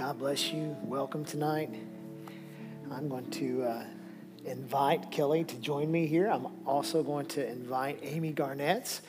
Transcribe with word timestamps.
God 0.00 0.18
bless 0.18 0.50
you. 0.50 0.74
Welcome 0.84 1.26
tonight. 1.26 1.68
I'm 2.90 3.10
going 3.10 3.28
to 3.32 3.64
uh, 3.64 3.84
invite 4.46 5.10
Kelly 5.10 5.44
to 5.44 5.56
join 5.56 5.92
me 5.92 6.06
here. 6.06 6.26
I'm 6.26 6.46
also 6.66 7.02
going 7.02 7.26
to 7.26 7.46
invite 7.46 7.98
Amy 8.00 8.32
Garnetts, 8.32 9.02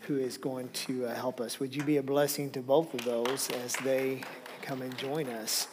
who 0.00 0.16
is 0.16 0.38
going 0.38 0.68
to 0.70 1.06
uh, 1.06 1.14
help 1.14 1.40
us. 1.40 1.60
Would 1.60 1.72
you 1.76 1.84
be 1.84 1.98
a 1.98 2.02
blessing 2.02 2.50
to 2.50 2.60
both 2.60 2.92
of 2.92 3.04
those 3.04 3.50
as 3.50 3.76
they 3.84 4.22
come 4.62 4.82
and 4.82 4.98
join 4.98 5.28
us? 5.28 5.68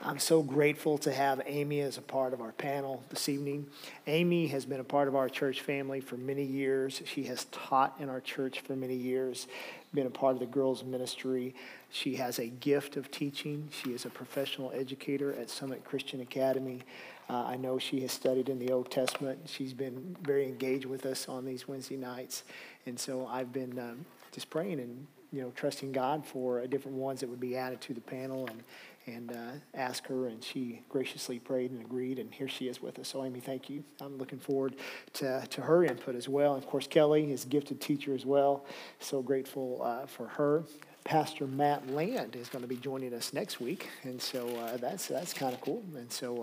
I'm 0.00 0.20
so 0.20 0.42
grateful 0.44 0.96
to 0.98 1.12
have 1.12 1.42
Amy 1.44 1.80
as 1.80 1.98
a 1.98 2.02
part 2.02 2.32
of 2.32 2.40
our 2.40 2.52
panel 2.52 3.02
this 3.08 3.28
evening. 3.28 3.66
Amy 4.06 4.46
has 4.46 4.64
been 4.64 4.78
a 4.78 4.84
part 4.84 5.08
of 5.08 5.16
our 5.16 5.28
church 5.28 5.60
family 5.60 6.00
for 6.00 6.16
many 6.16 6.44
years. 6.44 7.02
She 7.04 7.24
has 7.24 7.46
taught 7.46 7.96
in 7.98 8.08
our 8.08 8.20
church 8.20 8.60
for 8.60 8.76
many 8.76 8.94
years, 8.94 9.48
been 9.92 10.06
a 10.06 10.10
part 10.10 10.34
of 10.34 10.38
the 10.38 10.46
girls' 10.46 10.84
ministry. 10.84 11.52
She 11.90 12.14
has 12.14 12.38
a 12.38 12.46
gift 12.46 12.96
of 12.96 13.10
teaching. 13.10 13.70
She 13.72 13.90
is 13.90 14.04
a 14.04 14.10
professional 14.10 14.70
educator 14.72 15.32
at 15.34 15.50
Summit 15.50 15.84
Christian 15.84 16.20
Academy. 16.20 16.82
Uh, 17.28 17.44
I 17.46 17.56
know 17.56 17.80
she 17.80 18.00
has 18.02 18.12
studied 18.12 18.48
in 18.48 18.60
the 18.60 18.70
Old 18.70 18.92
Testament. 18.92 19.40
She's 19.46 19.72
been 19.72 20.16
very 20.22 20.44
engaged 20.44 20.86
with 20.86 21.06
us 21.06 21.28
on 21.28 21.44
these 21.44 21.66
Wednesday 21.66 21.96
nights. 21.96 22.44
And 22.86 22.98
so 23.00 23.26
I've 23.26 23.52
been 23.52 23.76
um, 23.80 24.06
just 24.30 24.48
praying 24.48 24.78
and 24.78 25.08
you 25.32 25.42
know, 25.42 25.52
trusting 25.54 25.92
God 25.92 26.24
for 26.24 26.66
different 26.66 26.96
ones 26.96 27.20
that 27.20 27.28
would 27.28 27.40
be 27.40 27.56
added 27.56 27.80
to 27.82 27.94
the 27.94 28.00
panel. 28.00 28.46
And 28.46 28.62
and 29.08 29.32
uh, 29.32 29.50
ask 29.74 30.06
her, 30.06 30.26
and 30.26 30.42
she 30.42 30.82
graciously 30.88 31.38
prayed 31.38 31.70
and 31.70 31.80
agreed, 31.80 32.18
and 32.18 32.32
here 32.32 32.48
she 32.48 32.68
is 32.68 32.82
with 32.82 32.98
us. 32.98 33.08
So, 33.08 33.24
Amy, 33.24 33.40
thank 33.40 33.70
you. 33.70 33.82
I'm 34.00 34.18
looking 34.18 34.38
forward 34.38 34.76
to, 35.14 35.46
to 35.50 35.60
her 35.62 35.84
input 35.84 36.14
as 36.14 36.28
well. 36.28 36.54
And 36.54 36.62
of 36.62 36.68
course, 36.68 36.86
Kelly 36.86 37.32
is 37.32 37.44
a 37.44 37.48
gifted 37.48 37.80
teacher 37.80 38.14
as 38.14 38.26
well. 38.26 38.64
So 39.00 39.22
grateful 39.22 39.80
uh, 39.82 40.06
for 40.06 40.28
her. 40.28 40.64
Pastor 41.04 41.46
Matt 41.46 41.88
Land 41.90 42.36
is 42.36 42.48
going 42.50 42.62
to 42.62 42.68
be 42.68 42.76
joining 42.76 43.14
us 43.14 43.32
next 43.32 43.60
week, 43.60 43.88
and 44.02 44.20
so 44.20 44.46
uh, 44.56 44.76
that's 44.76 45.06
that's 45.06 45.32
kind 45.32 45.54
of 45.54 45.60
cool. 45.62 45.82
And 45.96 46.12
so 46.12 46.42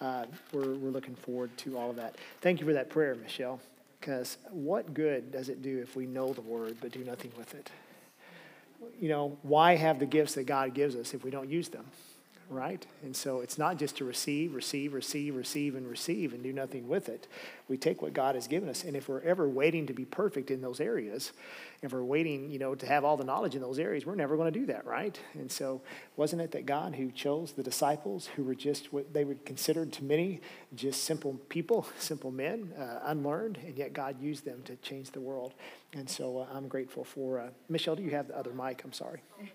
uh, 0.00 0.04
uh, 0.04 0.24
we're 0.52 0.74
we're 0.74 0.90
looking 0.90 1.14
forward 1.14 1.54
to 1.58 1.76
all 1.76 1.90
of 1.90 1.96
that. 1.96 2.16
Thank 2.40 2.60
you 2.60 2.66
for 2.66 2.72
that 2.72 2.88
prayer, 2.88 3.14
Michelle. 3.14 3.60
Because 4.00 4.38
what 4.50 4.94
good 4.94 5.30
does 5.30 5.50
it 5.50 5.60
do 5.60 5.78
if 5.78 5.94
we 5.94 6.06
know 6.06 6.32
the 6.32 6.40
word 6.40 6.78
but 6.80 6.92
do 6.92 7.04
nothing 7.04 7.30
with 7.36 7.54
it? 7.54 7.70
You 8.98 9.08
know, 9.08 9.38
why 9.42 9.76
have 9.76 9.98
the 9.98 10.06
gifts 10.06 10.34
that 10.34 10.44
God 10.44 10.74
gives 10.74 10.96
us 10.96 11.14
if 11.14 11.24
we 11.24 11.30
don't 11.30 11.48
use 11.48 11.68
them? 11.68 11.84
Right? 12.50 12.84
And 13.04 13.14
so 13.14 13.40
it's 13.40 13.58
not 13.58 13.78
just 13.78 13.96
to 13.98 14.04
receive, 14.04 14.56
receive, 14.56 14.92
receive, 14.92 15.36
receive, 15.36 15.76
and 15.76 15.88
receive 15.88 16.32
and 16.32 16.42
do 16.42 16.52
nothing 16.52 16.88
with 16.88 17.08
it. 17.08 17.28
We 17.68 17.76
take 17.76 18.02
what 18.02 18.12
God 18.12 18.34
has 18.34 18.48
given 18.48 18.68
us. 18.68 18.82
And 18.82 18.96
if 18.96 19.08
we're 19.08 19.20
ever 19.20 19.48
waiting 19.48 19.86
to 19.86 19.92
be 19.92 20.04
perfect 20.04 20.50
in 20.50 20.60
those 20.60 20.80
areas, 20.80 21.30
if 21.80 21.92
we're 21.92 22.02
waiting, 22.02 22.50
you 22.50 22.58
know, 22.58 22.74
to 22.74 22.86
have 22.86 23.04
all 23.04 23.16
the 23.16 23.24
knowledge 23.24 23.54
in 23.54 23.62
those 23.62 23.78
areas, 23.78 24.04
we're 24.04 24.16
never 24.16 24.36
going 24.36 24.52
to 24.52 24.58
do 24.58 24.66
that, 24.66 24.84
right? 24.84 25.18
And 25.34 25.50
so 25.50 25.80
wasn't 26.16 26.42
it 26.42 26.50
that 26.50 26.66
God 26.66 26.96
who 26.96 27.12
chose 27.12 27.52
the 27.52 27.62
disciples 27.62 28.26
who 28.34 28.42
were 28.42 28.56
just 28.56 28.92
what 28.92 29.14
they 29.14 29.24
were 29.24 29.36
considered 29.44 29.92
to 29.94 30.04
many 30.04 30.40
just 30.74 31.04
simple 31.04 31.34
people, 31.48 31.86
simple 31.98 32.32
men, 32.32 32.72
uh, 32.76 32.98
unlearned, 33.04 33.58
and 33.64 33.78
yet 33.78 33.92
God 33.92 34.20
used 34.20 34.44
them 34.44 34.62
to 34.64 34.74
change 34.76 35.12
the 35.12 35.20
world. 35.20 35.54
And 35.92 36.10
so 36.10 36.38
uh, 36.38 36.46
I'm 36.52 36.68
grateful 36.68 37.04
for, 37.04 37.38
uh, 37.38 37.48
Michelle, 37.68 37.96
do 37.96 38.02
you 38.02 38.10
have 38.10 38.28
the 38.28 38.36
other 38.36 38.52
mic? 38.52 38.82
I'm 38.84 38.92
sorry. 38.92 39.20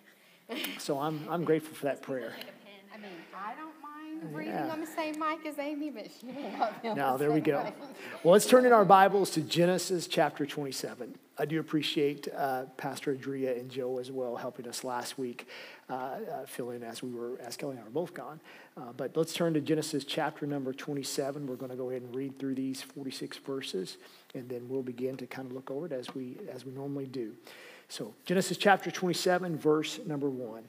So 0.77 0.99
I'm, 0.99 1.27
I'm 1.27 1.43
grateful 1.43 1.73
for 1.73 1.85
that 1.85 2.03
prayer. 2.03 2.35
I 2.95 2.97
mean, 2.97 3.11
I 3.35 3.53
don't 3.55 3.73
mind 3.81 4.33
reading 4.33 4.53
yeah. 4.53 4.71
on 4.71 4.79
the 4.79 4.87
same 4.87 5.19
mic 5.19 5.45
as 5.45 5.59
Amy, 5.59 5.89
but 5.89 6.07
she 6.17 6.27
will 6.27 6.49
not 6.57 6.81
be 6.81 6.87
on 6.87 6.95
Now, 6.95 7.17
the 7.17 7.25
there 7.25 7.33
we 7.33 7.41
go. 7.41 7.61
Mic. 7.61 7.75
Well, 8.23 8.31
let's 8.31 8.45
turn 8.45 8.65
in 8.65 8.71
our 8.71 8.85
Bibles 8.85 9.31
to 9.31 9.41
Genesis 9.41 10.07
chapter 10.07 10.45
27. 10.45 11.13
I 11.37 11.43
do 11.43 11.59
appreciate 11.59 12.29
uh, 12.33 12.63
Pastor 12.77 13.11
Adria 13.11 13.53
and 13.53 13.69
Joe 13.69 13.99
as 13.99 14.11
well 14.11 14.37
helping 14.37 14.65
us 14.65 14.85
last 14.85 15.17
week, 15.17 15.49
uh, 15.89 15.93
uh, 15.93 16.45
fill 16.45 16.69
in 16.69 16.83
as 16.83 17.03
we 17.03 17.11
were, 17.11 17.37
as 17.41 17.57
Kelly 17.57 17.71
and 17.71 17.81
I 17.81 17.83
were 17.83 17.89
both 17.89 18.13
gone. 18.13 18.39
Uh, 18.77 18.93
but 18.95 19.17
let's 19.17 19.33
turn 19.33 19.53
to 19.55 19.59
Genesis 19.59 20.05
chapter 20.05 20.45
number 20.45 20.71
27. 20.71 21.47
We're 21.47 21.57
going 21.57 21.71
to 21.71 21.77
go 21.77 21.89
ahead 21.89 22.03
and 22.03 22.15
read 22.15 22.39
through 22.39 22.55
these 22.55 22.81
46 22.81 23.39
verses, 23.39 23.97
and 24.35 24.47
then 24.47 24.69
we'll 24.69 24.83
begin 24.83 25.17
to 25.17 25.27
kind 25.27 25.49
of 25.49 25.53
look 25.53 25.69
over 25.69 25.87
it 25.87 25.91
as 25.91 26.15
we 26.15 26.37
as 26.49 26.65
we 26.65 26.71
normally 26.71 27.07
do. 27.07 27.33
So 27.89 28.13
Genesis 28.25 28.55
chapter 28.55 28.89
27, 28.89 29.57
verse 29.57 29.99
number 30.05 30.29
one. 30.29 30.63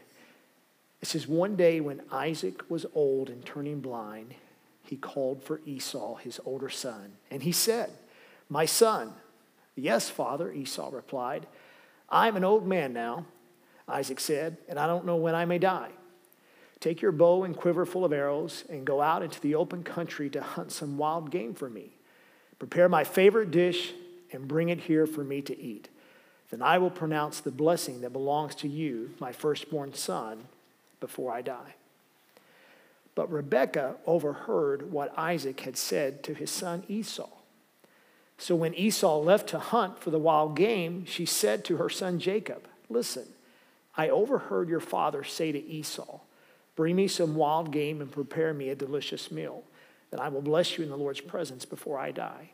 It 1.01 1.09
says, 1.09 1.27
One 1.27 1.57
day 1.57 1.81
when 1.81 2.03
Isaac 2.11 2.69
was 2.71 2.87
old 2.95 3.31
and 3.31 3.45
turning 3.45 3.81
blind, 3.81 4.35
he 4.83 4.97
called 4.97 5.43
for 5.43 5.61
Esau, 5.67 6.17
his 6.17 6.41
older 6.45 6.69
son, 6.69 7.17
and 7.31 7.43
he 7.43 7.53
said, 7.53 7.91
My 8.49 8.65
son. 8.65 9.13
Yes, 9.75 10.09
father, 10.09 10.51
Esau 10.53 10.89
replied. 10.91 11.47
I'm 12.09 12.37
an 12.37 12.45
old 12.45 12.67
man 12.67 12.93
now, 12.93 13.27
Isaac 13.87 14.21
said, 14.21 14.57
and 14.69 14.79
I 14.79 14.87
don't 14.87 15.05
know 15.05 15.17
when 15.17 15.35
I 15.35 15.45
may 15.45 15.59
die. 15.59 15.91
Take 16.81 17.03
your 17.03 17.13
bow 17.13 17.45
and 17.45 17.55
quiver 17.55 17.85
full 17.85 18.05
of 18.05 18.13
arrows 18.13 18.65
and 18.71 18.87
go 18.87 19.03
out 19.03 19.23
into 19.23 19.41
the 19.41 19.55
open 19.55 19.83
country 19.83 20.31
to 20.31 20.41
hunt 20.41 20.73
some 20.73 20.97
wild 20.97 21.31
game 21.31 21.53
for 21.53 21.69
me. 21.69 21.91
Prepare 22.59 22.89
my 22.89 23.05
favorite 23.05 23.51
dish 23.51 23.93
and 24.33 24.49
bring 24.49 24.71
it 24.71 24.81
here 24.81 25.07
for 25.07 25.25
me 25.25 25.43
to 25.43 25.59
eat. 25.59 25.89
Then 26.51 26.63
I 26.63 26.79
will 26.79 26.91
pronounce 26.91 27.41
the 27.41 27.51
blessing 27.51 28.01
that 28.01 28.13
belongs 28.13 28.55
to 28.57 28.69
you, 28.69 29.11
my 29.21 29.33
firstborn 29.33 29.93
son 29.95 30.45
before 31.01 31.33
I 31.33 31.43
die. 31.43 31.75
But 33.15 33.33
Rebekah 33.33 33.97
overheard 34.07 34.93
what 34.93 35.19
Isaac 35.19 35.61
had 35.61 35.77
said 35.77 36.23
to 36.25 36.35
his 36.35 36.51
son 36.51 36.85
Esau. 36.89 37.29
So 38.39 38.55
when 38.55 38.75
Esau 38.75 39.19
left 39.19 39.49
to 39.49 39.59
hunt 39.59 39.99
for 39.99 40.11
the 40.11 40.19
wild 40.19 40.57
game, 40.57 41.07
she 41.07 41.25
said 41.25 41.65
to 41.65 41.79
her 41.79 41.89
son 41.89 42.19
Jacob, 42.19 42.69
Listen, 42.89 43.27
I 43.97 44.11
overheard 44.11 44.69
your 44.69 44.81
father 44.81 45.25
say 45.25 45.51
to 45.53 45.67
Esau, 45.67 46.21
Bring 46.77 46.95
me 46.95 47.09
some 47.09 47.35
wild 47.35 47.73
game 47.73 48.03
and 48.03 48.13
prepare 48.13 48.53
me 48.53 48.69
a 48.69 48.75
delicious 48.75 49.31
meal, 49.31 49.65
that 50.11 50.21
I 50.21 50.29
will 50.29 50.43
bless 50.43 50.77
you 50.77 50.85
in 50.85 50.91
the 50.91 50.97
Lord's 50.97 51.23
presence 51.23 51.65
before 51.65 51.99
I 51.99 52.11
die. 52.11 52.51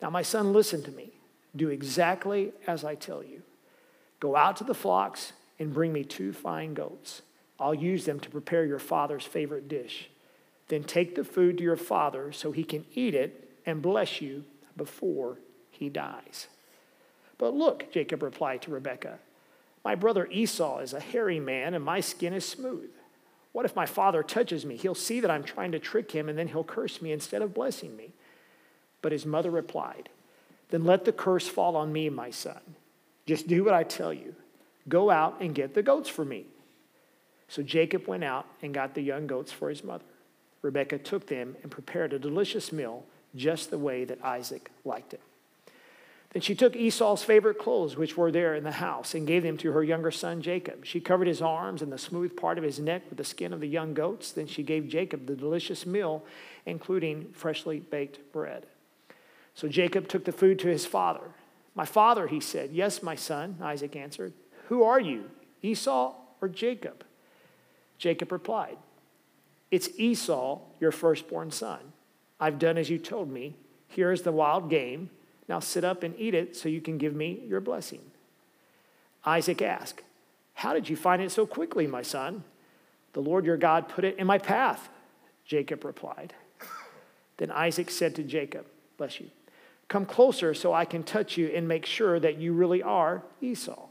Now, 0.00 0.08
my 0.08 0.22
son, 0.22 0.54
listen 0.54 0.82
to 0.84 0.90
me. 0.90 1.10
Do 1.54 1.68
exactly 1.68 2.52
as 2.66 2.82
I 2.82 2.94
tell 2.94 3.22
you. 3.22 3.42
Go 4.20 4.34
out 4.36 4.56
to 4.56 4.64
the 4.64 4.74
flocks 4.74 5.34
and 5.58 5.74
bring 5.74 5.92
me 5.92 6.02
two 6.02 6.32
fine 6.32 6.72
goats. 6.72 7.20
I'll 7.62 7.74
use 7.74 8.04
them 8.04 8.20
to 8.20 8.30
prepare 8.30 8.64
your 8.64 8.78
father's 8.78 9.24
favorite 9.24 9.68
dish. 9.68 10.10
Then 10.68 10.84
take 10.84 11.14
the 11.14 11.24
food 11.24 11.58
to 11.58 11.64
your 11.64 11.76
father 11.76 12.32
so 12.32 12.52
he 12.52 12.64
can 12.64 12.84
eat 12.94 13.14
it 13.14 13.50
and 13.64 13.80
bless 13.80 14.20
you 14.20 14.44
before 14.76 15.38
he 15.70 15.88
dies. 15.88 16.48
But 17.38 17.54
look, 17.54 17.90
Jacob 17.92 18.22
replied 18.22 18.62
to 18.62 18.70
Rebekah, 18.70 19.18
my 19.84 19.94
brother 19.94 20.28
Esau 20.30 20.78
is 20.78 20.92
a 20.92 21.00
hairy 21.00 21.40
man 21.40 21.74
and 21.74 21.84
my 21.84 22.00
skin 22.00 22.32
is 22.32 22.44
smooth. 22.44 22.90
What 23.52 23.66
if 23.66 23.76
my 23.76 23.86
father 23.86 24.22
touches 24.22 24.64
me? 24.64 24.76
He'll 24.76 24.94
see 24.94 25.20
that 25.20 25.30
I'm 25.30 25.44
trying 25.44 25.72
to 25.72 25.78
trick 25.78 26.12
him 26.12 26.28
and 26.28 26.38
then 26.38 26.48
he'll 26.48 26.64
curse 26.64 27.02
me 27.02 27.12
instead 27.12 27.42
of 27.42 27.54
blessing 27.54 27.96
me. 27.96 28.12
But 29.02 29.12
his 29.12 29.26
mother 29.26 29.50
replied, 29.50 30.08
Then 30.70 30.84
let 30.84 31.04
the 31.04 31.12
curse 31.12 31.48
fall 31.48 31.76
on 31.76 31.92
me, 31.92 32.08
my 32.08 32.30
son. 32.30 32.60
Just 33.26 33.48
do 33.48 33.64
what 33.64 33.74
I 33.74 33.82
tell 33.82 34.12
you. 34.12 34.34
Go 34.88 35.10
out 35.10 35.40
and 35.40 35.54
get 35.54 35.74
the 35.74 35.82
goats 35.82 36.08
for 36.08 36.24
me. 36.24 36.46
So 37.52 37.62
Jacob 37.62 38.06
went 38.06 38.24
out 38.24 38.46
and 38.62 38.72
got 38.72 38.94
the 38.94 39.02
young 39.02 39.26
goats 39.26 39.52
for 39.52 39.68
his 39.68 39.84
mother. 39.84 40.06
Rebekah 40.62 41.00
took 41.00 41.26
them 41.26 41.54
and 41.62 41.70
prepared 41.70 42.14
a 42.14 42.18
delicious 42.18 42.72
meal 42.72 43.04
just 43.36 43.70
the 43.70 43.76
way 43.76 44.06
that 44.06 44.24
Isaac 44.24 44.70
liked 44.86 45.12
it. 45.12 45.20
Then 46.30 46.40
she 46.40 46.54
took 46.54 46.74
Esau's 46.74 47.22
favorite 47.22 47.58
clothes, 47.58 47.94
which 47.94 48.16
were 48.16 48.32
there 48.32 48.54
in 48.54 48.64
the 48.64 48.72
house, 48.72 49.12
and 49.12 49.26
gave 49.26 49.42
them 49.42 49.58
to 49.58 49.72
her 49.72 49.84
younger 49.84 50.10
son 50.10 50.40
Jacob. 50.40 50.86
She 50.86 50.98
covered 50.98 51.26
his 51.26 51.42
arms 51.42 51.82
and 51.82 51.92
the 51.92 51.98
smooth 51.98 52.38
part 52.38 52.56
of 52.56 52.64
his 52.64 52.78
neck 52.78 53.02
with 53.10 53.18
the 53.18 53.24
skin 53.24 53.52
of 53.52 53.60
the 53.60 53.68
young 53.68 53.92
goats. 53.92 54.32
Then 54.32 54.46
she 54.46 54.62
gave 54.62 54.88
Jacob 54.88 55.26
the 55.26 55.36
delicious 55.36 55.84
meal, 55.84 56.24
including 56.64 57.32
freshly 57.34 57.80
baked 57.80 58.32
bread. 58.32 58.64
So 59.54 59.68
Jacob 59.68 60.08
took 60.08 60.24
the 60.24 60.32
food 60.32 60.58
to 60.60 60.68
his 60.68 60.86
father. 60.86 61.32
My 61.74 61.84
father, 61.84 62.28
he 62.28 62.40
said. 62.40 62.70
Yes, 62.72 63.02
my 63.02 63.14
son, 63.14 63.58
Isaac 63.60 63.94
answered. 63.94 64.32
Who 64.68 64.84
are 64.84 65.00
you, 65.00 65.28
Esau 65.60 66.14
or 66.40 66.48
Jacob? 66.48 67.04
Jacob 68.02 68.32
replied, 68.32 68.78
It's 69.70 69.88
Esau, 69.96 70.58
your 70.80 70.90
firstborn 70.90 71.52
son. 71.52 71.78
I've 72.40 72.58
done 72.58 72.76
as 72.76 72.90
you 72.90 72.98
told 72.98 73.30
me. 73.30 73.54
Here 73.86 74.10
is 74.10 74.22
the 74.22 74.32
wild 74.32 74.68
game. 74.68 75.08
Now 75.48 75.60
sit 75.60 75.84
up 75.84 76.02
and 76.02 76.12
eat 76.18 76.34
it 76.34 76.56
so 76.56 76.68
you 76.68 76.80
can 76.80 76.98
give 76.98 77.14
me 77.14 77.44
your 77.46 77.60
blessing. 77.60 78.00
Isaac 79.24 79.62
asked, 79.62 80.02
How 80.54 80.72
did 80.72 80.88
you 80.88 80.96
find 80.96 81.22
it 81.22 81.30
so 81.30 81.46
quickly, 81.46 81.86
my 81.86 82.02
son? 82.02 82.42
The 83.12 83.20
Lord 83.20 83.44
your 83.44 83.56
God 83.56 83.88
put 83.88 84.04
it 84.04 84.18
in 84.18 84.26
my 84.26 84.38
path, 84.38 84.88
Jacob 85.44 85.84
replied. 85.84 86.34
Then 87.36 87.52
Isaac 87.52 87.88
said 87.88 88.16
to 88.16 88.24
Jacob, 88.24 88.66
Bless 88.98 89.20
you, 89.20 89.30
come 89.86 90.06
closer 90.06 90.54
so 90.54 90.72
I 90.72 90.86
can 90.86 91.04
touch 91.04 91.36
you 91.36 91.46
and 91.54 91.68
make 91.68 91.86
sure 91.86 92.18
that 92.18 92.38
you 92.38 92.52
really 92.52 92.82
are 92.82 93.22
Esau. 93.40 93.86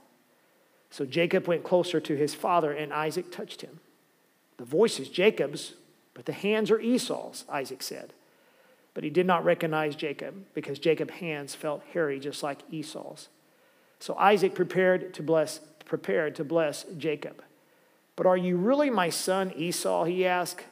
So 0.89 1.05
Jacob 1.05 1.47
went 1.47 1.63
closer 1.63 2.01
to 2.01 2.17
his 2.17 2.35
father, 2.35 2.73
and 2.73 2.91
Isaac 2.91 3.31
touched 3.31 3.61
him. 3.61 3.79
The 4.61 4.67
voice 4.67 4.99
is 4.99 5.09
Jacob's, 5.09 5.73
but 6.13 6.27
the 6.27 6.33
hands 6.33 6.69
are 6.69 6.79
Esau's, 6.79 7.45
Isaac 7.49 7.81
said. 7.81 8.13
But 8.93 9.03
he 9.03 9.09
did 9.09 9.25
not 9.25 9.43
recognize 9.43 9.95
Jacob 9.95 10.35
because 10.53 10.77
Jacob's 10.77 11.13
hands 11.13 11.55
felt 11.55 11.81
hairy 11.93 12.19
just 12.19 12.43
like 12.43 12.59
Esau's. 12.69 13.29
So 13.97 14.15
Isaac 14.17 14.53
prepared 14.53 15.15
to 15.15 15.23
bless, 15.23 15.61
prepared 15.85 16.35
to 16.35 16.43
bless 16.43 16.83
Jacob. 16.95 17.41
But 18.15 18.27
are 18.27 18.37
you 18.37 18.55
really 18.55 18.91
my 18.91 19.09
son 19.09 19.51
Esau? 19.55 20.03
He 20.03 20.27
asked. 20.27 20.63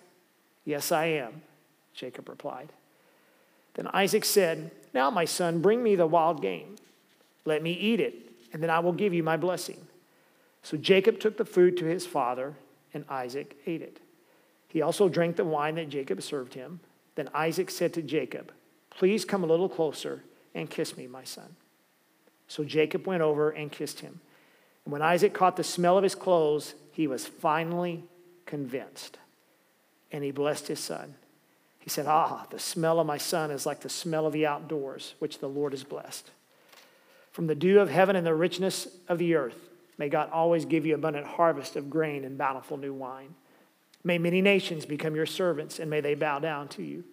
Yes, 0.66 0.92
I 0.92 1.06
am, 1.06 1.42
Jacob 1.96 2.30
replied. 2.30 2.72
Then 3.74 3.88
Isaac 3.88 4.24
said, 4.24 4.70
Now, 4.94 5.10
my 5.10 5.26
son, 5.26 5.64
bring 5.64 5.82
me 5.82 5.96
the 5.96 6.06
wild 6.06 6.44
game. 6.44 6.76
Let 7.44 7.64
me 7.64 7.72
eat 7.72 8.00
it, 8.00 8.14
and 8.54 8.62
then 8.62 8.70
I 8.70 8.82
will 8.82 8.94
give 8.94 9.16
you 9.16 9.24
my 9.24 9.36
blessing. 9.36 9.88
So 10.62 10.78
Jacob 10.78 11.20
took 11.20 11.38
the 11.38 11.46
food 11.46 11.76
to 11.78 11.86
his 11.86 12.06
father, 12.06 12.54
and 12.94 13.06
Isaac 13.10 13.58
ate 13.66 13.82
it. 13.82 14.00
He 14.68 14.82
also 14.82 15.10
drank 15.10 15.36
the 15.36 15.46
wine 15.46 15.76
that 15.76 15.90
Jacob 15.90 16.22
served 16.22 16.54
him. 16.54 16.80
Then 17.16 17.30
Isaac 17.34 17.70
said 17.70 17.94
to 17.94 18.02
Jacob, 18.02 18.52
Please 18.92 19.26
come 19.26 19.44
a 19.44 19.48
little 19.48 19.70
closer 19.70 20.24
and 20.54 20.70
kiss 20.70 20.96
me, 20.96 21.08
my 21.08 21.24
son. 21.24 21.56
So 22.48 22.64
Jacob 22.64 23.08
went 23.08 23.22
over 23.22 23.50
and 23.50 23.72
kissed 23.72 24.00
him. 24.00 24.22
And 24.86 24.92
when 24.92 25.02
Isaac 25.02 25.34
caught 25.34 25.56
the 25.56 25.64
smell 25.64 25.98
of 25.98 26.04
his 26.04 26.16
clothes, 26.16 26.76
he 26.92 27.08
was 27.08 27.26
finally 27.26 28.04
convinced. 28.46 29.18
And 30.12 30.24
he 30.24 30.32
blessed 30.32 30.68
his 30.68 30.80
son. 30.80 31.16
He 31.80 31.90
said, 31.90 32.08
Ah, 32.08 32.46
the 32.50 32.60
smell 32.60 33.00
of 33.00 33.08
my 33.08 33.18
son 33.18 33.52
is 33.52 33.66
like 33.66 33.82
the 33.82 33.90
smell 33.90 34.26
of 34.26 34.34
the 34.34 34.46
outdoors, 34.46 35.14
which 35.20 35.40
the 35.40 35.48
Lord 35.48 35.74
has 35.74 35.84
blessed. 35.84 36.30
From 37.32 37.48
the 37.48 37.56
dew 37.56 37.80
of 37.80 37.90
heaven 37.90 38.16
and 38.16 38.26
the 38.26 38.36
richness 38.36 38.88
of 39.08 39.18
the 39.18 39.36
earth, 39.36 39.69
may 40.00 40.10
God 40.10 40.32
always 40.32 40.66
give 40.66 40.88
you 40.88 40.96
abundant 40.96 41.28
harvest 41.28 41.76
of 41.76 41.92
grain 41.92 42.26
and 42.26 42.40
bountiful 42.40 42.78
new 42.78 42.94
wine. 42.94 43.36
May 44.04 44.18
many 44.18 44.42
nations 44.42 44.88
become 44.88 45.16
your 45.16 45.28
servants, 45.28 45.78
and 45.78 45.90
may 45.90 46.02
they 46.02 46.16
bow 46.16 46.40
down 46.40 46.70
to 46.70 46.82
you. 46.82 47.04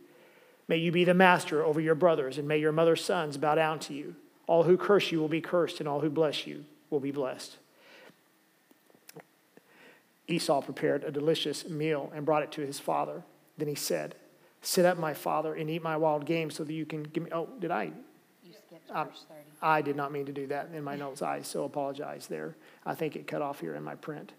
May 0.68 0.78
you 0.78 0.90
be 0.90 1.04
the 1.04 1.12
master 1.12 1.62
over 1.62 1.80
your 1.80 1.94
brothers, 1.94 2.38
and 2.38 2.48
may 2.48 2.58
your 2.58 2.72
mother's 2.72 3.04
sons 3.04 3.36
bow 3.36 3.56
down 3.56 3.78
to 3.80 3.92
you. 3.92 4.16
All 4.46 4.62
who 4.62 4.76
curse 4.76 5.12
you 5.12 5.20
will 5.20 5.28
be 5.28 5.40
cursed, 5.40 5.80
and 5.80 5.88
all 5.88 6.00
who 6.00 6.08
bless 6.08 6.46
you 6.46 6.64
will 6.88 7.00
be 7.00 7.10
blessed. 7.10 7.56
Esau 10.28 10.60
prepared 10.60 11.04
a 11.04 11.10
delicious 11.10 11.68
meal 11.68 12.10
and 12.14 12.24
brought 12.24 12.42
it 12.42 12.52
to 12.52 12.62
his 12.62 12.80
father. 12.80 13.22
Then 13.58 13.68
he 13.68 13.74
said, 13.74 14.14
Sit 14.62 14.84
up, 14.84 14.98
my 14.98 15.14
father, 15.14 15.54
and 15.54 15.70
eat 15.70 15.82
my 15.82 15.96
wild 15.96 16.26
game 16.26 16.50
so 16.50 16.64
that 16.64 16.72
you 16.72 16.84
can 16.84 17.04
give 17.04 17.22
me. 17.24 17.30
Oh, 17.32 17.48
did 17.60 17.70
I? 17.70 17.92
Verse 18.92 19.26
I 19.62 19.82
did 19.82 19.96
not 19.96 20.12
mean 20.12 20.26
to 20.26 20.32
do 20.32 20.46
that 20.48 20.70
in 20.74 20.84
my 20.84 20.96
notes. 20.96 21.22
I 21.22 21.42
so 21.42 21.64
apologize 21.64 22.26
there. 22.26 22.56
I 22.84 22.94
think 22.94 23.16
it 23.16 23.26
cut 23.26 23.42
off 23.42 23.60
here 23.60 23.74
in 23.74 23.82
my 23.82 23.94
print. 23.94 24.32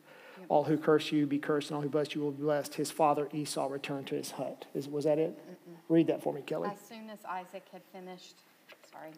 All 0.50 0.64
who 0.64 0.78
curse 0.78 1.12
you 1.12 1.26
be 1.26 1.40
cursed, 1.40 1.70
and 1.70 1.76
all 1.76 1.82
who 1.82 1.90
bless 1.90 2.14
you 2.14 2.22
will 2.22 2.32
be 2.32 2.44
blessed. 2.44 2.76
His 2.76 2.92
father 2.92 3.28
Esau 3.34 3.68
returned 3.68 4.08
to 4.08 4.16
his 4.16 4.32
hut. 4.32 4.66
Is, 4.76 4.88
was 4.88 5.06
that 5.06 5.18
it? 5.18 5.38
Read 5.90 6.08
that 6.08 6.22
for 6.22 6.32
me, 6.32 6.42
Kelly. 6.42 6.70
As 6.72 6.88
soon 6.88 7.10
as 7.10 7.20
Isaac 7.28 7.66
had 7.72 7.82
finished, 7.92 8.36
sorry. 8.92 9.12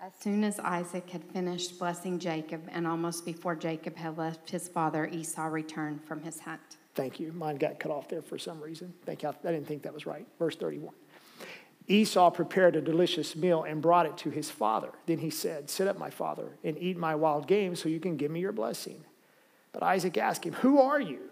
As 0.00 0.12
soon 0.20 0.44
as 0.44 0.60
Isaac 0.60 1.10
had 1.10 1.24
finished 1.24 1.78
blessing 1.78 2.18
Jacob, 2.18 2.62
and 2.70 2.86
almost 2.86 3.24
before 3.24 3.56
Jacob 3.56 3.96
had 3.96 4.16
left 4.16 4.50
his 4.50 4.68
father, 4.68 5.06
Esau 5.06 5.46
returned 5.46 6.04
from 6.04 6.22
his 6.22 6.40
hunt. 6.40 6.60
Thank 6.94 7.20
you. 7.20 7.32
Mine 7.32 7.56
got 7.56 7.80
cut 7.80 7.90
off 7.90 8.08
there 8.08 8.22
for 8.22 8.38
some 8.38 8.60
reason. 8.60 8.92
Thank 9.04 9.22
you. 9.22 9.28
I 9.28 9.52
didn't 9.52 9.66
think 9.66 9.82
that 9.82 9.94
was 9.94 10.06
right. 10.06 10.26
Verse 10.38 10.56
31. 10.56 10.94
Esau 11.88 12.30
prepared 12.30 12.76
a 12.76 12.82
delicious 12.82 13.34
meal 13.34 13.62
and 13.62 13.80
brought 13.80 14.04
it 14.04 14.18
to 14.18 14.30
his 14.30 14.50
father. 14.50 14.90
Then 15.06 15.18
he 15.18 15.30
said, 15.30 15.70
Sit 15.70 15.88
up, 15.88 15.98
my 15.98 16.10
father, 16.10 16.50
and 16.62 16.76
eat 16.78 16.98
my 16.98 17.14
wild 17.14 17.46
game 17.46 17.74
so 17.74 17.88
you 17.88 17.98
can 17.98 18.18
give 18.18 18.30
me 18.30 18.40
your 18.40 18.52
blessing. 18.52 19.02
But 19.72 19.82
Isaac 19.82 20.18
asked 20.18 20.44
him, 20.44 20.52
Who 20.54 20.80
are 20.80 21.00
you? 21.00 21.30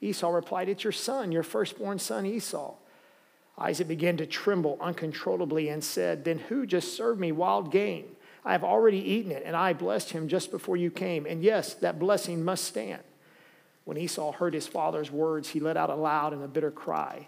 Esau 0.00 0.30
replied, 0.30 0.68
It's 0.68 0.84
your 0.84 0.92
son, 0.92 1.32
your 1.32 1.42
firstborn 1.42 1.98
son 1.98 2.24
Esau. 2.24 2.74
Isaac 3.58 3.88
began 3.88 4.16
to 4.18 4.26
tremble 4.26 4.78
uncontrollably 4.80 5.68
and 5.70 5.82
said, 5.82 6.24
Then 6.24 6.38
who 6.38 6.66
just 6.66 6.96
served 6.96 7.18
me 7.18 7.32
wild 7.32 7.72
game? 7.72 8.16
I 8.44 8.52
have 8.52 8.62
already 8.62 8.98
eaten 8.98 9.32
it, 9.32 9.42
and 9.44 9.56
I 9.56 9.72
blessed 9.72 10.10
him 10.10 10.28
just 10.28 10.52
before 10.52 10.76
you 10.76 10.90
came. 10.90 11.26
And 11.26 11.42
yes, 11.42 11.74
that 11.74 11.98
blessing 11.98 12.44
must 12.44 12.64
stand. 12.64 13.02
When 13.84 13.96
Esau 13.96 14.30
heard 14.30 14.54
his 14.54 14.68
father's 14.68 15.10
words, 15.10 15.48
he 15.48 15.58
let 15.58 15.76
out 15.76 15.90
a 15.90 15.96
loud 15.96 16.32
and 16.32 16.44
a 16.44 16.48
bitter 16.48 16.70
cry. 16.70 17.26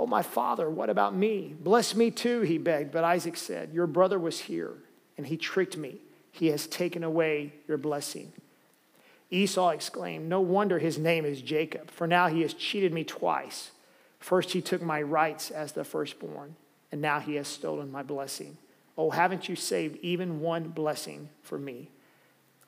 Oh, 0.00 0.06
my 0.06 0.22
father, 0.22 0.70
what 0.70 0.88
about 0.88 1.14
me? 1.14 1.54
Bless 1.60 1.94
me 1.94 2.10
too, 2.10 2.40
he 2.40 2.56
begged. 2.56 2.90
But 2.90 3.04
Isaac 3.04 3.36
said, 3.36 3.74
Your 3.74 3.86
brother 3.86 4.18
was 4.18 4.40
here, 4.40 4.72
and 5.18 5.26
he 5.26 5.36
tricked 5.36 5.76
me. 5.76 5.98
He 6.32 6.46
has 6.46 6.66
taken 6.66 7.04
away 7.04 7.52
your 7.68 7.76
blessing. 7.76 8.32
Esau 9.30 9.68
exclaimed, 9.68 10.26
No 10.26 10.40
wonder 10.40 10.78
his 10.78 10.96
name 10.96 11.26
is 11.26 11.42
Jacob, 11.42 11.90
for 11.90 12.06
now 12.06 12.28
he 12.28 12.40
has 12.40 12.54
cheated 12.54 12.94
me 12.94 13.04
twice. 13.04 13.72
First, 14.18 14.52
he 14.52 14.62
took 14.62 14.80
my 14.80 15.02
rights 15.02 15.50
as 15.50 15.72
the 15.72 15.84
firstborn, 15.84 16.56
and 16.90 17.02
now 17.02 17.20
he 17.20 17.34
has 17.34 17.46
stolen 17.46 17.92
my 17.92 18.02
blessing. 18.02 18.56
Oh, 18.96 19.10
haven't 19.10 19.50
you 19.50 19.54
saved 19.54 19.98
even 20.00 20.40
one 20.40 20.68
blessing 20.68 21.28
for 21.42 21.58
me? 21.58 21.90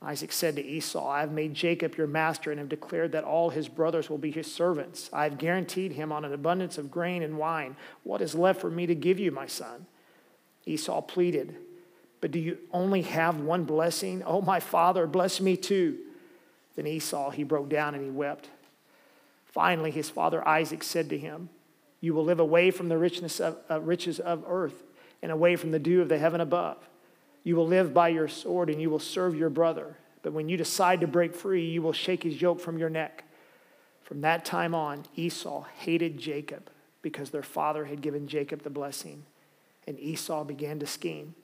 Isaac 0.05 0.33
said 0.33 0.57
to 0.57 0.65
Esau, 0.65 1.09
I 1.09 1.21
have 1.21 1.31
made 1.31 1.55
Jacob 1.55 1.97
your 1.97 2.09
master 2.09 2.51
and 2.51 2.59
have 2.59 2.69
declared 2.69 3.13
that 3.13 3.23
all 3.23 3.51
his 3.51 3.69
brothers 3.69 4.11
will 4.11 4.19
be 4.19 4.33
his 4.33 4.53
servants. 4.53 5.09
I 5.13 5.25
have 5.25 5.39
guaranteed 5.39 5.93
him 5.93 6.11
on 6.11 6.25
an 6.25 6.33
abundance 6.33 6.77
of 6.77 6.91
grain 6.91 7.23
and 7.23 7.39
wine. 7.39 7.77
What 8.03 8.21
is 8.21 8.35
left 8.35 8.61
for 8.61 8.71
me 8.71 8.87
to 8.87 8.97
give 8.97 9.21
you, 9.21 9.31
my 9.31 9.47
son? 9.47 9.87
Esau 10.67 11.01
pleaded, 11.03 11.57
But 12.21 12.33
do 12.33 12.41
you 12.41 12.59
only 12.73 13.03
have 13.03 13.41
one 13.41 13.65
blessing? 13.65 14.25
Oh, 14.25 14.41
my 14.41 14.59
father, 14.59 15.07
bless 15.07 15.41
me 15.41 15.57
too. 15.57 15.99
Then 16.75 16.87
Esau, 16.87 17.31
he 17.31 17.45
broke 17.45 17.69
down 17.69 17.95
and 17.95 18.03
he 18.03 18.11
wept. 18.11 18.49
Finally, 19.47 19.93
his 19.93 20.11
father 20.11 20.47
Isaac 20.47 20.83
said 20.83 21.11
to 21.11 21.19
him, 21.19 21.49
You 22.01 22.15
will 22.15 22.25
live 22.25 22.41
away 22.41 22.71
from 22.73 22.89
the 22.89 22.99
richness 22.99 23.39
of, 23.41 23.59
uh, 23.71 23.81
riches 23.81 24.19
of 24.19 24.45
earth 24.49 24.83
and 25.21 25.31
away 25.31 25.55
from 25.55 25.71
the 25.71 25.79
dew 25.79 26.01
of 26.01 26.09
the 26.09 26.19
heaven 26.19 26.41
above. 26.41 26.79
You 27.45 27.57
will 27.57 27.67
live 27.67 27.93
by 27.93 28.09
your 28.09 28.29
sword 28.29 28.71
and 28.71 28.81
you 28.81 28.91
will 28.91 28.99
serve 28.99 29.37
your 29.37 29.51
brother. 29.51 29.97
But 30.23 30.33
when 30.33 30.49
you 30.49 30.57
decide 30.57 31.01
to 31.01 31.07
break 31.07 31.35
free, 31.35 31.69
you 31.69 31.83
will 31.83 31.93
shake 31.93 32.23
his 32.23 32.41
yoke 32.41 32.61
from 32.61 32.79
your 32.79 32.91
neck. 32.91 33.25
From 34.05 34.21
that 34.21 34.45
time 34.45 34.75
on, 34.75 35.05
Esau 35.17 35.65
hated 35.79 36.19
Jacob 36.19 36.71
because 37.03 37.31
their 37.31 37.43
father 37.43 37.85
had 37.87 38.01
given 38.01 38.29
Jacob 38.29 38.63
the 38.63 38.71
blessing. 38.71 39.25
And 39.87 39.99
Esau 39.99 40.45
began 40.45 40.79
to 40.79 40.87
scheme 40.87 41.35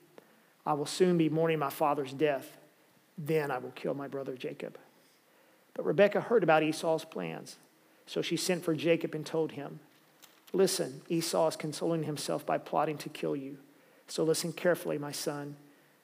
I 0.65 0.75
will 0.75 0.87
soon 0.87 1.17
be 1.17 1.31
mourning 1.31 1.59
my 1.59 1.71
father's 1.71 2.13
death. 2.13 2.59
Then 3.17 3.51
I 3.51 3.57
will 3.57 3.71
kill 3.71 3.95
my 3.95 4.07
brother 4.07 4.37
Jacob. 4.37 4.79
But 5.73 5.87
Rebekah 5.87 6.21
heard 6.21 6.43
about 6.43 6.63
Esau's 6.63 7.07
plans. 7.07 7.57
So 8.07 8.21
she 8.21 8.37
sent 8.37 8.65
for 8.65 8.75
Jacob 8.75 9.15
and 9.15 9.25
told 9.25 9.53
him, 9.53 9.81
Listen, 10.53 11.03
Esau 11.09 11.49
is 11.49 11.57
consoling 11.57 12.05
himself 12.05 12.45
by 12.45 12.59
plotting 12.59 12.99
to 12.99 13.09
kill 13.09 13.35
you. 13.35 13.59
So 14.09 14.25
listen 14.25 14.53
carefully, 14.53 14.99
my 14.99 15.13
son. 15.13 15.57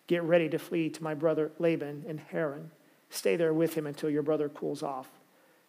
Get 0.07 0.23
ready 0.23 0.49
to 0.51 0.59
flee 0.59 0.91
to 0.91 1.03
my 1.03 1.15
brother 1.15 1.51
Laban 1.59 2.05
in 2.07 2.19
Haran. 2.19 2.71
Stay 3.11 3.37
there 3.37 3.55
with 3.55 3.75
him 3.75 3.87
until 3.87 4.11
your 4.11 4.23
brother 4.23 4.49
cools 4.49 4.83
off. 4.83 5.09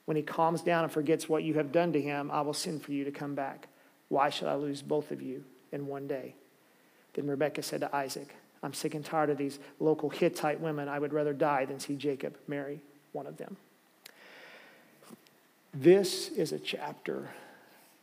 When 0.05 0.17
he 0.17 0.23
calms 0.23 0.61
down 0.61 0.83
and 0.83 0.91
forgets 0.91 1.29
what 1.29 1.43
you 1.43 1.55
have 1.55 1.71
done 1.71 1.93
to 1.93 2.01
him, 2.01 2.29
I 2.31 2.41
will 2.41 2.53
send 2.53 2.83
for 2.83 2.91
you 2.91 3.03
to 3.05 3.11
come 3.11 3.35
back. 3.35 3.67
Why 4.09 4.29
should 4.29 4.47
I 4.47 4.55
lose 4.55 4.81
both 4.81 5.11
of 5.11 5.21
you 5.21 5.43
in 5.71 5.87
one 5.87 6.07
day? 6.07 6.35
Then 7.13 7.27
Rebekah 7.27 7.63
said 7.63 7.81
to 7.81 7.95
Isaac, 7.95 8.35
I'm 8.61 8.73
sick 8.73 8.93
and 8.93 9.05
tired 9.05 9.29
of 9.29 9.37
these 9.37 9.59
local 9.79 10.09
Hittite 10.09 10.59
women. 10.59 10.89
I 10.89 10.99
would 10.99 11.13
rather 11.13 11.33
die 11.33 11.65
than 11.65 11.79
see 11.79 11.95
Jacob 11.95 12.37
marry 12.47 12.81
one 13.13 13.27
of 13.27 13.37
them. 13.37 13.57
This 15.73 16.29
is 16.29 16.51
a 16.51 16.59
chapter 16.59 17.29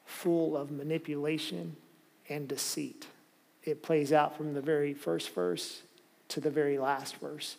full 0.04 0.56
of 0.56 0.71
manipulation 0.71 1.76
and 2.28 2.47
deceit. 2.47 3.06
It 3.64 3.83
plays 3.83 4.12
out 4.12 4.37
from 4.37 4.54
the 4.54 4.61
very 4.61 4.95
first 4.95 5.35
verse 5.35 5.83
to 6.32 6.40
the 6.40 6.50
very 6.50 6.78
last 6.78 7.16
verse. 7.16 7.56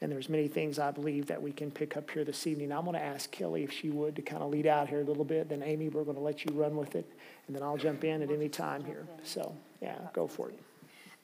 And 0.00 0.12
there's 0.12 0.28
many 0.28 0.46
things 0.46 0.78
I 0.78 0.92
believe 0.92 1.26
that 1.26 1.42
we 1.42 1.52
can 1.52 1.70
pick 1.70 1.96
up 1.96 2.08
here 2.10 2.24
this 2.24 2.46
evening. 2.46 2.72
I'm 2.72 2.84
going 2.84 2.94
to 2.94 3.02
ask 3.02 3.30
Kelly 3.30 3.64
if 3.64 3.72
she 3.72 3.90
would 3.90 4.14
to 4.16 4.22
kind 4.22 4.42
of 4.42 4.50
lead 4.50 4.66
out 4.66 4.88
here 4.88 5.00
a 5.00 5.04
little 5.04 5.24
bit. 5.24 5.48
Then 5.48 5.62
Amy, 5.62 5.88
we're 5.88 6.04
going 6.04 6.16
to 6.16 6.22
let 6.22 6.44
you 6.44 6.52
run 6.54 6.76
with 6.76 6.94
it, 6.94 7.04
and 7.46 7.56
then 7.56 7.62
I'll 7.62 7.76
jump 7.76 8.04
in 8.04 8.22
at 8.22 8.30
any 8.30 8.48
time 8.48 8.84
here. 8.84 9.06
So 9.24 9.54
yeah, 9.82 9.98
go 10.12 10.28
for 10.28 10.50
it. 10.50 10.58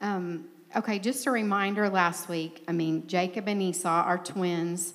Um, 0.00 0.46
okay, 0.74 0.98
just 0.98 1.26
a 1.26 1.30
reminder 1.30 1.88
last 1.88 2.28
week, 2.28 2.64
I 2.66 2.72
mean, 2.72 3.06
Jacob 3.06 3.48
and 3.48 3.62
Esau 3.62 3.88
are 3.88 4.18
twins. 4.18 4.94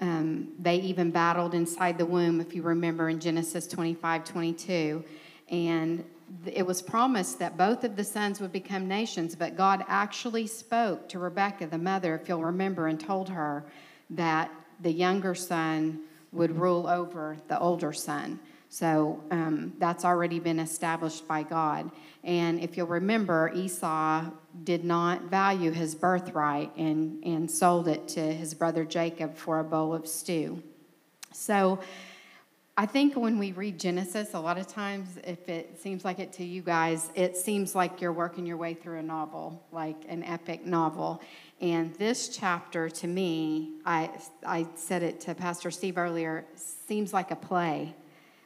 Um, 0.00 0.48
they 0.58 0.76
even 0.76 1.10
battled 1.10 1.54
inside 1.54 1.98
the 1.98 2.06
womb, 2.06 2.40
if 2.40 2.54
you 2.54 2.62
remember, 2.62 3.08
in 3.08 3.20
Genesis 3.20 3.66
25 3.68 4.24
22. 4.24 5.04
And 5.50 6.04
it 6.46 6.66
was 6.66 6.80
promised 6.80 7.38
that 7.38 7.56
both 7.56 7.84
of 7.84 7.96
the 7.96 8.04
sons 8.04 8.40
would 8.40 8.52
become 8.52 8.86
nations, 8.86 9.34
but 9.34 9.56
God 9.56 9.84
actually 9.88 10.46
spoke 10.46 11.08
to 11.08 11.18
Rebekah, 11.18 11.66
the 11.66 11.78
mother, 11.78 12.14
if 12.14 12.28
you'll 12.28 12.44
remember, 12.44 12.86
and 12.86 12.98
told 13.00 13.28
her 13.28 13.64
that 14.10 14.50
the 14.80 14.92
younger 14.92 15.34
son 15.34 16.00
would 16.32 16.56
rule 16.56 16.86
over 16.86 17.36
the 17.48 17.58
older 17.58 17.92
son. 17.92 18.38
So 18.68 19.22
um, 19.32 19.72
that's 19.78 20.04
already 20.04 20.38
been 20.38 20.60
established 20.60 21.26
by 21.26 21.42
God. 21.42 21.90
And 22.22 22.60
if 22.60 22.76
you'll 22.76 22.86
remember, 22.86 23.50
Esau 23.52 24.30
did 24.62 24.84
not 24.84 25.24
value 25.24 25.72
his 25.72 25.96
birthright 25.96 26.70
and, 26.76 27.22
and 27.24 27.50
sold 27.50 27.88
it 27.88 28.06
to 28.08 28.20
his 28.20 28.54
brother 28.54 28.84
Jacob 28.84 29.36
for 29.36 29.58
a 29.58 29.64
bowl 29.64 29.92
of 29.92 30.06
stew. 30.06 30.62
So 31.32 31.80
I 32.80 32.86
think 32.86 33.14
when 33.14 33.38
we 33.38 33.52
read 33.52 33.78
Genesis, 33.78 34.32
a 34.32 34.40
lot 34.40 34.56
of 34.56 34.66
times, 34.66 35.18
if 35.22 35.50
it 35.50 35.78
seems 35.78 36.02
like 36.02 36.18
it 36.18 36.32
to 36.32 36.44
you 36.46 36.62
guys, 36.62 37.10
it 37.14 37.36
seems 37.36 37.74
like 37.74 38.00
you're 38.00 38.10
working 38.10 38.46
your 38.46 38.56
way 38.56 38.72
through 38.72 39.00
a 39.00 39.02
novel, 39.02 39.62
like 39.70 39.96
an 40.08 40.24
epic 40.24 40.64
novel. 40.64 41.20
And 41.60 41.94
this 41.96 42.30
chapter, 42.30 42.88
to 42.88 43.06
me, 43.06 43.72
I, 43.84 44.08
I 44.46 44.66
said 44.76 45.02
it 45.02 45.20
to 45.20 45.34
Pastor 45.34 45.70
Steve 45.70 45.98
earlier, 45.98 46.46
seems 46.54 47.12
like 47.12 47.30
a 47.30 47.36
play, 47.36 47.94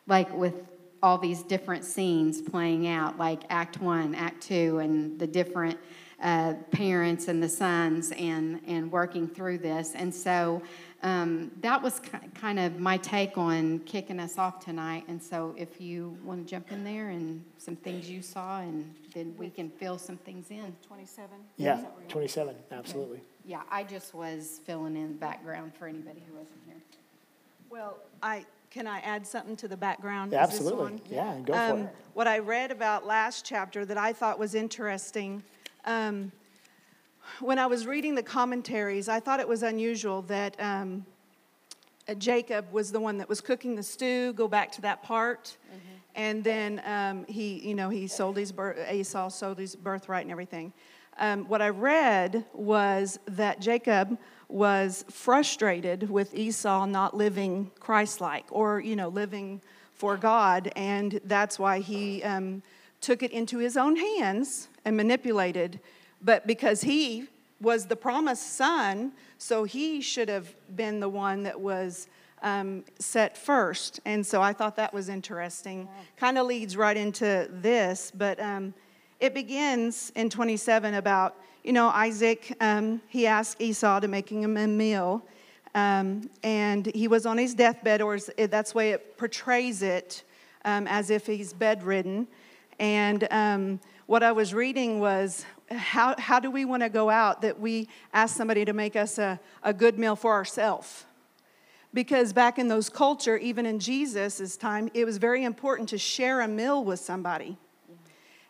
like 0.08 0.36
with 0.36 0.66
all 1.00 1.16
these 1.16 1.44
different 1.44 1.84
scenes 1.84 2.42
playing 2.42 2.88
out, 2.88 3.16
like 3.16 3.42
Act 3.50 3.80
One, 3.80 4.16
Act 4.16 4.42
Two, 4.42 4.80
and 4.80 5.16
the 5.16 5.28
different 5.28 5.78
uh, 6.20 6.54
parents 6.72 7.28
and 7.28 7.40
the 7.40 7.48
sons, 7.48 8.10
and 8.10 8.60
and 8.66 8.90
working 8.90 9.28
through 9.28 9.58
this. 9.58 9.94
And 9.94 10.12
so 10.12 10.60
um, 11.04 11.50
that 11.60 11.82
was 11.82 12.00
kind 12.34 12.58
of 12.58 12.80
my 12.80 12.96
take 12.96 13.36
on 13.36 13.80
kicking 13.80 14.18
us 14.18 14.38
off 14.38 14.58
tonight. 14.64 15.04
And 15.06 15.22
so, 15.22 15.54
if 15.56 15.78
you 15.78 16.16
want 16.24 16.46
to 16.46 16.50
jump 16.50 16.72
in 16.72 16.82
there 16.82 17.10
and 17.10 17.44
some 17.58 17.76
things 17.76 18.08
you 18.08 18.22
saw, 18.22 18.60
and 18.60 18.92
then 19.12 19.34
we 19.38 19.50
can 19.50 19.68
fill 19.68 19.98
some 19.98 20.16
things 20.16 20.50
in. 20.50 20.74
27? 20.88 21.28
Yeah, 21.58 21.84
27, 22.08 22.56
absolutely. 22.72 23.20
Yeah, 23.44 23.60
I 23.70 23.84
just 23.84 24.14
was 24.14 24.60
filling 24.64 24.96
in 24.96 25.08
the 25.08 25.18
background 25.18 25.74
for 25.74 25.86
anybody 25.86 26.22
who 26.26 26.38
wasn't 26.38 26.60
here. 26.66 26.76
Well, 27.68 27.98
I, 28.22 28.46
can 28.70 28.86
I 28.86 29.00
add 29.00 29.26
something 29.26 29.56
to 29.56 29.68
the 29.68 29.76
background? 29.76 30.32
Yeah, 30.32 30.42
absolutely. 30.42 31.02
Yeah, 31.10 31.38
go 31.44 31.52
for 31.52 31.58
um, 31.58 31.80
it. 31.80 31.96
What 32.14 32.26
I 32.26 32.38
read 32.38 32.70
about 32.70 33.06
last 33.06 33.44
chapter 33.44 33.84
that 33.84 33.98
I 33.98 34.14
thought 34.14 34.38
was 34.38 34.54
interesting. 34.54 35.42
Um, 35.84 36.32
when 37.40 37.58
I 37.58 37.66
was 37.66 37.86
reading 37.86 38.14
the 38.14 38.22
commentaries, 38.22 39.08
I 39.08 39.20
thought 39.20 39.40
it 39.40 39.48
was 39.48 39.62
unusual 39.62 40.22
that 40.22 40.56
um, 40.60 41.04
uh, 42.08 42.14
Jacob 42.14 42.70
was 42.72 42.92
the 42.92 43.00
one 43.00 43.18
that 43.18 43.28
was 43.28 43.40
cooking 43.40 43.74
the 43.74 43.82
stew. 43.82 44.32
Go 44.34 44.48
back 44.48 44.70
to 44.72 44.80
that 44.82 45.02
part, 45.02 45.56
mm-hmm. 45.68 45.94
and 46.14 46.44
then 46.44 46.82
um, 46.84 47.24
he, 47.26 47.66
you 47.66 47.74
know, 47.74 47.88
he 47.88 48.06
sold 48.06 48.36
his 48.36 48.52
birth, 48.52 48.78
Esau 48.92 49.28
sold 49.28 49.58
his 49.58 49.74
birthright 49.74 50.22
and 50.22 50.30
everything. 50.30 50.72
Um, 51.18 51.48
what 51.48 51.62
I 51.62 51.68
read 51.68 52.44
was 52.52 53.18
that 53.26 53.60
Jacob 53.60 54.18
was 54.48 55.04
frustrated 55.10 56.10
with 56.10 56.34
Esau 56.34 56.86
not 56.86 57.16
living 57.16 57.70
Christ-like, 57.80 58.46
or 58.50 58.80
you 58.80 58.96
know, 58.96 59.08
living 59.08 59.60
for 59.94 60.16
God, 60.16 60.70
and 60.76 61.20
that's 61.24 61.58
why 61.58 61.78
he 61.78 62.22
um, 62.22 62.62
took 63.00 63.22
it 63.22 63.30
into 63.30 63.58
his 63.58 63.76
own 63.76 63.96
hands 63.96 64.68
and 64.84 64.96
manipulated 64.96 65.80
but 66.24 66.46
because 66.46 66.80
he 66.80 67.28
was 67.60 67.86
the 67.86 67.96
promised 67.96 68.56
son, 68.56 69.12
so 69.38 69.64
he 69.64 70.00
should 70.00 70.28
have 70.28 70.54
been 70.74 70.98
the 70.98 71.08
one 71.08 71.42
that 71.44 71.60
was 71.60 72.08
um, 72.42 72.84
set 72.98 73.36
first. 73.36 74.00
And 74.04 74.26
so 74.26 74.42
I 74.42 74.52
thought 74.52 74.76
that 74.76 74.92
was 74.92 75.08
interesting. 75.08 75.88
Kind 76.16 76.38
of 76.38 76.46
leads 76.46 76.76
right 76.76 76.96
into 76.96 77.48
this, 77.50 78.10
but 78.14 78.40
um, 78.40 78.74
it 79.20 79.34
begins 79.34 80.12
in 80.14 80.28
27 80.30 80.94
about, 80.94 81.36
you 81.62 81.72
know, 81.72 81.88
Isaac, 81.88 82.54
um, 82.60 83.00
he 83.08 83.26
asked 83.26 83.60
Esau 83.60 84.00
to 84.00 84.08
make 84.08 84.28
him 84.30 84.56
a 84.56 84.66
meal. 84.66 85.24
Um, 85.74 86.30
and 86.42 86.86
he 86.94 87.08
was 87.08 87.26
on 87.26 87.36
his 87.36 87.54
deathbed, 87.54 88.00
or 88.00 88.18
that's 88.18 88.72
the 88.72 88.78
way 88.78 88.90
it 88.92 89.16
portrays 89.16 89.82
it, 89.82 90.22
um, 90.64 90.86
as 90.86 91.10
if 91.10 91.26
he's 91.26 91.52
bedridden. 91.52 92.28
And 92.78 93.26
um, 93.30 93.80
what 94.06 94.22
I 94.22 94.32
was 94.32 94.52
reading 94.52 95.00
was 95.00 95.44
how, 95.70 96.14
how 96.18 96.40
do 96.40 96.50
we 96.50 96.64
want 96.64 96.82
to 96.82 96.88
go 96.88 97.10
out 97.10 97.42
that 97.42 97.58
we 97.58 97.88
ask 98.12 98.36
somebody 98.36 98.64
to 98.64 98.72
make 98.72 98.96
us 98.96 99.18
a, 99.18 99.40
a 99.62 99.72
good 99.72 99.98
meal 99.98 100.16
for 100.16 100.32
ourselves? 100.32 101.04
Because 101.92 102.32
back 102.32 102.58
in 102.58 102.68
those 102.68 102.88
culture, 102.88 103.36
even 103.36 103.66
in 103.66 103.78
Jesus' 103.78 104.56
time, 104.56 104.90
it 104.94 105.04
was 105.04 105.18
very 105.18 105.44
important 105.44 105.88
to 105.90 105.98
share 105.98 106.40
a 106.40 106.48
meal 106.48 106.84
with 106.84 106.98
somebody. 106.98 107.56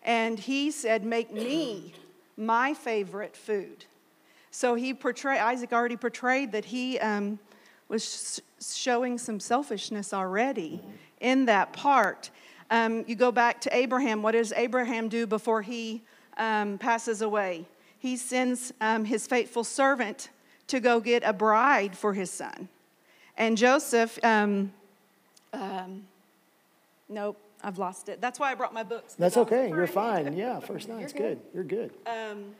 And 0.02 0.38
he 0.38 0.70
said, 0.70 1.04
Make 1.04 1.32
me 1.32 1.94
my 2.36 2.74
favorite 2.74 3.36
food. 3.36 3.84
So 4.50 4.74
he 4.74 4.94
portrayed, 4.94 5.40
Isaac 5.40 5.72
already 5.72 5.96
portrayed 5.96 6.52
that 6.52 6.64
he 6.64 6.98
um, 7.00 7.38
was 7.88 8.40
showing 8.60 9.18
some 9.18 9.40
selfishness 9.40 10.14
already 10.14 10.80
in 11.20 11.46
that 11.46 11.72
part. 11.72 12.30
Um, 12.70 13.04
you 13.06 13.14
go 13.14 13.30
back 13.30 13.60
to 13.62 13.76
Abraham. 13.76 14.22
What 14.22 14.32
does 14.32 14.52
Abraham 14.52 15.08
do 15.08 15.26
before 15.26 15.62
he 15.62 16.02
um, 16.36 16.78
passes 16.78 17.22
away? 17.22 17.66
He 17.98 18.16
sends 18.16 18.72
um, 18.80 19.04
his 19.04 19.26
faithful 19.26 19.64
servant 19.64 20.30
to 20.66 20.80
go 20.80 21.00
get 21.00 21.22
a 21.24 21.32
bride 21.32 21.96
for 21.96 22.12
his 22.12 22.30
son. 22.30 22.68
And 23.36 23.56
Joseph, 23.56 24.18
um, 24.22 24.72
um, 25.52 26.04
nope, 27.08 27.38
I've 27.62 27.78
lost 27.78 28.08
it. 28.08 28.20
That's 28.20 28.38
why 28.38 28.52
I 28.52 28.54
brought 28.54 28.74
my 28.74 28.82
books. 28.82 29.14
That's 29.14 29.36
okay. 29.36 29.68
You're 29.68 29.86
fine. 29.86 30.36
Yeah, 30.36 30.60
first 30.60 30.88
nine's 30.88 31.12
good. 31.12 31.40
You're 31.54 31.64
good. 31.64 31.90
Um, 32.06 32.54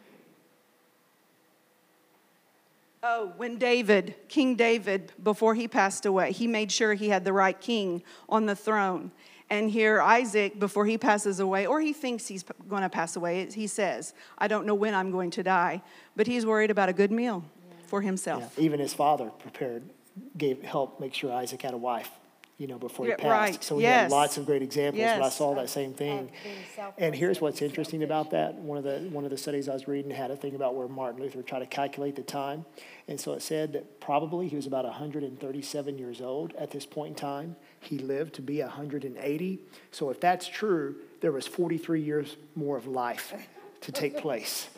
oh, 3.04 3.32
when 3.36 3.58
David, 3.58 4.16
King 4.28 4.56
David, 4.56 5.12
before 5.22 5.54
he 5.54 5.68
passed 5.68 6.06
away, 6.06 6.32
he 6.32 6.46
made 6.46 6.72
sure 6.72 6.94
he 6.94 7.10
had 7.10 7.24
the 7.24 7.32
right 7.32 7.60
king 7.60 8.02
on 8.28 8.46
the 8.46 8.56
throne. 8.56 9.12
And 9.50 9.70
here, 9.70 10.00
Isaac, 10.00 10.58
before 10.58 10.86
he 10.86 10.96
passes 10.96 11.38
away, 11.38 11.66
or 11.66 11.80
he 11.80 11.92
thinks 11.92 12.26
he's 12.26 12.42
going 12.68 12.82
to 12.82 12.88
pass 12.88 13.14
away, 13.14 13.46
he 13.50 13.66
says, 13.66 14.14
I 14.38 14.48
don't 14.48 14.66
know 14.66 14.74
when 14.74 14.94
I'm 14.94 15.10
going 15.10 15.30
to 15.32 15.42
die, 15.42 15.82
but 16.16 16.26
he's 16.26 16.46
worried 16.46 16.70
about 16.70 16.88
a 16.88 16.94
good 16.94 17.12
meal 17.12 17.44
for 17.86 18.00
himself. 18.00 18.54
Yeah. 18.56 18.64
Even 18.64 18.80
his 18.80 18.94
father 18.94 19.26
prepared, 19.26 19.82
gave 20.38 20.62
help 20.62 20.98
make 20.98 21.12
sure 21.12 21.30
Isaac 21.30 21.60
had 21.60 21.74
a 21.74 21.78
wife 21.78 22.10
you 22.56 22.68
know, 22.68 22.78
before 22.78 23.06
he 23.06 23.12
passed. 23.12 23.24
Right. 23.24 23.64
So 23.64 23.76
we 23.76 23.82
yes. 23.82 24.02
had 24.02 24.10
lots 24.12 24.36
of 24.36 24.46
great 24.46 24.62
examples, 24.62 25.00
yes. 25.00 25.18
but 25.18 25.26
I 25.26 25.28
saw 25.30 25.54
that 25.56 25.68
same 25.68 25.92
thing. 25.92 26.30
And 26.98 27.14
here's 27.14 27.40
what's 27.40 27.60
interesting 27.60 28.04
about 28.04 28.30
that. 28.30 28.54
One 28.54 28.78
of 28.78 28.84
the 28.84 29.08
one 29.10 29.24
of 29.24 29.30
the 29.30 29.36
studies 29.36 29.68
I 29.68 29.74
was 29.74 29.88
reading 29.88 30.10
had 30.10 30.30
a 30.30 30.36
thing 30.36 30.54
about 30.54 30.76
where 30.76 30.86
Martin 30.86 31.22
Luther 31.22 31.42
tried 31.42 31.60
to 31.60 31.66
calculate 31.66 32.14
the 32.14 32.22
time. 32.22 32.64
And 33.08 33.20
so 33.20 33.32
it 33.32 33.42
said 33.42 33.72
that 33.72 34.00
probably 34.00 34.48
he 34.48 34.56
was 34.56 34.66
about 34.66 34.84
137 34.84 35.98
years 35.98 36.20
old 36.20 36.54
at 36.54 36.70
this 36.70 36.86
point 36.86 37.10
in 37.10 37.14
time. 37.16 37.56
He 37.80 37.98
lived 37.98 38.34
to 38.34 38.42
be 38.42 38.60
180. 38.60 39.58
So 39.90 40.10
if 40.10 40.20
that's 40.20 40.46
true, 40.46 40.96
there 41.20 41.32
was 41.32 41.46
43 41.46 42.00
years 42.00 42.36
more 42.54 42.76
of 42.76 42.86
life 42.86 43.34
to 43.84 43.92
take 43.92 44.16
place. 44.16 44.68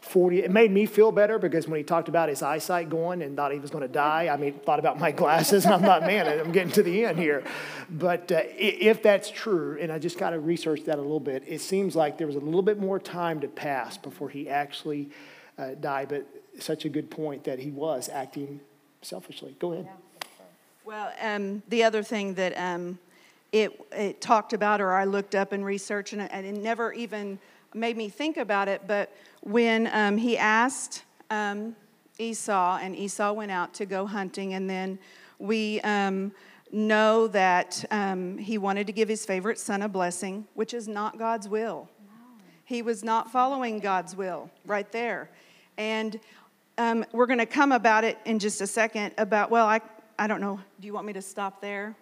40, 0.00 0.42
it 0.42 0.50
made 0.50 0.70
me 0.70 0.86
feel 0.86 1.12
better 1.12 1.38
because 1.38 1.68
when 1.68 1.76
he 1.76 1.84
talked 1.84 2.08
about 2.08 2.30
his 2.30 2.42
eyesight 2.42 2.88
going 2.88 3.20
and 3.20 3.36
thought 3.36 3.52
he 3.52 3.58
was 3.58 3.70
going 3.70 3.82
to 3.82 3.92
die, 3.92 4.28
I 4.32 4.36
mean, 4.38 4.54
thought 4.54 4.78
about 4.78 4.98
my 4.98 5.10
glasses 5.12 5.66
and 5.66 5.74
I'm 5.74 5.82
thought, 5.82 6.02
man, 6.02 6.26
I'm 6.26 6.50
getting 6.52 6.72
to 6.72 6.82
the 6.82 7.04
end 7.04 7.18
here. 7.18 7.44
But 7.90 8.32
uh, 8.32 8.42
if 8.56 9.02
that's 9.02 9.30
true, 9.30 9.76
and 9.78 9.92
I 9.92 9.98
just 9.98 10.18
kind 10.18 10.34
of 10.34 10.46
researched 10.46 10.86
that 10.86 10.98
a 10.98 11.02
little 11.02 11.20
bit, 11.20 11.44
it 11.46 11.60
seems 11.60 11.94
like 11.94 12.16
there 12.16 12.26
was 12.26 12.36
a 12.36 12.40
little 12.40 12.62
bit 12.62 12.78
more 12.78 12.98
time 12.98 13.40
to 13.40 13.48
pass 13.48 13.98
before 13.98 14.30
he 14.30 14.48
actually 14.48 15.10
uh, 15.58 15.74
died. 15.78 16.08
But 16.08 16.26
such 16.58 16.86
a 16.86 16.88
good 16.88 17.10
point 17.10 17.44
that 17.44 17.58
he 17.58 17.70
was 17.70 18.08
acting 18.08 18.60
selfishly. 19.02 19.56
Go 19.58 19.72
ahead. 19.72 19.88
Well, 20.86 21.12
um, 21.20 21.62
the 21.68 21.84
other 21.84 22.02
thing 22.02 22.32
that 22.34 22.56
um, 22.56 22.98
it, 23.52 23.78
it 23.92 24.22
talked 24.22 24.54
about, 24.54 24.80
or 24.80 24.92
I 24.92 25.04
looked 25.04 25.34
up 25.34 25.52
and 25.52 25.62
researched, 25.62 26.14
and 26.14 26.30
and 26.32 26.46
it 26.46 26.56
never 26.56 26.94
even 26.94 27.38
made 27.74 27.96
me 27.96 28.08
think 28.08 28.36
about 28.36 28.68
it, 28.68 28.82
but 28.86 29.12
when 29.42 29.88
um, 29.92 30.16
he 30.16 30.36
asked 30.36 31.04
um, 31.30 31.76
Esau, 32.18 32.78
and 32.82 32.96
Esau 32.96 33.32
went 33.32 33.50
out 33.50 33.74
to 33.74 33.86
go 33.86 34.06
hunting, 34.06 34.54
and 34.54 34.68
then 34.68 34.98
we 35.38 35.80
um, 35.82 36.32
know 36.72 37.26
that 37.28 37.84
um, 37.90 38.38
he 38.38 38.58
wanted 38.58 38.86
to 38.86 38.92
give 38.92 39.08
his 39.08 39.24
favorite 39.24 39.58
son 39.58 39.82
a 39.82 39.88
blessing, 39.88 40.46
which 40.54 40.74
is 40.74 40.88
not 40.88 41.18
God's 41.18 41.48
will. 41.48 41.88
He 42.64 42.82
was 42.82 43.02
not 43.02 43.32
following 43.32 43.78
God's 43.78 44.14
will 44.14 44.50
right 44.66 44.90
there. 44.92 45.30
And 45.78 46.20
um, 46.76 47.04
we're 47.12 47.26
going 47.26 47.38
to 47.38 47.46
come 47.46 47.72
about 47.72 48.04
it 48.04 48.18
in 48.26 48.38
just 48.38 48.60
a 48.60 48.66
second 48.66 49.14
about, 49.16 49.50
well, 49.50 49.66
I, 49.66 49.80
I 50.18 50.26
don't 50.26 50.42
know. 50.42 50.60
Do 50.78 50.86
you 50.86 50.92
want 50.92 51.06
me 51.06 51.14
to 51.14 51.22
stop 51.22 51.62
there? 51.62 51.96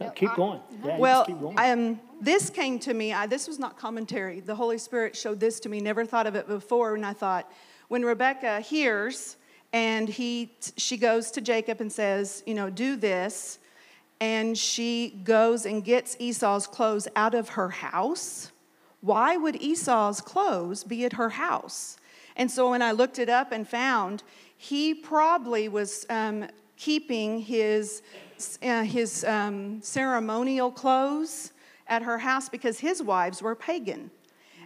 No, 0.00 0.10
keep 0.10 0.34
going. 0.34 0.60
Yeah, 0.84 0.98
well, 0.98 1.24
keep 1.24 1.38
going. 1.40 1.58
Um, 1.58 2.00
this 2.20 2.50
came 2.50 2.78
to 2.80 2.94
me. 2.94 3.12
I, 3.12 3.26
this 3.26 3.48
was 3.48 3.58
not 3.58 3.78
commentary. 3.78 4.40
The 4.40 4.54
Holy 4.54 4.78
Spirit 4.78 5.16
showed 5.16 5.40
this 5.40 5.60
to 5.60 5.68
me. 5.68 5.80
Never 5.80 6.04
thought 6.04 6.26
of 6.26 6.34
it 6.34 6.46
before. 6.46 6.94
And 6.94 7.04
I 7.04 7.12
thought, 7.12 7.50
when 7.88 8.04
Rebecca 8.04 8.60
hears 8.60 9.36
and 9.72 10.08
he, 10.08 10.52
she 10.76 10.96
goes 10.96 11.30
to 11.32 11.40
Jacob 11.40 11.80
and 11.80 11.90
says, 11.90 12.42
you 12.46 12.54
know, 12.54 12.70
do 12.70 12.96
this, 12.96 13.58
and 14.20 14.56
she 14.58 15.20
goes 15.24 15.66
and 15.66 15.84
gets 15.84 16.16
Esau's 16.18 16.66
clothes 16.66 17.06
out 17.14 17.34
of 17.34 17.50
her 17.50 17.68
house. 17.68 18.50
Why 19.00 19.36
would 19.36 19.56
Esau's 19.56 20.20
clothes 20.20 20.84
be 20.84 21.04
at 21.04 21.12
her 21.12 21.30
house? 21.30 21.98
And 22.36 22.50
so 22.50 22.70
when 22.70 22.82
I 22.82 22.92
looked 22.92 23.18
it 23.18 23.28
up 23.28 23.52
and 23.52 23.66
found, 23.68 24.22
he 24.56 24.94
probably 24.94 25.68
was 25.68 26.04
um, 26.10 26.46
keeping 26.76 27.40
his 27.40 28.02
uh, 28.62 28.84
his 28.84 29.24
um, 29.24 29.82
ceremonial 29.82 30.70
clothes 30.70 31.52
at 31.88 32.02
her 32.02 32.18
house 32.18 32.48
because 32.48 32.80
his 32.80 33.02
wives 33.02 33.42
were 33.42 33.54
pagan. 33.54 34.10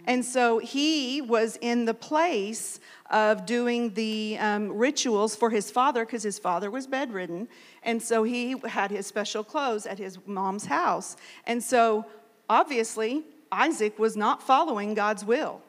And 0.05 0.25
so 0.25 0.59
he 0.59 1.21
was 1.21 1.57
in 1.61 1.85
the 1.85 1.93
place 1.93 2.79
of 3.09 3.45
doing 3.45 3.93
the 3.93 4.37
um, 4.39 4.73
rituals 4.73 5.35
for 5.35 5.49
his 5.49 5.71
father 5.71 6.05
because 6.05 6.23
his 6.23 6.37
father 6.37 6.69
was 6.69 6.87
bedridden. 6.87 7.47
And 7.83 8.01
so 8.01 8.23
he 8.23 8.55
had 8.65 8.91
his 8.91 9.07
special 9.07 9.43
clothes 9.43 9.85
at 9.85 9.97
his 9.97 10.19
mom's 10.25 10.65
house. 10.65 11.15
And 11.47 11.63
so 11.63 12.05
obviously, 12.49 13.23
Isaac 13.51 13.97
was 13.97 14.17
not 14.17 14.43
following 14.43 14.93
God's 14.93 15.23
will. 15.23 15.61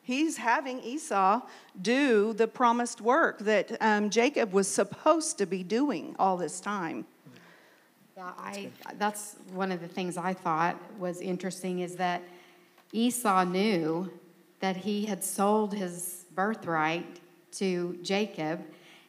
He's 0.00 0.36
having 0.36 0.80
Esau 0.80 1.42
do 1.80 2.32
the 2.32 2.48
promised 2.48 3.00
work 3.00 3.38
that 3.40 3.76
um, 3.80 4.10
Jacob 4.10 4.52
was 4.52 4.66
supposed 4.66 5.38
to 5.38 5.46
be 5.46 5.62
doing 5.62 6.16
all 6.18 6.36
this 6.36 6.60
time. 6.60 7.06
Yeah, 8.22 8.32
I, 8.38 8.70
that's 8.98 9.34
one 9.52 9.72
of 9.72 9.80
the 9.80 9.88
things 9.88 10.16
I 10.16 10.32
thought 10.32 10.76
was 10.96 11.20
interesting 11.20 11.80
is 11.80 11.96
that 11.96 12.22
Esau 12.92 13.42
knew 13.42 14.12
that 14.60 14.76
he 14.76 15.06
had 15.06 15.24
sold 15.24 15.74
his 15.74 16.24
birthright 16.32 17.18
to 17.52 17.98
Jacob, 18.02 18.60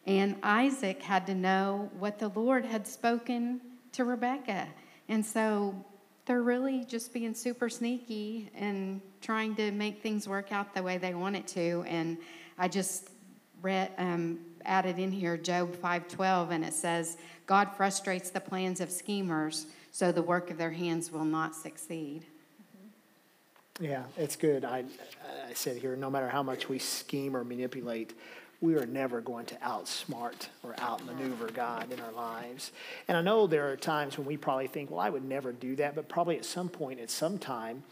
and 0.08 0.36
Isaac 0.42 1.04
had 1.04 1.28
to 1.28 1.36
know 1.36 1.92
what 2.00 2.18
the 2.18 2.30
Lord 2.30 2.66
had 2.66 2.88
spoken 2.88 3.62
to 3.92 4.04
Rebekah. 4.04 4.68
And 5.10 5.24
so 5.24 5.76
they're 6.26 6.42
really 6.42 6.84
just 6.84 7.14
being 7.14 7.36
super 7.36 7.70
sneaky 7.70 8.50
and 8.56 9.00
trying 9.22 9.56
to 9.58 9.72
make 9.72 10.02
things 10.02 10.28
work 10.28 10.52
out 10.52 10.74
the 10.74 10.82
way 10.82 10.98
they 10.98 11.14
want 11.14 11.36
it 11.36 11.48
to. 11.50 11.86
And 11.88 12.18
I 12.58 12.68
just 12.68 13.10
read, 13.62 13.92
um, 14.00 14.40
added 14.66 14.98
in 14.98 15.12
here 15.12 15.38
Job 15.38 15.76
5:12, 15.76 16.52
and 16.52 16.66
it 16.66 16.74
says, 16.74 17.18
"God 17.46 17.70
frustrates 17.76 18.30
the 18.30 18.40
plans 18.40 18.82
of 18.82 18.92
schemers, 18.92 19.68
so 19.92 20.12
the 20.12 20.24
work 20.24 20.50
of 20.50 20.58
their 20.58 20.72
hands 20.72 21.12
will 21.12 21.26
not 21.26 21.56
succeed." 21.56 22.26
Mm-hmm. 23.80 23.86
Yeah, 23.86 24.04
it's 24.18 24.36
good. 24.36 24.66
I, 24.66 24.86
I 25.50 25.54
said 25.54 25.78
here, 25.78 25.96
no 25.96 26.10
matter 26.10 26.30
how 26.30 26.44
much 26.44 26.70
we 26.70 26.80
scheme 26.80 27.36
or 27.36 27.44
manipulate, 27.44 28.14
we 28.64 28.76
are 28.76 28.86
never 28.86 29.20
going 29.20 29.46
to 29.46 29.56
outsmart 29.56 30.48
or 30.64 30.74
outmaneuver 30.80 31.52
God 31.52 31.92
in 31.92 32.00
our 32.00 32.14
lives. 32.14 32.72
And 33.10 33.18
I 33.18 33.22
know 33.22 33.46
there 33.46 33.70
are 33.70 33.76
times 33.76 34.18
when 34.18 34.26
we 34.26 34.38
probably 34.38 34.68
think, 34.68 34.90
well, 34.90 35.02
I 35.02 35.10
would 35.10 35.26
never 35.26 35.52
do 35.52 35.76
that, 35.76 35.96
but 35.96 36.08
probably 36.08 36.38
at 36.38 36.46
some 36.46 36.70
point, 36.70 37.02
at 37.02 37.10
some 37.10 37.38
time, 37.38 37.84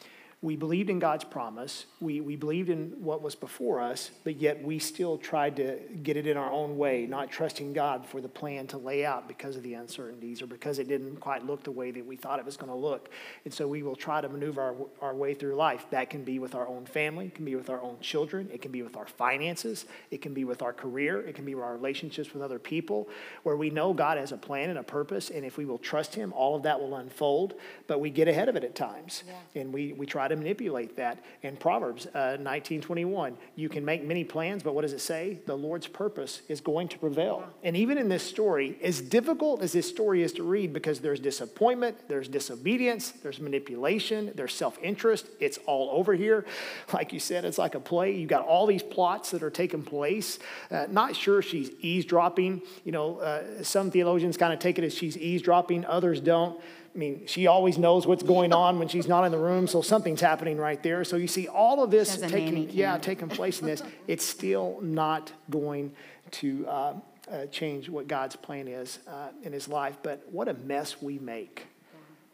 we 0.44 0.56
believed 0.56 0.90
in 0.90 0.98
God's 0.98 1.24
promise. 1.24 1.86
We, 2.00 2.20
we 2.20 2.36
believed 2.36 2.70
in 2.70 2.94
what 3.00 3.22
was 3.22 3.36
before 3.36 3.80
us, 3.80 4.10
but 4.24 4.38
yet 4.38 4.64
we 4.64 4.80
still 4.80 5.20
tried 5.20 5.56
to 5.58 5.78
get 6.02 6.18
it 6.18 6.26
in 6.26 6.36
our 6.36 6.52
own 6.52 6.78
way, 6.78 7.06
not 7.06 7.30
trusting 7.30 7.74
God 7.74 8.08
for 8.08 8.22
the 8.22 8.28
plan 8.28 8.66
to 8.68 8.80
lay 8.80 9.06
out 9.06 9.28
because 9.28 9.56
of 9.56 9.62
the 9.62 9.76
uncertainties 9.76 10.42
or 10.42 10.48
because 10.48 10.80
it 10.80 10.88
didn't 10.88 11.18
quite 11.18 11.46
look 11.46 11.64
the 11.64 11.72
way 11.72 11.92
that 11.92 12.04
we 12.04 12.16
thought 12.16 12.40
it 12.40 12.46
was 12.46 12.58
going 12.58 12.72
to 12.72 12.76
look. 12.76 13.10
And 13.46 13.54
so 13.54 13.68
we 13.68 13.84
will 13.84 13.96
try 13.96 14.20
to 14.20 14.30
maneuver 14.30 14.62
our, 14.62 15.10
our 15.10 15.16
way 15.16 15.36
through 15.36 15.54
life. 15.54 15.86
That 15.92 16.10
can 16.10 16.24
be 16.24 16.40
with 16.40 16.56
our 16.56 16.68
own 16.68 16.88
family, 16.88 17.28
it 17.28 17.36
can 17.36 17.46
be 17.46 17.56
with 17.56 17.70
our 17.70 17.82
own 17.82 17.98
children, 18.02 18.50
it 18.52 18.64
can 18.64 18.72
be 18.72 18.82
with 18.82 18.98
our 18.98 19.06
finances, 19.06 19.86
it 20.10 20.24
can 20.24 20.34
be 20.34 20.44
with 20.44 20.64
our 20.64 20.74
career, 20.74 21.22
it 21.22 21.36
can 21.36 21.46
be 21.46 21.54
with 21.54 21.64
our 21.64 21.74
relationships 21.74 22.34
with 22.34 22.42
other 22.42 22.58
people, 22.58 23.08
where 23.44 23.56
we 23.56 23.70
know 23.70 23.94
God 23.94 24.18
has 24.18 24.32
a 24.32 24.38
plan 24.38 24.72
and 24.72 24.80
a 24.80 24.84
purpose, 24.84 25.30
and 25.30 25.46
if 25.46 25.58
we 25.58 25.66
will 25.66 25.78
trust 25.78 26.16
Him, 26.16 26.34
all 26.34 26.56
of 26.56 26.64
that 26.64 26.80
will 26.80 26.96
unfold. 26.96 27.54
But 27.86 28.00
we 28.00 28.10
get 28.10 28.28
ahead 28.28 28.50
of 28.50 28.56
it 28.56 28.64
at 28.64 28.74
times, 28.74 29.24
yeah. 29.28 29.62
and 29.62 29.72
we, 29.72 29.94
we 29.94 30.08
try 30.08 30.31
to 30.32 30.38
manipulate 30.38 30.96
that. 30.98 31.24
In 31.44 31.56
Proverbs 31.56 32.08
uh, 32.08 32.38
19:21, 32.40 33.36
you 33.56 33.70
can 33.70 33.86
make 33.86 34.04
many 34.04 34.24
plans, 34.24 34.64
but 34.64 34.74
what 34.74 34.82
does 34.82 34.94
it 34.94 35.02
say? 35.02 35.40
The 35.46 35.56
Lord's 35.56 35.88
purpose 35.88 36.42
is 36.48 36.62
going 36.62 36.88
to 36.90 36.98
prevail. 36.98 37.44
And 37.64 37.78
even 37.78 37.98
in 37.98 38.10
this 38.10 38.24
story, 38.24 38.78
as 38.82 39.02
difficult 39.02 39.62
as 39.62 39.72
this 39.72 39.88
story 39.88 40.24
is 40.24 40.34
to 40.34 40.44
read, 40.44 40.74
because 40.74 41.00
there's 41.00 41.20
disappointment, 41.20 41.98
there's 42.08 42.28
disobedience, 42.28 43.12
there's 43.24 43.40
manipulation, 43.40 44.32
there's 44.36 44.54
self-interest. 44.54 45.28
It's 45.40 45.60
all 45.66 45.90
over 45.92 46.14
here. 46.14 46.46
Like 46.94 47.14
you 47.14 47.20
said, 47.20 47.46
it's 47.46 47.58
like 47.58 47.74
a 47.74 47.80
play. 47.80 48.16
You've 48.16 48.30
got 48.30 48.46
all 48.46 48.68
these 48.68 48.84
plots 48.84 49.32
that 49.32 49.44
are 49.44 49.50
taking 49.50 49.82
place. 49.82 50.40
Uh, 50.70 50.88
not 50.90 51.16
sure 51.16 51.42
she's 51.42 51.72
eavesdropping. 51.80 52.62
You 52.84 52.92
know, 52.92 53.18
uh, 53.20 53.64
some 53.64 53.92
theologians 53.92 54.38
kind 54.38 54.52
of 54.52 54.60
take 54.60 54.78
it 54.78 54.84
as 54.84 54.94
she's 54.94 55.18
eavesdropping. 55.18 55.86
Others 55.86 56.20
don't. 56.22 56.60
I 56.94 56.98
mean, 56.98 57.24
she 57.26 57.48
always 57.48 57.78
knows 57.78 58.06
what's 58.06 58.24
going 58.24 58.52
on 58.52 58.78
when 58.78 58.90
she's 58.90 59.08
not 59.08 59.24
in 59.24 59.32
the 59.32 59.38
room, 59.38 59.66
so 59.66 59.82
something's 59.82 60.20
happening 60.20 60.58
right 60.58 60.82
there. 60.84 61.04
So 61.06 61.16
you 61.16 61.28
see 61.28 61.48
all 61.48 61.82
of 61.84 61.90
this 61.90 62.18
taking, 62.18 62.70
yeah, 62.70 62.98
taking 62.98 63.30
place 63.30 63.62
in 63.62 63.68
this. 63.68 63.82
It's 64.08 64.26
still 64.26 64.78
not 64.82 65.32
going 65.50 65.94
to 66.32 66.68
uh, 66.68 66.94
uh, 67.32 67.46
change 67.46 67.88
what 67.88 68.08
God's 68.08 68.36
plan 68.36 68.68
is 68.68 69.00
uh, 69.08 69.30
in 69.44 69.54
his 69.54 69.70
life. 69.70 69.98
But 70.04 70.26
what 70.30 70.50
a 70.50 70.54
mess 70.54 71.02
we 71.02 71.18
make. 71.18 71.68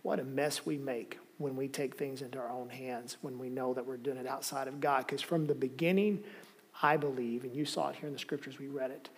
What 0.02 0.20
a 0.20 0.24
mess 0.24 0.66
we 0.66 0.78
make 0.78 1.20
when 1.38 1.56
we 1.56 1.68
take 1.68 1.96
things 1.96 2.24
into 2.24 2.40
our 2.40 2.50
own 2.50 2.70
hands, 2.70 3.18
when 3.22 3.38
we 3.38 3.50
know 3.50 3.76
that 3.76 3.86
we're 3.86 3.98
doing 3.98 4.18
it 4.18 4.26
outside 4.26 4.68
of 4.68 4.82
God. 4.82 5.06
Because 5.06 5.22
from 5.22 5.46
the 5.46 5.54
beginning, 5.54 6.24
I 6.82 6.98
believe, 6.98 7.44
and 7.44 7.56
you 7.56 7.66
saw 7.66 7.90
it 7.90 7.96
here 7.98 8.08
in 8.08 8.14
the 8.14 8.20
scriptures, 8.20 8.58
we 8.58 8.68
read 8.68 8.90
it, 8.90 9.10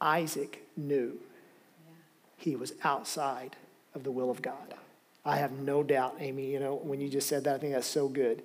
Isaac 0.00 0.68
knew 0.76 1.18
he 2.36 2.54
was 2.54 2.74
outside 2.84 3.56
of 3.94 4.04
the 4.04 4.10
will 4.10 4.30
of 4.30 4.42
God. 4.42 4.74
I 5.24 5.36
have 5.36 5.52
no 5.52 5.82
doubt, 5.82 6.16
Amy, 6.20 6.50
you 6.50 6.60
know, 6.60 6.74
when 6.74 7.00
you 7.00 7.08
just 7.08 7.28
said 7.28 7.44
that, 7.44 7.54
I 7.54 7.58
think 7.58 7.72
that's 7.72 7.86
so 7.86 8.08
good. 8.08 8.42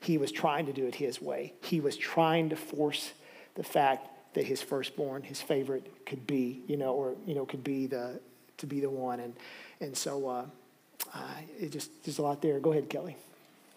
He 0.00 0.18
was 0.18 0.32
trying 0.32 0.66
to 0.66 0.72
do 0.72 0.86
it 0.86 0.96
his 0.96 1.22
way. 1.22 1.54
He 1.62 1.80
was 1.80 1.96
trying 1.96 2.50
to 2.50 2.56
force 2.56 3.12
the 3.54 3.62
fact 3.62 4.08
that 4.34 4.44
his 4.44 4.60
firstborn, 4.60 5.22
his 5.22 5.40
favorite, 5.40 6.04
could 6.04 6.26
be, 6.26 6.62
you 6.66 6.76
know, 6.76 6.92
or, 6.92 7.14
you 7.26 7.34
know, 7.34 7.46
could 7.46 7.64
be 7.64 7.86
the, 7.86 8.20
to 8.58 8.66
be 8.66 8.80
the 8.80 8.90
one. 8.90 9.20
And, 9.20 9.34
and 9.80 9.96
so 9.96 10.28
uh, 10.28 10.44
uh, 11.14 11.18
it 11.58 11.70
just, 11.70 12.04
there's 12.04 12.18
a 12.18 12.22
lot 12.22 12.42
there. 12.42 12.60
Go 12.60 12.72
ahead, 12.72 12.90
Kelly. 12.90 13.16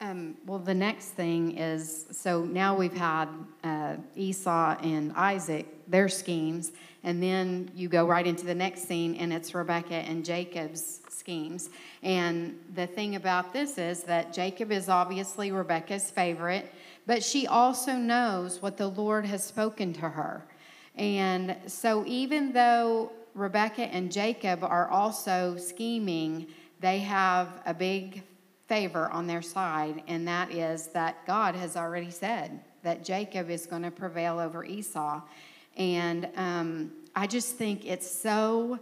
Um, 0.02 0.36
well, 0.46 0.60
the 0.60 0.74
next 0.74 1.08
thing 1.08 1.58
is 1.58 2.06
so 2.12 2.44
now 2.46 2.76
we've 2.76 2.94
had 2.94 3.28
uh, 3.64 3.96
Esau 4.16 4.78
and 4.82 5.12
Isaac, 5.14 5.66
their 5.90 6.08
schemes, 6.08 6.72
and 7.04 7.22
then 7.22 7.70
you 7.76 7.90
go 7.90 8.06
right 8.06 8.26
into 8.26 8.46
the 8.46 8.56
next 8.56 8.88
scene, 8.88 9.16
and 9.16 9.34
it's 9.34 9.54
Rebecca 9.54 9.96
and 9.96 10.24
Jacob's 10.24 11.02
schemes. 11.10 11.70
And 12.04 12.58
the 12.76 12.88
thing 12.88 13.16
about 13.16 13.54
this 13.54 13.78
is 13.78 14.04
that 14.04 14.34
Jacob 14.34 14.72
is 14.72 14.90
obviously 14.90 15.52
Rebecca's 15.52 16.12
favorite, 16.12 16.72
but 17.06 17.24
she 17.24 17.48
also 17.48 17.94
knows 17.94 18.62
what 18.62 18.78
the 18.78 18.88
Lord 18.88 19.26
has 19.26 19.44
spoken 19.44 19.94
to 19.94 20.10
her. 20.10 20.46
And 20.96 21.56
so, 21.68 22.04
even 22.06 22.52
though 22.52 23.12
Rebecca 23.34 23.84
and 23.84 24.12
Jacob 24.12 24.64
are 24.64 24.90
also 24.90 25.56
scheming, 25.58 26.48
they 26.80 27.00
have 27.00 27.62
a 27.66 27.74
big 27.74 28.24
favor 28.68 29.10
on 29.10 29.26
their 29.26 29.42
side, 29.42 30.04
and 30.08 30.28
that 30.28 30.52
is 30.52 30.88
that 30.88 31.26
God 31.26 31.56
has 31.56 31.76
already 31.76 32.12
said 32.12 32.60
that 32.84 33.04
Jacob 33.04 33.50
is 33.50 33.66
going 33.66 33.82
to 33.82 33.92
prevail 33.92 34.40
over 34.40 34.64
Esau. 34.64 35.22
And 35.80 36.28
um, 36.36 36.92
I 37.16 37.26
just 37.26 37.56
think 37.56 37.86
it's 37.86 38.10
so 38.10 38.80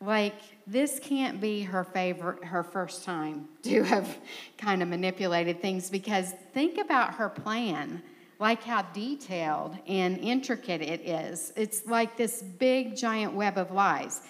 like 0.00 0.34
this 0.66 1.00
can't 1.00 1.40
be 1.40 1.62
her 1.62 1.82
favorite 1.82 2.44
her 2.44 2.62
first 2.62 3.04
time 3.04 3.48
to 3.62 3.82
have 3.82 4.18
kind 4.58 4.82
of 4.82 4.88
manipulated 4.88 5.60
things 5.60 5.90
because 5.90 6.32
think 6.52 6.78
about 6.78 7.14
her 7.14 7.28
plan 7.28 8.02
like 8.38 8.64
how 8.64 8.82
detailed 8.92 9.78
and 9.86 10.18
intricate 10.18 10.82
it 10.82 11.00
is 11.02 11.52
it's 11.54 11.86
like 11.86 12.16
this 12.16 12.42
big 12.42 12.96
giant 12.96 13.32
web 13.32 13.56
of 13.56 13.70
lies 13.70 14.22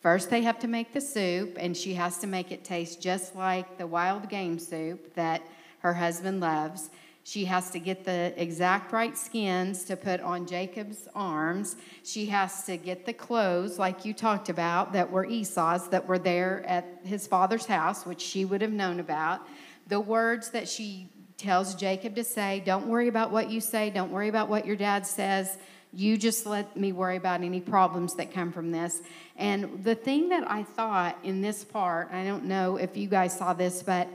First, 0.00 0.30
they 0.30 0.40
have 0.42 0.58
to 0.60 0.68
make 0.68 0.94
the 0.94 1.00
soup, 1.00 1.58
and 1.60 1.76
she 1.76 1.92
has 1.94 2.16
to 2.18 2.26
make 2.26 2.52
it 2.52 2.64
taste 2.64 3.02
just 3.02 3.36
like 3.36 3.76
the 3.76 3.86
wild 3.86 4.30
game 4.30 4.58
soup 4.58 5.14
that 5.14 5.42
her 5.80 5.92
husband 5.92 6.40
loves. 6.40 6.88
She 7.30 7.44
has 7.44 7.70
to 7.70 7.78
get 7.78 8.02
the 8.02 8.34
exact 8.36 8.90
right 8.90 9.16
skins 9.16 9.84
to 9.84 9.94
put 9.94 10.20
on 10.20 10.48
Jacob's 10.48 11.06
arms. 11.14 11.76
She 12.02 12.26
has 12.26 12.64
to 12.64 12.76
get 12.76 13.06
the 13.06 13.12
clothes, 13.12 13.78
like 13.78 14.04
you 14.04 14.12
talked 14.12 14.48
about, 14.48 14.94
that 14.94 15.12
were 15.12 15.24
Esau's, 15.24 15.86
that 15.90 16.08
were 16.08 16.18
there 16.18 16.64
at 16.66 16.84
his 17.04 17.28
father's 17.28 17.66
house, 17.66 18.04
which 18.04 18.20
she 18.20 18.44
would 18.44 18.60
have 18.62 18.72
known 18.72 18.98
about. 18.98 19.46
The 19.86 20.00
words 20.00 20.50
that 20.50 20.68
she 20.68 21.08
tells 21.36 21.76
Jacob 21.76 22.16
to 22.16 22.24
say 22.24 22.64
don't 22.66 22.88
worry 22.88 23.06
about 23.06 23.30
what 23.30 23.48
you 23.48 23.60
say, 23.60 23.90
don't 23.90 24.10
worry 24.10 24.28
about 24.28 24.48
what 24.48 24.66
your 24.66 24.74
dad 24.74 25.06
says. 25.06 25.56
You 25.92 26.18
just 26.18 26.46
let 26.46 26.76
me 26.76 26.90
worry 26.90 27.14
about 27.14 27.42
any 27.42 27.60
problems 27.60 28.14
that 28.14 28.34
come 28.34 28.50
from 28.50 28.72
this. 28.72 29.02
And 29.36 29.84
the 29.84 29.94
thing 29.94 30.30
that 30.30 30.50
I 30.50 30.64
thought 30.64 31.16
in 31.22 31.42
this 31.42 31.64
part, 31.64 32.10
I 32.10 32.24
don't 32.24 32.46
know 32.46 32.76
if 32.76 32.96
you 32.96 33.06
guys 33.06 33.38
saw 33.38 33.52
this, 33.52 33.84
but 33.84 34.08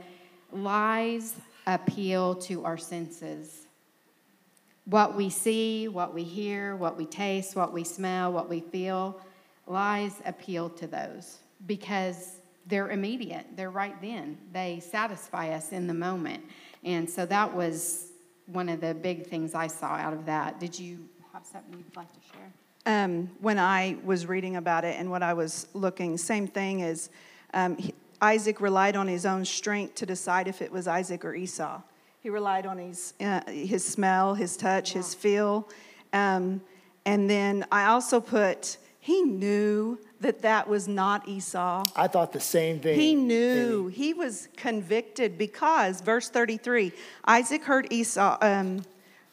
lies 0.52 1.34
appeal 1.66 2.34
to 2.34 2.64
our 2.64 2.76
senses. 2.76 3.66
What 4.84 5.16
we 5.16 5.30
see, 5.30 5.88
what 5.88 6.14
we 6.14 6.22
hear, 6.22 6.76
what 6.76 6.96
we 6.96 7.06
taste, 7.06 7.56
what 7.56 7.72
we 7.72 7.82
smell, 7.82 8.32
what 8.32 8.48
we 8.48 8.60
feel, 8.60 9.20
lies 9.66 10.12
appeal 10.24 10.70
to 10.70 10.86
those 10.86 11.38
because 11.66 12.36
they're 12.66 12.90
immediate. 12.90 13.46
They're 13.56 13.70
right 13.70 14.00
then. 14.00 14.38
They 14.52 14.80
satisfy 14.80 15.50
us 15.50 15.72
in 15.72 15.86
the 15.86 15.94
moment. 15.94 16.44
And 16.84 17.08
so 17.08 17.26
that 17.26 17.52
was 17.54 18.12
one 18.46 18.68
of 18.68 18.80
the 18.80 18.94
big 18.94 19.26
things 19.26 19.54
I 19.54 19.66
saw 19.66 19.94
out 19.94 20.12
of 20.12 20.26
that. 20.26 20.60
Did 20.60 20.78
you 20.78 21.08
have 21.32 21.44
something 21.44 21.78
you'd 21.78 21.96
like 21.96 22.12
to 22.12 22.20
share? 22.32 22.52
Um, 22.86 23.30
when 23.40 23.58
I 23.58 23.96
was 24.04 24.26
reading 24.26 24.56
about 24.56 24.84
it 24.84 24.96
and 24.98 25.10
what 25.10 25.22
I 25.22 25.34
was 25.34 25.66
looking, 25.74 26.16
same 26.16 26.46
thing 26.46 26.82
as 26.82 27.10
um, 27.52 27.76
Isaac 28.20 28.60
relied 28.60 28.96
on 28.96 29.08
his 29.08 29.26
own 29.26 29.44
strength 29.44 29.96
to 29.96 30.06
decide 30.06 30.48
if 30.48 30.62
it 30.62 30.72
was 30.72 30.88
Isaac 30.88 31.24
or 31.24 31.34
Esau. 31.34 31.80
He 32.20 32.30
relied 32.30 32.66
on 32.66 32.78
his, 32.78 33.14
uh, 33.20 33.40
his 33.46 33.84
smell, 33.84 34.34
his 34.34 34.56
touch, 34.56 34.92
his 34.92 35.14
feel. 35.14 35.68
Um, 36.12 36.60
and 37.04 37.30
then 37.30 37.64
I 37.70 37.86
also 37.86 38.20
put, 38.20 38.78
he 38.98 39.22
knew 39.22 39.98
that 40.20 40.42
that 40.42 40.66
was 40.66 40.88
not 40.88 41.28
Esau. 41.28 41.86
I 41.94 42.08
thought 42.08 42.32
the 42.32 42.40
same 42.40 42.80
thing. 42.80 42.98
He 42.98 43.14
knew. 43.14 43.88
He 43.88 44.14
was 44.14 44.48
convicted 44.56 45.38
because, 45.38 46.00
verse 46.00 46.28
33, 46.28 46.92
Isaac 47.26 47.64
heard 47.64 47.92
Esau, 47.92 48.38
um, 48.40 48.82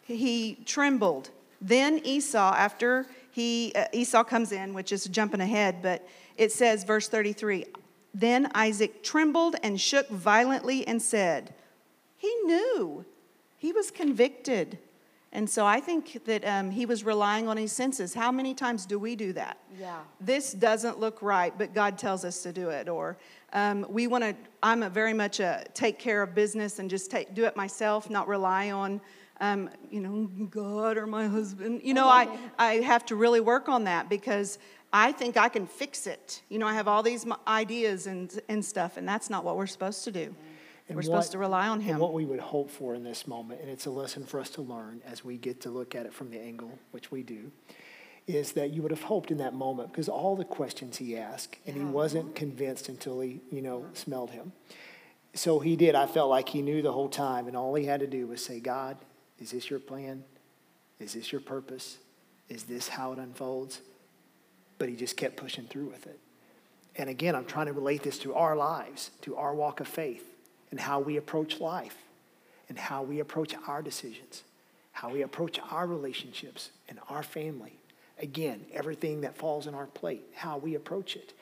he 0.03 0.59
trembled. 0.65 1.31
Then 1.61 1.99
Esau, 2.03 2.53
after 2.55 3.07
he, 3.31 3.71
uh, 3.75 3.85
Esau 3.93 4.23
comes 4.23 4.51
in, 4.51 4.73
which 4.73 4.91
is 4.91 5.05
jumping 5.05 5.41
ahead, 5.41 5.81
but 5.81 6.07
it 6.37 6.51
says, 6.51 6.83
verse 6.83 7.07
33, 7.07 7.65
then 8.13 8.51
Isaac 8.53 9.03
trembled 9.03 9.55
and 9.63 9.79
shook 9.79 10.09
violently 10.09 10.85
and 10.87 11.01
said, 11.01 11.53
He 12.17 12.33
knew. 12.43 13.05
He 13.57 13.71
was 13.71 13.91
convicted. 13.91 14.77
And 15.31 15.49
so 15.49 15.65
I 15.65 15.79
think 15.79 16.23
that 16.25 16.45
um, 16.45 16.69
he 16.69 16.85
was 16.85 17.03
relying 17.03 17.47
on 17.47 17.57
his 17.57 17.71
senses. 17.71 18.13
How 18.13 18.31
many 18.31 18.53
times 18.53 18.85
do 18.85 18.99
we 18.99 19.15
do 19.15 19.33
that? 19.33 19.57
Yeah. 19.79 20.01
This 20.21 20.53
doesn't 20.53 20.99
look 20.99 21.23
right, 21.23 21.57
but 21.57 21.73
God 21.73 21.97
tells 21.97 22.23
us 22.23 22.43
to 22.43 22.53
do 22.53 22.69
it. 22.69 22.87
Or 22.87 23.17
um, 23.51 23.83
we 23.89 24.05
want 24.05 24.23
to, 24.23 24.35
I'm 24.61 24.83
a 24.83 24.89
very 24.89 25.13
much 25.13 25.39
a 25.39 25.65
take 25.73 25.97
care 25.97 26.21
of 26.21 26.35
business 26.35 26.77
and 26.77 26.87
just 26.87 27.09
take, 27.09 27.33
do 27.33 27.45
it 27.45 27.55
myself, 27.55 28.11
not 28.11 28.27
rely 28.27 28.69
on, 28.69 29.01
um, 29.41 29.71
you 29.89 30.01
know, 30.01 30.29
God 30.51 30.97
or 30.97 31.07
my 31.07 31.27
husband. 31.27 31.81
You 31.83 31.95
know, 31.95 32.07
I, 32.07 32.27
I 32.59 32.73
have 32.75 33.03
to 33.07 33.15
really 33.15 33.39
work 33.39 33.69
on 33.69 33.85
that 33.85 34.09
because 34.09 34.59
I 34.95 35.11
think 35.11 35.37
I 35.37 35.49
can 35.49 35.65
fix 35.65 36.05
it. 36.05 36.43
You 36.49 36.59
know, 36.59 36.67
I 36.67 36.75
have 36.75 36.87
all 36.87 37.01
these 37.01 37.25
ideas 37.47 38.05
and, 38.05 38.31
and 38.47 38.63
stuff, 38.63 38.95
and 38.95 39.09
that's 39.09 39.27
not 39.27 39.43
what 39.43 39.57
we're 39.57 39.65
supposed 39.65 40.03
to 40.03 40.11
do. 40.11 40.35
And 40.87 40.95
we're 40.95 41.01
supposed 41.01 41.31
to 41.31 41.39
rely 41.39 41.67
on 41.67 41.79
Him. 41.79 41.95
And 41.95 41.99
what 41.99 42.13
we 42.13 42.25
would 42.25 42.39
hope 42.39 42.69
for 42.69 42.93
in 42.93 43.03
this 43.03 43.25
moment, 43.25 43.61
and 43.61 43.69
it's 43.69 43.87
a 43.87 43.89
lesson 43.89 44.23
for 44.23 44.39
us 44.39 44.51
to 44.51 44.61
learn 44.61 45.01
as 45.05 45.25
we 45.25 45.37
get 45.37 45.61
to 45.61 45.69
look 45.69 45.95
at 45.95 46.05
it 46.05 46.13
from 46.13 46.29
the 46.29 46.39
angle, 46.39 46.77
which 46.91 47.09
we 47.11 47.23
do, 47.23 47.51
is 48.27 48.51
that 48.51 48.71
you 48.71 48.81
would 48.81 48.91
have 48.91 49.01
hoped 49.01 49.31
in 49.31 49.37
that 49.37 49.53
moment, 49.53 49.91
because 49.91 50.07
all 50.07 50.35
the 50.35 50.45
questions 50.45 50.97
he 50.97 51.17
asked, 51.17 51.57
and 51.65 51.75
he 51.75 51.83
wasn't 51.83 52.35
convinced 52.35 52.87
until 52.87 53.19
he, 53.19 53.41
you 53.51 53.61
know, 53.61 53.85
smelled 53.93 54.31
him. 54.31 54.51
So 55.33 55.59
he 55.59 55.75
did. 55.75 55.95
I 55.95 56.05
felt 56.05 56.29
like 56.29 56.49
he 56.49 56.61
knew 56.61 56.81
the 56.81 56.91
whole 56.91 57.09
time, 57.09 57.47
and 57.47 57.57
all 57.57 57.73
he 57.73 57.85
had 57.85 58.01
to 58.01 58.07
do 58.07 58.27
was 58.27 58.45
say, 58.45 58.59
God, 58.59 58.97
is 59.39 59.51
this 59.51 59.69
your 59.69 59.79
plan? 59.79 60.23
Is 60.99 61.13
this 61.13 61.31
your 61.31 61.41
purpose? 61.41 61.97
Is 62.49 62.63
this 62.63 62.89
how 62.89 63.13
it 63.13 63.19
unfolds? 63.19 63.81
But 64.77 64.89
he 64.89 64.95
just 64.95 65.17
kept 65.17 65.37
pushing 65.37 65.65
through 65.65 65.85
with 65.85 66.07
it. 66.07 66.19
And 66.95 67.09
again, 67.09 67.35
I'm 67.35 67.45
trying 67.45 67.67
to 67.67 67.73
relate 67.73 68.03
this 68.03 68.19
to 68.19 68.35
our 68.35 68.55
lives, 68.55 69.11
to 69.21 69.35
our 69.35 69.55
walk 69.55 69.79
of 69.79 69.87
faith, 69.87 70.25
and 70.71 70.79
how 70.79 70.99
we 70.99 71.17
approach 71.17 71.59
life, 71.59 71.97
and 72.69 72.77
how 72.77 73.03
we 73.03 73.19
approach 73.19 73.55
our 73.67 73.81
decisions, 73.81 74.43
how 74.91 75.09
we 75.09 75.21
approach 75.21 75.59
our 75.71 75.87
relationships 75.87 76.69
and 76.89 76.99
our 77.09 77.23
family. 77.23 77.73
Again, 78.19 78.65
everything 78.71 79.21
that 79.21 79.35
falls 79.35 79.67
on 79.67 79.73
our 79.73 79.87
plate, 79.87 80.23
how 80.35 80.57
we 80.57 80.75
approach 80.75 81.15
it. 81.15 81.33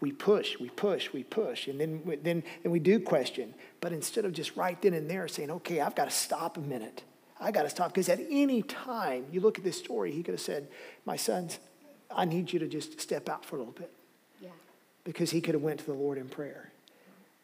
We 0.00 0.12
push, 0.12 0.58
we 0.58 0.68
push, 0.70 1.12
we 1.12 1.22
push, 1.22 1.68
and 1.68 1.80
then, 1.80 2.02
then 2.22 2.42
and 2.62 2.72
we 2.72 2.78
do 2.78 2.98
question. 2.98 3.54
But 3.80 3.92
instead 3.92 4.24
of 4.24 4.32
just 4.32 4.56
right 4.56 4.80
then 4.82 4.92
and 4.94 5.08
there 5.08 5.28
saying, 5.28 5.50
okay, 5.50 5.80
I've 5.80 5.94
got 5.94 6.06
to 6.06 6.10
stop 6.10 6.56
a 6.56 6.60
minute. 6.60 7.04
I 7.40 7.50
got 7.50 7.62
to 7.62 7.70
stop. 7.70 7.88
Because 7.88 8.08
at 8.08 8.20
any 8.30 8.62
time, 8.62 9.26
you 9.30 9.40
look 9.40 9.58
at 9.58 9.64
this 9.64 9.78
story, 9.78 10.12
he 10.12 10.22
could 10.22 10.34
have 10.34 10.40
said, 10.40 10.68
my 11.04 11.16
sons, 11.16 11.58
I 12.14 12.24
need 12.24 12.52
you 12.52 12.58
to 12.60 12.68
just 12.68 13.00
step 13.00 13.28
out 13.28 13.44
for 13.44 13.56
a 13.56 13.58
little 13.58 13.74
bit 13.74 13.92
Yeah. 14.40 14.48
because 15.04 15.30
he 15.30 15.40
could 15.40 15.54
have 15.54 15.62
went 15.62 15.80
to 15.80 15.86
the 15.86 15.94
Lord 15.94 16.18
in 16.18 16.28
prayer. 16.28 16.70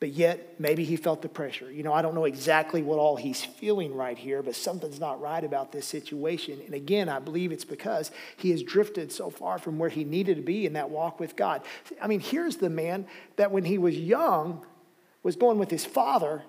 But 0.01 0.13
yet, 0.13 0.59
maybe 0.59 0.85
he 0.85 0.97
felt 0.97 1.21
the 1.21 1.29
pressure. 1.29 1.71
You 1.71 1.83
know, 1.83 1.93
I 1.93 2.01
don't 2.01 2.15
know 2.15 2.25
exactly 2.25 2.81
what 2.83 2.99
all 2.99 3.17
he's 3.17 3.45
feeling 3.45 3.95
right 3.95 4.17
here, 4.17 4.43
but 4.43 4.55
something's 4.57 4.99
not 4.99 5.21
right 5.21 5.45
about 5.45 5.73
this 5.73 5.85
situation. 5.85 6.59
And 6.65 6.75
again, 6.75 7.11
I 7.11 7.19
believe 7.19 7.53
it's 7.53 7.67
because 7.67 8.11
he 8.39 8.51
has 8.53 8.63
drifted 8.63 9.13
so 9.13 9.29
far 9.29 9.59
from 9.59 9.79
where 9.79 9.91
he 9.91 10.05
needed 10.05 10.37
to 10.37 10.43
be 10.43 10.65
in 10.65 10.73
that 10.73 10.89
walk 10.89 11.21
with 11.21 11.37
God. 11.37 11.61
I 12.01 12.07
mean, 12.07 12.21
here's 12.21 12.57
the 12.57 12.71
man 12.71 13.07
that 13.37 13.53
when 13.53 13.65
he 13.67 13.77
was 13.77 13.95
young 13.95 14.65
was 15.23 15.37
going 15.37 15.59
with 15.59 15.71
his 15.71 15.85
father 15.85 16.45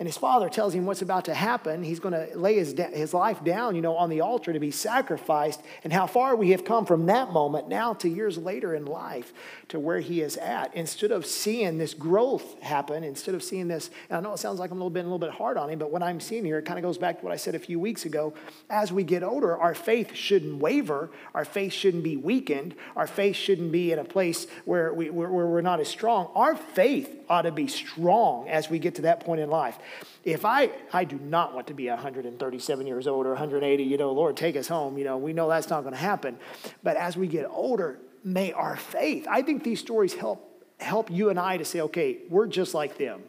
and 0.00 0.08
his 0.08 0.16
father 0.16 0.48
tells 0.48 0.74
him 0.74 0.86
what's 0.86 1.02
about 1.02 1.26
to 1.26 1.34
happen. 1.34 1.82
He's 1.82 2.00
going 2.00 2.14
to 2.14 2.34
lay 2.34 2.54
his, 2.54 2.74
his 2.94 3.12
life 3.12 3.44
down, 3.44 3.76
you 3.76 3.82
know, 3.82 3.96
on 3.96 4.08
the 4.08 4.22
altar 4.22 4.50
to 4.50 4.58
be 4.58 4.70
sacrificed. 4.70 5.60
And 5.84 5.92
how 5.92 6.06
far 6.06 6.34
we 6.34 6.52
have 6.52 6.64
come 6.64 6.86
from 6.86 7.04
that 7.06 7.32
moment 7.32 7.68
now 7.68 7.92
to 7.92 8.08
years 8.08 8.38
later 8.38 8.74
in 8.74 8.86
life 8.86 9.34
to 9.68 9.78
where 9.78 10.00
he 10.00 10.22
is 10.22 10.38
at. 10.38 10.74
Instead 10.74 11.12
of 11.12 11.26
seeing 11.26 11.76
this 11.76 11.92
growth 11.92 12.62
happen, 12.62 13.04
instead 13.04 13.34
of 13.34 13.42
seeing 13.42 13.68
this, 13.68 13.90
and 14.08 14.16
I 14.16 14.20
know 14.22 14.32
it 14.32 14.38
sounds 14.38 14.58
like 14.58 14.70
I'm 14.70 14.78
a 14.78 14.80
little 14.80 14.88
bit, 14.88 15.00
a 15.00 15.02
little 15.02 15.18
bit 15.18 15.32
hard 15.32 15.58
on 15.58 15.68
him, 15.68 15.78
but 15.78 15.90
what 15.90 16.02
I'm 16.02 16.18
seeing 16.18 16.46
here, 16.46 16.58
it 16.58 16.64
kind 16.64 16.78
of 16.78 16.82
goes 16.82 16.96
back 16.96 17.18
to 17.18 17.24
what 17.26 17.34
I 17.34 17.36
said 17.36 17.54
a 17.54 17.58
few 17.58 17.78
weeks 17.78 18.06
ago. 18.06 18.32
As 18.70 18.90
we 18.90 19.04
get 19.04 19.22
older, 19.22 19.54
our 19.54 19.74
faith 19.74 20.14
shouldn't 20.14 20.62
waver. 20.62 21.10
Our 21.34 21.44
faith 21.44 21.74
shouldn't 21.74 22.04
be 22.04 22.16
weakened. 22.16 22.74
Our 22.96 23.06
faith 23.06 23.36
shouldn't 23.36 23.70
be 23.70 23.92
in 23.92 23.98
a 23.98 24.04
place 24.04 24.46
where, 24.64 24.94
we, 24.94 25.10
where 25.10 25.28
we're 25.28 25.60
not 25.60 25.78
as 25.78 25.88
strong. 25.88 26.30
Our 26.34 26.56
faith 26.56 27.18
ought 27.28 27.42
to 27.42 27.52
be 27.52 27.68
strong 27.68 28.48
as 28.48 28.70
we 28.70 28.78
get 28.78 28.96
to 28.96 29.02
that 29.02 29.20
point 29.20 29.40
in 29.40 29.50
life. 29.50 29.78
If 30.24 30.44
I, 30.44 30.70
I 30.92 31.04
do 31.04 31.18
not 31.18 31.54
want 31.54 31.66
to 31.68 31.74
be 31.74 31.88
137 31.88 32.86
years 32.86 33.06
old 33.06 33.26
or 33.26 33.30
180, 33.30 33.82
you 33.82 33.96
know, 33.96 34.12
Lord, 34.12 34.36
take 34.36 34.56
us 34.56 34.68
home. 34.68 34.98
You 34.98 35.04
know, 35.04 35.16
we 35.18 35.32
know 35.32 35.48
that's 35.48 35.70
not 35.70 35.82
going 35.82 35.94
to 35.94 36.00
happen. 36.00 36.38
But 36.82 36.96
as 36.96 37.16
we 37.16 37.26
get 37.26 37.46
older, 37.50 37.98
may 38.22 38.52
our 38.52 38.76
faith, 38.76 39.26
I 39.28 39.42
think 39.42 39.64
these 39.64 39.80
stories 39.80 40.14
help 40.14 40.46
help 40.82 41.10
you 41.10 41.30
and 41.30 41.38
I 41.38 41.56
to 41.56 41.64
say, 41.64 41.80
okay, 41.82 42.18
we're 42.28 42.46
just 42.46 42.74
like 42.74 42.98
them. 42.98 43.22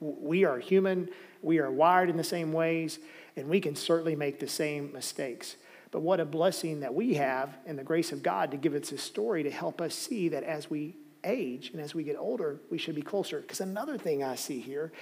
We 0.00 0.44
are 0.44 0.58
human, 0.58 1.08
we 1.42 1.58
are 1.58 1.70
wired 1.70 2.10
in 2.10 2.16
the 2.16 2.24
same 2.24 2.52
ways, 2.52 2.98
and 3.36 3.48
we 3.48 3.60
can 3.60 3.76
certainly 3.76 4.16
make 4.16 4.40
the 4.40 4.48
same 4.48 4.92
mistakes. 4.92 5.56
But 5.90 6.00
what 6.00 6.20
a 6.20 6.24
blessing 6.24 6.80
that 6.80 6.94
we 6.94 7.14
have 7.14 7.56
in 7.66 7.76
the 7.76 7.82
grace 7.82 8.12
of 8.12 8.22
God 8.22 8.50
to 8.52 8.56
give 8.56 8.74
us 8.74 8.90
this 8.90 9.02
story 9.02 9.42
to 9.42 9.50
help 9.50 9.80
us 9.80 9.94
see 9.94 10.28
that 10.28 10.44
as 10.44 10.70
we 10.70 10.96
age 11.24 11.70
and 11.72 11.80
as 11.80 11.94
we 11.94 12.04
get 12.04 12.16
older, 12.16 12.60
we 12.70 12.78
should 12.78 12.94
be 12.94 13.02
closer. 13.02 13.40
Because 13.40 13.60
another 13.60 13.98
thing 13.98 14.22
I 14.22 14.36
see 14.36 14.60
here 14.60 14.92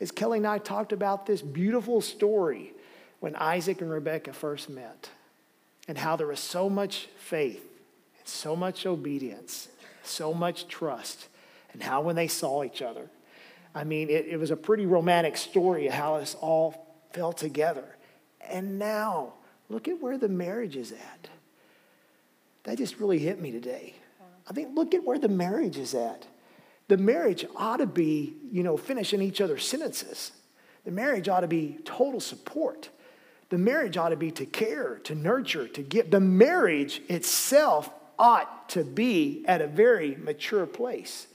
is 0.00 0.10
Kelly 0.10 0.38
and 0.38 0.46
I 0.46 0.58
talked 0.58 0.92
about 0.92 1.26
this 1.26 1.42
beautiful 1.42 2.00
story 2.00 2.72
when 3.20 3.36
Isaac 3.36 3.80
and 3.80 3.90
Rebekah 3.90 4.32
first 4.32 4.68
met 4.68 5.08
and 5.88 5.96
how 5.96 6.16
there 6.16 6.26
was 6.26 6.40
so 6.40 6.68
much 6.68 7.08
faith 7.16 7.64
and 8.18 8.28
so 8.28 8.56
much 8.56 8.86
obedience, 8.86 9.68
so 10.02 10.34
much 10.34 10.68
trust, 10.68 11.28
and 11.72 11.82
how 11.82 12.00
when 12.02 12.16
they 12.16 12.28
saw 12.28 12.64
each 12.64 12.82
other, 12.82 13.08
I 13.74 13.84
mean, 13.84 14.08
it, 14.08 14.26
it 14.26 14.36
was 14.38 14.50
a 14.50 14.56
pretty 14.56 14.86
romantic 14.86 15.36
story 15.36 15.88
of 15.88 15.94
how 15.94 16.18
this 16.18 16.36
all 16.40 16.86
fell 17.12 17.32
together. 17.32 17.84
And 18.48 18.78
now, 18.78 19.34
look 19.68 19.88
at 19.88 20.00
where 20.00 20.16
the 20.16 20.28
marriage 20.28 20.76
is 20.76 20.92
at. 20.92 21.28
That 22.64 22.78
just 22.78 22.98
really 22.98 23.18
hit 23.18 23.40
me 23.40 23.50
today. 23.50 23.94
I 24.48 24.52
think, 24.52 24.76
look 24.76 24.94
at 24.94 25.04
where 25.04 25.18
the 25.18 25.28
marriage 25.28 25.78
is 25.78 25.94
at. 25.94 26.26
The 26.88 26.96
marriage 26.96 27.46
ought 27.56 27.78
to 27.78 27.86
be, 27.86 28.34
you 28.52 28.62
know, 28.62 28.76
finishing 28.76 29.22
each 29.22 29.40
other's 29.40 29.66
sentences. 29.66 30.32
The 30.84 30.90
marriage 30.90 31.28
ought 31.28 31.40
to 31.40 31.48
be 31.48 31.78
total 31.84 32.20
support. 32.20 32.90
The 33.48 33.58
marriage 33.58 33.96
ought 33.96 34.10
to 34.10 34.16
be 34.16 34.30
to 34.32 34.46
care, 34.46 34.96
to 35.04 35.14
nurture, 35.14 35.66
to 35.68 35.82
give. 35.82 36.10
The 36.10 36.20
marriage 36.20 37.00
itself 37.08 37.90
ought 38.18 38.68
to 38.70 38.84
be 38.84 39.44
at 39.46 39.62
a 39.62 39.66
very 39.66 40.16
mature 40.16 40.66
place. 40.66 41.26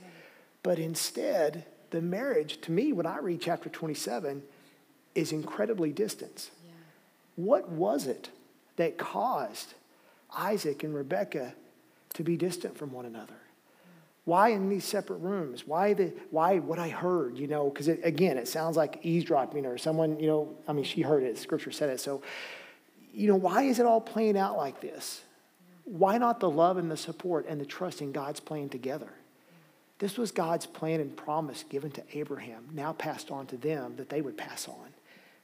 But 0.62 0.80
instead, 0.80 1.66
the 1.90 2.02
marriage, 2.02 2.62
to 2.62 2.72
me, 2.72 2.94
when 2.94 3.06
I 3.06 3.18
read 3.18 3.42
chapter 3.42 3.70
27, 3.70 4.44
is 5.16 5.32
incredibly 5.32 5.92
distant. 5.92 6.52
What 7.36 7.70
was 7.70 8.06
it 8.06 8.30
that 8.76 8.98
caused 8.98 9.74
Isaac 10.38 10.84
and 10.84 10.94
Rebekah 10.94 11.54
to 12.16 12.24
be 12.24 12.38
distant 12.38 12.78
from 12.78 12.92
one 12.92 13.06
another? 13.06 13.36
Why 14.26 14.50
in 14.50 14.70
these 14.70 14.86
separate 14.86 15.20
rooms? 15.20 15.66
Why 15.66 15.94
the 15.94 16.14
why 16.30 16.60
what 16.60 16.78
I 16.80 16.90
heard, 16.90 17.38
you 17.38 17.48
know, 17.48 17.70
because 17.70 17.88
again, 17.88 18.38
it 18.38 18.48
sounds 18.48 18.78
like 18.78 19.00
eavesdropping 19.04 19.66
or 19.66 19.78
someone, 19.78 20.20
you 20.20 20.28
know, 20.28 20.56
I 20.68 20.74
mean, 20.74 20.84
she 20.84 21.02
heard 21.02 21.24
it, 21.24 21.38
scripture 21.38 21.72
said 21.72 21.90
it. 21.90 22.00
So, 22.00 22.22
you 23.14 23.28
know, 23.28 23.36
why 23.36 23.64
is 23.64 23.80
it 23.80 23.86
all 23.86 24.02
playing 24.02 24.38
out 24.38 24.58
like 24.58 24.82
this? 24.82 25.22
Why 25.86 26.18
not 26.20 26.40
the 26.40 26.50
love 26.50 26.78
and 26.78 26.92
the 26.92 26.98
support 26.98 27.48
and 27.48 27.60
the 27.60 27.66
trust 27.66 28.02
in 28.02 28.12
God's 28.12 28.40
plan 28.40 28.70
together? 28.70 29.10
This 29.98 30.18
was 30.18 30.32
God's 30.32 30.66
plan 30.66 31.02
and 31.02 31.16
promise 31.16 31.64
given 31.64 31.92
to 31.92 32.04
Abraham, 32.14 32.68
now 32.72 32.94
passed 32.94 33.32
on 33.32 33.48
to 33.48 33.58
them 33.58 33.96
that 33.98 34.10
they 34.10 34.22
would 34.22 34.38
pass 34.38 34.68
on. 34.68 34.94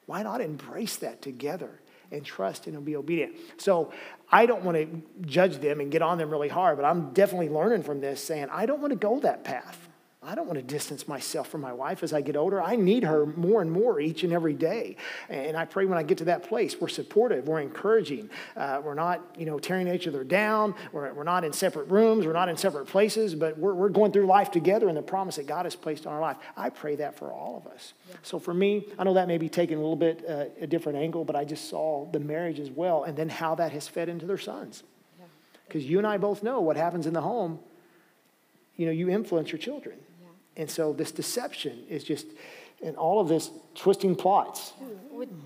Why 0.05 0.23
not 0.23 0.41
embrace 0.41 0.97
that 0.97 1.21
together 1.21 1.81
and 2.11 2.23
trust 2.23 2.67
and 2.67 2.85
be 2.85 2.95
obedient? 2.95 3.35
So 3.57 3.91
I 4.31 4.45
don't 4.45 4.63
want 4.63 4.77
to 4.77 5.01
judge 5.27 5.57
them 5.57 5.79
and 5.79 5.91
get 5.91 6.01
on 6.01 6.17
them 6.17 6.29
really 6.29 6.49
hard, 6.49 6.77
but 6.77 6.85
I'm 6.85 7.11
definitely 7.13 7.49
learning 7.49 7.83
from 7.83 8.01
this 8.01 8.21
saying, 8.23 8.47
I 8.51 8.65
don't 8.65 8.81
want 8.81 8.91
to 8.91 8.97
go 8.97 9.19
that 9.21 9.43
path. 9.43 9.84
I 10.27 10.33
don't 10.33 10.47
want 10.47 10.57
to 10.57 10.63
distance 10.63 11.07
myself 11.07 11.49
from 11.49 11.61
my 11.61 11.71
wife 11.71 12.01
as 12.01 12.11
I 12.11 12.21
get 12.21 12.35
older. 12.35 12.61
I 12.61 12.75
need 12.75 13.03
her 13.03 13.27
more 13.27 13.61
and 13.61 13.71
more 13.71 13.99
each 13.99 14.23
and 14.23 14.33
every 14.33 14.53
day. 14.53 14.97
And 15.29 15.55
I 15.55 15.65
pray 15.65 15.85
when 15.85 15.97
I 15.97 16.03
get 16.03 16.17
to 16.19 16.25
that 16.25 16.43
place, 16.43 16.81
we're 16.81 16.87
supportive, 16.87 17.47
we're 17.47 17.59
encouraging. 17.59 18.29
Uh, 18.57 18.81
we're 18.83 18.95
not, 18.95 19.21
you 19.37 19.45
know, 19.45 19.59
tearing 19.59 19.87
each 19.87 20.07
other 20.07 20.23
down. 20.23 20.73
We're, 20.91 21.13
we're 21.13 21.23
not 21.23 21.43
in 21.43 21.53
separate 21.53 21.89
rooms. 21.89 22.25
We're 22.25 22.33
not 22.33 22.49
in 22.49 22.57
separate 22.57 22.87
places, 22.87 23.35
but 23.35 23.57
we're, 23.57 23.75
we're 23.75 23.89
going 23.89 24.11
through 24.11 24.25
life 24.25 24.49
together 24.49 24.89
in 24.89 24.95
the 24.95 25.03
promise 25.03 25.35
that 25.35 25.45
God 25.45 25.65
has 25.65 25.75
placed 25.75 26.07
on 26.07 26.13
our 26.13 26.21
life. 26.21 26.37
I 26.57 26.69
pray 26.71 26.95
that 26.95 27.15
for 27.15 27.31
all 27.31 27.57
of 27.63 27.71
us. 27.71 27.93
Yeah. 28.09 28.15
So 28.23 28.39
for 28.39 28.53
me, 28.53 28.87
I 28.97 29.03
know 29.03 29.13
that 29.13 29.27
may 29.27 29.37
be 29.37 29.49
taken 29.49 29.77
a 29.77 29.81
little 29.81 29.95
bit 29.95 30.25
uh, 30.27 30.45
a 30.59 30.65
different 30.65 30.97
angle, 30.97 31.23
but 31.23 31.35
I 31.35 31.45
just 31.45 31.69
saw 31.69 32.09
the 32.11 32.19
marriage 32.19 32.59
as 32.59 32.71
well 32.71 33.03
and 33.03 33.15
then 33.15 33.29
how 33.29 33.53
that 33.55 33.71
has 33.73 33.87
fed 33.87 34.09
into 34.09 34.25
their 34.25 34.39
sons. 34.39 34.81
Because 35.67 35.83
yeah. 35.83 35.91
you 35.91 35.97
and 35.99 36.07
I 36.07 36.17
both 36.17 36.41
know 36.41 36.61
what 36.61 36.77
happens 36.77 37.05
in 37.05 37.13
the 37.13 37.21
home, 37.21 37.59
you 38.75 38.85
know, 38.85 38.91
you 38.91 39.09
influence 39.09 39.51
your 39.51 39.59
children. 39.59 39.97
And 40.57 40.69
so 40.69 40.93
this 40.93 41.11
deception 41.11 41.83
is 41.89 42.03
just, 42.03 42.27
and 42.83 42.95
all 42.95 43.19
of 43.19 43.27
this 43.27 43.51
twisting 43.73 44.15
plots. 44.15 44.73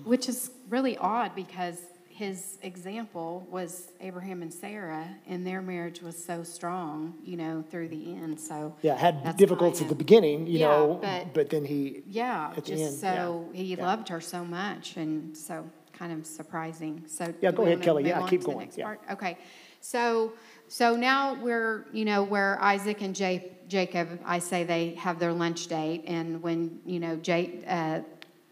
Which 0.04 0.28
is 0.28 0.50
really 0.68 0.96
odd 0.96 1.34
because 1.34 1.78
his 2.20 2.58
example 2.60 3.46
was 3.50 3.92
Abraham 4.02 4.42
and 4.42 4.52
Sarah, 4.52 5.08
and 5.26 5.46
their 5.46 5.62
marriage 5.62 6.02
was 6.02 6.22
so 6.22 6.42
strong, 6.42 7.14
you 7.24 7.38
know, 7.38 7.64
through 7.70 7.88
the 7.88 8.14
end. 8.14 8.38
So 8.38 8.76
yeah, 8.82 8.94
had 8.94 9.38
difficulties 9.38 9.80
at 9.80 9.88
the 9.88 9.94
beginning, 9.94 10.46
you 10.46 10.58
yeah, 10.58 10.68
know, 10.68 10.98
but, 11.00 11.32
but 11.32 11.48
then 11.48 11.64
he 11.64 12.02
yeah, 12.06 12.52
just 12.56 12.70
end, 12.70 12.94
so 12.94 13.48
yeah, 13.54 13.62
he 13.62 13.74
yeah. 13.74 13.86
loved 13.86 14.10
her 14.10 14.20
so 14.20 14.44
much, 14.44 14.98
and 14.98 15.34
so 15.34 15.64
kind 16.00 16.12
of 16.18 16.26
surprising. 16.26 17.04
So 17.06 17.32
yeah, 17.42 17.52
go 17.52 17.62
ahead, 17.64 17.82
Kelly. 17.82 18.08
Yeah, 18.08 18.26
keep 18.26 18.42
going. 18.42 18.72
Yeah. 18.74 18.84
Part? 18.84 19.00
Okay, 19.12 19.36
so 19.80 20.32
so 20.66 20.96
now 20.96 21.34
we're, 21.34 21.84
you 21.92 22.04
know, 22.06 22.22
where 22.22 22.58
Isaac 22.62 23.02
and 23.02 23.14
Jacob, 23.14 24.20
I 24.24 24.38
say 24.38 24.64
they 24.64 24.94
have 24.94 25.18
their 25.18 25.32
lunch 25.32 25.66
date, 25.66 26.04
and 26.06 26.42
when, 26.42 26.80
you 26.86 27.00
know, 27.00 27.16
Jake, 27.16 27.64
uh, 27.66 28.00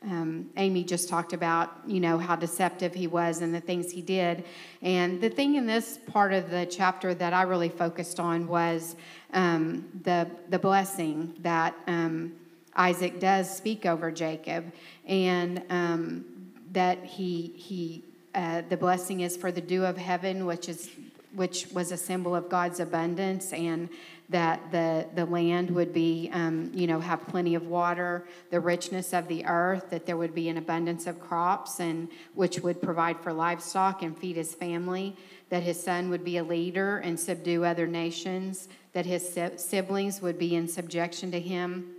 um, 0.02 0.50
Amy 0.56 0.84
just 0.84 1.08
talked 1.08 1.32
about, 1.32 1.72
you 1.86 2.00
know, 2.00 2.18
how 2.18 2.36
deceptive 2.36 2.92
he 2.92 3.06
was 3.06 3.40
and 3.40 3.54
the 3.54 3.60
things 3.60 3.90
he 3.90 4.02
did. 4.02 4.44
And 4.82 5.20
the 5.20 5.30
thing 5.30 5.54
in 5.54 5.66
this 5.66 5.98
part 6.06 6.32
of 6.32 6.50
the 6.50 6.66
chapter 6.66 7.14
that 7.14 7.32
I 7.32 7.42
really 7.42 7.68
focused 7.68 8.20
on 8.20 8.46
was 8.46 8.94
um, 9.32 9.88
the 10.02 10.28
the 10.50 10.58
blessing 10.58 11.34
that 11.40 11.74
um, 11.86 12.34
Isaac 12.76 13.18
does 13.18 13.48
speak 13.48 13.86
over 13.86 14.12
Jacob, 14.12 14.70
and 15.06 15.62
um, 15.70 16.24
that 16.72 17.04
he 17.04 17.52
he 17.56 18.04
uh, 18.34 18.62
the 18.68 18.76
blessing 18.76 19.20
is 19.20 19.36
for 19.36 19.50
the 19.50 19.60
dew 19.60 19.84
of 19.84 19.96
heaven, 19.96 20.46
which 20.46 20.68
is 20.68 20.90
which 21.34 21.66
was 21.72 21.92
a 21.92 21.96
symbol 21.96 22.34
of 22.34 22.48
God's 22.48 22.80
abundance 22.80 23.52
and 23.52 23.88
that 24.30 24.70
the, 24.70 25.06
the 25.14 25.24
land 25.24 25.70
would 25.70 25.92
be, 25.92 26.30
um, 26.32 26.70
you 26.74 26.86
know, 26.86 27.00
have 27.00 27.26
plenty 27.28 27.54
of 27.54 27.66
water, 27.66 28.26
the 28.50 28.60
richness 28.60 29.14
of 29.14 29.26
the 29.28 29.44
earth, 29.46 29.88
that 29.90 30.04
there 30.04 30.16
would 30.16 30.34
be 30.34 30.48
an 30.48 30.58
abundance 30.58 31.06
of 31.06 31.18
crops, 31.18 31.80
and 31.80 32.08
which 32.34 32.60
would 32.60 32.82
provide 32.82 33.18
for 33.20 33.32
livestock 33.32 34.02
and 34.02 34.18
feed 34.18 34.36
his 34.36 34.54
family, 34.54 35.16
that 35.48 35.62
his 35.62 35.82
son 35.82 36.10
would 36.10 36.24
be 36.24 36.36
a 36.36 36.44
leader 36.44 36.98
and 36.98 37.18
subdue 37.18 37.64
other 37.64 37.86
nations, 37.86 38.68
that 38.92 39.06
his 39.06 39.38
siblings 39.56 40.20
would 40.20 40.38
be 40.38 40.54
in 40.54 40.68
subjection 40.68 41.30
to 41.30 41.40
him 41.40 41.94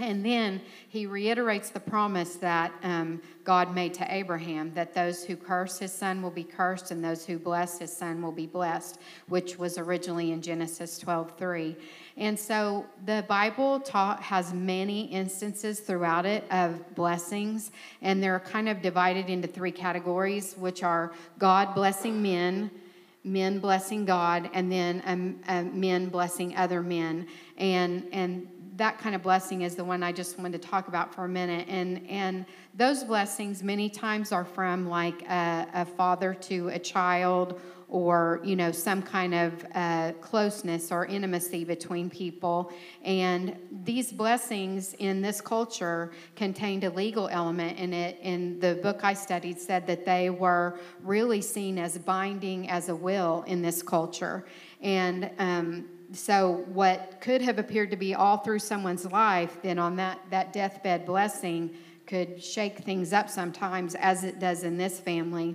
and 0.00 0.26
then 0.26 0.60
he 0.88 1.06
reiterates 1.06 1.70
the 1.70 1.78
promise 1.78 2.34
that 2.36 2.72
um, 2.82 3.22
God 3.44 3.72
made 3.76 3.94
to 3.94 4.12
Abraham 4.12 4.72
that 4.74 4.92
those 4.92 5.24
who 5.24 5.36
curse 5.36 5.78
his 5.78 5.92
son 5.92 6.20
will 6.20 6.32
be 6.32 6.42
cursed 6.42 6.90
and 6.90 7.04
those 7.04 7.24
who 7.24 7.38
bless 7.38 7.78
his 7.78 7.96
son 7.96 8.20
will 8.20 8.32
be 8.32 8.46
blessed, 8.46 8.98
which 9.28 9.56
was 9.56 9.78
originally 9.78 10.32
in 10.32 10.42
Genesis 10.42 10.98
12 10.98 11.38
3. 11.38 11.76
And 12.16 12.36
so 12.38 12.86
the 13.04 13.24
Bible 13.28 13.78
taught, 13.80 14.20
has 14.20 14.52
many 14.52 15.04
instances 15.06 15.78
throughout 15.78 16.26
it 16.26 16.44
of 16.50 16.94
blessings, 16.96 17.70
and 18.02 18.20
they're 18.20 18.40
kind 18.40 18.68
of 18.68 18.82
divided 18.82 19.30
into 19.30 19.46
three 19.46 19.72
categories, 19.72 20.54
which 20.54 20.82
are 20.82 21.12
God 21.38 21.72
blessing 21.72 22.20
men 22.20 22.70
men 23.24 23.58
blessing 23.58 24.04
God, 24.04 24.50
and 24.52 24.70
then 24.70 25.02
um, 25.06 25.40
uh, 25.48 25.62
men 25.62 26.10
blessing 26.10 26.54
other 26.56 26.82
men. 26.82 27.26
And, 27.56 28.06
and 28.12 28.46
that 28.76 28.98
kind 28.98 29.14
of 29.14 29.22
blessing 29.22 29.62
is 29.62 29.76
the 29.76 29.84
one 29.84 30.02
I 30.02 30.12
just 30.12 30.38
wanted 30.38 30.60
to 30.60 30.68
talk 30.68 30.88
about 30.88 31.14
for 31.14 31.24
a 31.24 31.28
minute. 31.28 31.66
And, 31.68 32.04
and 32.08 32.44
those 32.74 33.04
blessings 33.04 33.62
many 33.62 33.88
times 33.88 34.32
are 34.32 34.44
from 34.44 34.88
like 34.88 35.22
a, 35.28 35.66
a 35.74 35.84
father 35.84 36.34
to 36.34 36.68
a 36.68 36.78
child 36.78 37.60
or 37.88 38.40
you 38.42 38.56
know 38.56 38.72
some 38.72 39.02
kind 39.02 39.34
of 39.34 39.64
uh, 39.74 40.12
closeness 40.20 40.90
or 40.90 41.06
intimacy 41.06 41.64
between 41.64 42.10
people. 42.10 42.72
And 43.04 43.56
these 43.84 44.10
blessings 44.10 44.94
in 44.94 45.20
this 45.20 45.40
culture 45.40 46.10
contained 46.34 46.82
a 46.82 46.90
legal 46.90 47.28
element 47.28 47.78
in 47.78 47.92
it. 47.92 48.18
In 48.22 48.58
the 48.58 48.74
book 48.76 49.04
i 49.04 49.14
studied 49.14 49.60
said 49.60 49.86
that 49.86 50.04
they 50.04 50.30
were 50.30 50.80
really 51.02 51.40
seen 51.40 51.78
as 51.78 51.98
binding 51.98 52.68
as 52.68 52.88
a 52.88 52.96
will 52.96 53.44
in 53.46 53.62
this 53.62 53.82
culture. 53.82 54.44
And 54.80 55.30
um, 55.38 55.84
so 56.14 56.64
what 56.66 57.20
could 57.20 57.42
have 57.42 57.58
appeared 57.58 57.90
to 57.90 57.96
be 57.96 58.14
all 58.14 58.38
through 58.38 58.58
someone's 58.58 59.04
life 59.06 59.58
then 59.62 59.78
on 59.78 59.96
that, 59.96 60.18
that 60.30 60.52
deathbed 60.52 61.04
blessing 61.04 61.74
could 62.06 62.42
shake 62.42 62.78
things 62.78 63.12
up 63.12 63.28
sometimes 63.28 63.94
as 63.94 64.24
it 64.24 64.38
does 64.38 64.62
in 64.62 64.76
this 64.76 65.00
family 65.00 65.54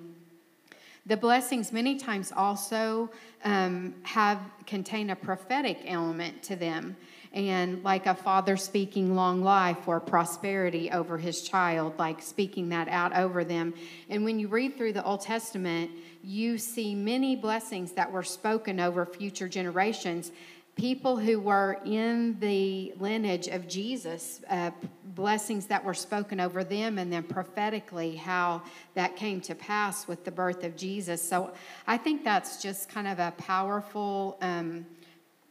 the 1.06 1.18
blessings 1.18 1.72
many 1.72 1.96
times 1.96 2.32
also 2.36 3.10
um, 3.44 3.96
have 4.04 4.40
contain 4.66 5.10
a 5.10 5.16
prophetic 5.16 5.80
element 5.86 6.44
to 6.44 6.56
them 6.56 6.96
and 7.34 7.84
like 7.84 8.06
a 8.06 8.16
father 8.16 8.58
speaking 8.58 9.16
long 9.16 9.44
life 9.44 9.88
or 9.88 10.00
prosperity 10.00 10.90
over 10.92 11.18
his 11.18 11.42
child, 11.42 11.94
like 12.00 12.22
speaking 12.22 12.70
that 12.70 12.88
out 12.88 13.16
over 13.16 13.44
them. 13.44 13.74
And 14.10 14.24
when 14.24 14.40
you 14.40 14.48
read 14.48 14.78
through 14.78 14.94
the 14.94 15.04
Old 15.04 15.22
Testament, 15.22 15.92
you 16.24 16.58
see 16.58 16.96
many 16.96 17.36
blessings 17.36 17.94
that 17.94 18.12
were 18.12 18.24
spoken 18.24 18.80
over 18.80 19.06
future 19.06 19.48
generations. 19.48 20.32
People 20.76 21.18
who 21.18 21.40
were 21.40 21.80
in 21.86 22.40
the 22.40 22.94
lineage 23.00 23.48
of 23.48 23.68
Jesus, 23.68 24.42
uh, 24.50 24.72
blessings 25.04 25.66
that 25.66 25.84
were 25.84 25.94
spoken 25.94 26.40
over 26.40 26.64
them, 26.64 26.98
and 26.98 27.12
then 27.12 27.24
prophetically 27.24 28.16
how 28.16 28.62
that 28.94 29.16
came 29.16 29.42
to 29.42 29.56
pass 29.56 30.08
with 30.08 30.24
the 30.24 30.32
birth 30.32 30.64
of 30.64 30.78
Jesus. 30.78 31.22
So 31.22 31.52
I 31.86 31.98
think 31.98 32.24
that's 32.24 32.62
just 32.62 32.90
kind 32.90 33.08
of 33.08 33.20
a 33.20 33.34
powerful. 33.38 34.38
Um, 34.42 34.86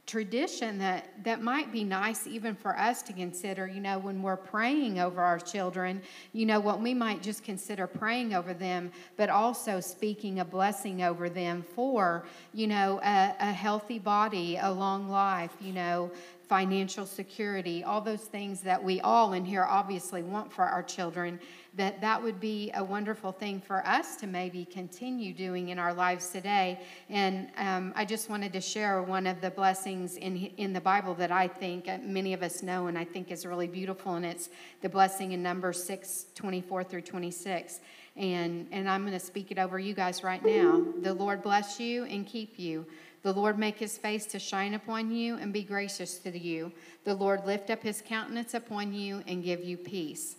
tradition 0.08 0.78
that, 0.78 1.04
that 1.22 1.42
might 1.42 1.70
be 1.70 1.84
nice 1.84 2.26
even 2.26 2.54
for 2.54 2.76
us 2.78 3.02
to 3.02 3.12
consider, 3.12 3.66
you 3.66 3.80
know, 3.80 3.98
when 3.98 4.22
we're 4.22 4.38
praying 4.38 4.98
over 4.98 5.20
our 5.20 5.38
children, 5.38 6.00
you 6.32 6.46
know, 6.46 6.58
what 6.58 6.80
we 6.80 6.94
might 6.94 7.22
just 7.22 7.44
consider 7.44 7.86
praying 7.86 8.34
over 8.34 8.54
them, 8.54 8.90
but 9.18 9.28
also 9.28 9.80
speaking 9.80 10.40
a 10.40 10.44
blessing 10.44 11.02
over 11.02 11.28
them 11.28 11.62
for, 11.74 12.24
you 12.54 12.66
know, 12.66 12.98
a, 13.04 13.34
a 13.38 13.52
healthy 13.52 13.98
body, 13.98 14.58
a 14.60 14.72
long 14.72 15.10
life, 15.10 15.52
you 15.60 15.74
know, 15.74 16.10
financial 16.48 17.04
security, 17.04 17.84
all 17.84 18.00
those 18.00 18.22
things 18.22 18.62
that 18.62 18.82
we 18.82 19.02
all 19.02 19.34
in 19.34 19.44
here 19.44 19.64
obviously 19.64 20.22
want 20.22 20.50
for 20.50 20.64
our 20.64 20.82
children, 20.82 21.38
that 21.78 22.00
that 22.00 22.20
would 22.20 22.40
be 22.40 22.70
a 22.74 22.82
wonderful 22.82 23.30
thing 23.32 23.60
for 23.60 23.86
us 23.86 24.16
to 24.16 24.26
maybe 24.26 24.64
continue 24.64 25.32
doing 25.32 25.68
in 25.68 25.78
our 25.78 25.94
lives 25.94 26.28
today. 26.28 26.80
And 27.08 27.48
um, 27.56 27.92
I 27.96 28.04
just 28.04 28.28
wanted 28.28 28.52
to 28.52 28.60
share 28.60 29.00
one 29.02 29.26
of 29.28 29.40
the 29.40 29.50
blessings 29.50 30.16
in, 30.16 30.36
in 30.56 30.72
the 30.72 30.80
Bible 30.80 31.14
that 31.14 31.30
I 31.30 31.46
think 31.46 31.88
uh, 31.88 31.98
many 32.02 32.34
of 32.34 32.42
us 32.42 32.62
know 32.64 32.88
and 32.88 32.98
I 32.98 33.04
think 33.04 33.30
is 33.30 33.46
really 33.46 33.68
beautiful, 33.68 34.16
and 34.16 34.26
it's 34.26 34.50
the 34.82 34.88
blessing 34.88 35.32
in 35.32 35.42
Numbers 35.42 35.82
6 35.82 36.26
24 36.34 36.84
through 36.84 37.02
26. 37.02 37.80
And, 38.16 38.66
and 38.72 38.90
I'm 38.90 39.02
going 39.02 39.12
to 39.12 39.24
speak 39.24 39.52
it 39.52 39.58
over 39.58 39.78
you 39.78 39.94
guys 39.94 40.24
right 40.24 40.44
now. 40.44 40.84
The 41.02 41.14
Lord 41.14 41.40
bless 41.40 41.78
you 41.78 42.04
and 42.04 42.26
keep 42.26 42.58
you. 42.58 42.84
The 43.22 43.32
Lord 43.32 43.56
make 43.56 43.78
his 43.78 43.96
face 43.96 44.26
to 44.26 44.40
shine 44.40 44.74
upon 44.74 45.12
you 45.12 45.36
and 45.36 45.52
be 45.52 45.62
gracious 45.62 46.18
to 46.18 46.36
you. 46.36 46.72
The 47.04 47.14
Lord 47.14 47.46
lift 47.46 47.70
up 47.70 47.84
his 47.84 48.02
countenance 48.04 48.54
upon 48.54 48.92
you 48.92 49.22
and 49.28 49.44
give 49.44 49.62
you 49.62 49.76
peace. 49.76 50.36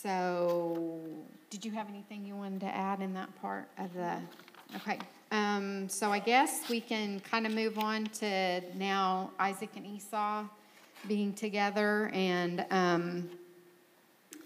So, 0.00 0.98
did 1.50 1.64
you 1.64 1.70
have 1.72 1.88
anything 1.88 2.24
you 2.24 2.34
wanted 2.34 2.60
to 2.60 2.74
add 2.74 3.00
in 3.00 3.12
that 3.14 3.28
part 3.40 3.68
of 3.78 3.92
the? 3.94 4.16
Okay. 4.76 4.98
Um, 5.30 5.88
so 5.88 6.10
I 6.10 6.18
guess 6.18 6.68
we 6.68 6.80
can 6.80 7.20
kind 7.20 7.46
of 7.46 7.52
move 7.52 7.78
on 7.78 8.06
to 8.06 8.62
now 8.74 9.30
Isaac 9.38 9.70
and 9.76 9.86
Esau 9.86 10.44
being 11.06 11.32
together 11.34 12.10
and, 12.14 12.64
um, 12.70 13.30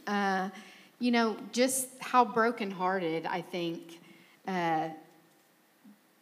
uh, 0.06 0.50
you 0.98 1.10
know, 1.10 1.36
just 1.52 1.88
how 2.00 2.24
brokenhearted 2.24 3.24
I 3.24 3.40
think 3.40 4.00
uh, 4.46 4.88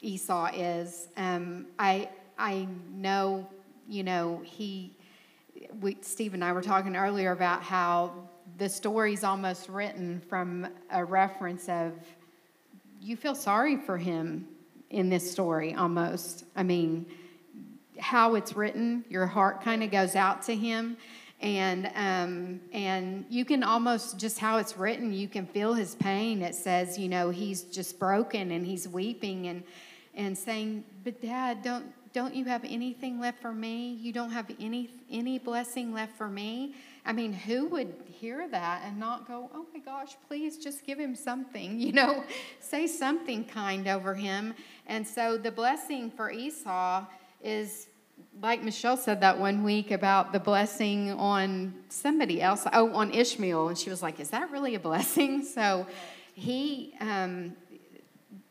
Esau 0.01 0.51
is. 0.55 1.09
Um, 1.17 1.67
I 1.79 2.09
I 2.39 2.69
know, 2.95 3.49
you 3.89 4.05
know, 4.05 4.43
he. 4.45 4.93
We, 5.81 5.97
Steve 6.03 6.35
and 6.35 6.45
I 6.45 6.53
were 6.53 6.63
talking 6.63 6.95
earlier 6.95 7.33
about 7.33 7.63
how 7.63 8.13
the 8.59 8.69
story's 8.69 9.25
almost 9.25 9.69
written 9.69 10.21
from 10.29 10.69
a 10.91 11.05
reference 11.05 11.69
of 11.69 11.93
you 13.01 13.17
feel 13.17 13.35
sorry 13.35 13.77
for 13.77 13.99
him 13.99 14.49
in 14.91 15.09
this 15.09 15.31
story 15.31 15.75
almost. 15.75 16.45
I 16.57 16.63
mean, 16.63 17.07
how 17.99 18.35
it's 18.35 18.55
written, 18.57 19.05
your 19.09 19.27
heart 19.27 19.63
kind 19.63 19.83
of 19.83 19.91
goes 19.91 20.17
out 20.17 20.43
to 20.45 20.55
him. 20.55 20.97
And, 21.41 21.91
um, 21.95 22.61
and 22.73 23.27
you 23.29 23.45
can 23.45 23.63
almost, 23.63 24.19
just 24.19 24.39
how 24.39 24.59
it's 24.59 24.79
written, 24.79 25.13
you 25.13 25.29
can 25.29 25.47
feel 25.47 25.75
his 25.75 25.95
pain. 25.97 26.41
It 26.43 26.55
says, 26.55 26.99
you 26.99 27.09
know, 27.09 27.31
he's 27.31 27.63
just 27.63 27.99
broken 27.99 28.53
and 28.53 28.65
he's 28.65 28.89
weeping 28.89 29.49
and, 29.49 29.63
and 30.15 30.39
saying, 30.39 30.85
But 31.03 31.21
dad, 31.21 31.63
don't, 31.63 31.93
don't 32.15 32.35
you 32.35 32.45
have 32.47 32.65
anything 32.65 33.21
left 33.21 33.43
for 33.43 33.53
me? 33.53 33.95
You 33.95 34.13
don't 34.13 34.31
have 34.31 34.51
any, 34.61 34.89
any 35.11 35.39
blessing 35.39 35.93
left 35.93 36.17
for 36.17 36.29
me? 36.29 36.75
I 37.07 37.13
mean, 37.13 37.33
who 37.33 37.67
would 37.69 37.95
hear 38.07 38.49
that 38.49 38.83
and 38.87 38.99
not 38.99 39.29
go, 39.29 39.51
oh 39.55 39.67
my 39.75 39.81
gosh, 39.81 40.17
please 40.27 40.57
just 40.57 40.87
give 40.87 40.99
him 40.99 41.15
something, 41.15 41.79
you 41.87 41.93
know, 41.93 42.25
say 42.61 42.87
something 42.87 43.45
kind 43.45 43.87
over 43.87 44.15
him. 44.15 44.55
And 44.87 45.07
so 45.07 45.37
the 45.37 45.51
blessing 45.51 46.11
for 46.11 46.31
Esau 46.31 47.05
is 47.43 47.89
like 48.41 48.63
Michelle 48.63 48.97
said 48.97 49.21
that 49.21 49.39
one 49.39 49.65
week 49.65 49.91
about 49.91 50.33
the 50.33 50.41
blessing 50.41 51.13
on 51.13 51.75
somebody 51.89 52.41
else, 52.41 52.67
oh, 52.73 52.93
on 52.95 53.13
Ishmael. 53.13 53.69
And 53.69 53.79
she 53.79 53.91
was 53.91 54.03
like, 54.03 54.19
is 54.21 54.31
that 54.31 54.51
really 54.51 54.75
a 54.75 54.81
blessing? 54.81 55.45
So 55.55 55.87
he, 56.35 56.95
um, 57.01 57.55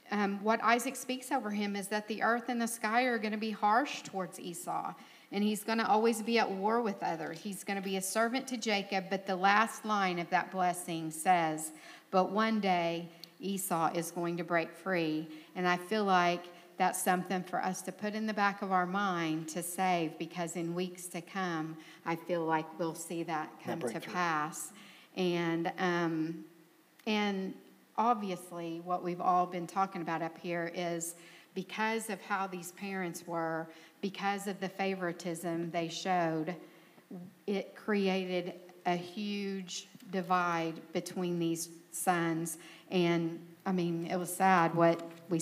um, 0.10 0.42
what 0.42 0.64
Isaac 0.64 0.96
speaks 0.96 1.32
over 1.32 1.50
him 1.50 1.76
is 1.76 1.88
that 1.90 2.08
the 2.08 2.24
earth 2.24 2.46
and 2.48 2.62
the 2.62 2.68
sky 2.68 3.04
are 3.04 3.18
going 3.18 3.34
to 3.34 3.38
be 3.38 3.52
harsh 3.52 4.04
towards 4.04 4.40
Esau 4.40 4.94
and 5.34 5.44
he's 5.44 5.64
going 5.64 5.80
to 5.80 5.88
always 5.88 6.22
be 6.22 6.38
at 6.38 6.50
war 6.50 6.82
with 6.82 7.02
others. 7.02 7.40
He's 7.40 7.64
going 7.64 7.78
to 7.78 7.84
be 7.84 7.98
a 7.98 8.02
servant 8.02 8.48
to 8.50 8.58
Jacob, 8.58 9.06
but 9.10 9.26
the 9.26 9.36
last 9.36 9.84
line 9.84 10.20
of 10.20 10.30
that 10.30 10.52
blessing 10.52 11.10
says, 11.10 11.72
But 12.12 12.32
one 12.32 12.60
day 12.60 13.10
Esau 13.40 13.92
is 13.96 14.12
going 14.12 14.38
to 14.38 14.44
break 14.44 14.72
free. 14.72 15.28
And 15.56 15.68
I 15.68 15.78
feel 15.78 16.06
like 16.06 16.46
that's 16.78 17.02
something 17.02 17.44
for 17.44 17.60
us 17.64 17.82
to 17.84 17.92
put 17.92 18.14
in 18.14 18.28
the 18.28 18.34
back 18.34 18.62
of 18.62 18.72
our 18.72 18.86
mind 18.86 19.50
to 19.50 19.64
save 19.64 20.18
because 20.20 20.56
in 20.56 20.76
weeks 20.76 21.08
to 21.08 21.22
come, 21.22 21.78
I 22.06 22.16
feel 22.16 22.46
like 22.46 22.66
we'll 22.78 22.96
see 22.96 23.24
that 23.24 23.52
come 23.64 23.80
that 23.80 24.02
to 24.02 24.10
pass. 24.10 24.72
And, 25.16 25.72
um, 25.80 26.46
and 27.08 27.56
obviously, 27.98 28.82
what 28.82 29.04
we've 29.04 29.22
all 29.22 29.48
been 29.48 29.66
talking 29.66 30.04
about 30.04 30.22
up 30.22 30.38
here 30.38 30.72
is 30.76 31.16
because 31.54 32.10
of 32.10 32.22
how 32.22 32.48
these 32.48 32.72
parents 32.74 33.26
were, 33.28 33.68
because 34.02 34.48
of 34.48 34.60
the 34.60 34.70
favoritism 34.70 35.72
they 35.72 35.88
showed, 35.88 36.56
it 37.48 37.76
created 37.76 38.54
a 38.86 38.96
huge 38.96 39.88
divide 40.12 40.74
between 40.94 41.40
these 41.40 41.70
sons. 41.92 42.58
And 42.92 43.40
I 43.66 43.72
mean, 43.72 44.08
it 44.08 44.18
was 44.18 44.34
sad 44.34 44.76
what 44.76 45.02
we 45.30 45.42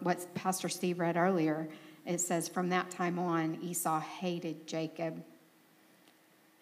what 0.00 0.34
Pastor 0.34 0.68
Steve 0.68 0.98
read 0.98 1.16
earlier. 1.16 1.68
It 2.06 2.20
says 2.20 2.48
from 2.48 2.68
that 2.70 2.90
time 2.90 3.18
on, 3.18 3.58
Esau 3.62 4.00
hated 4.00 4.66
Jacob 4.66 5.22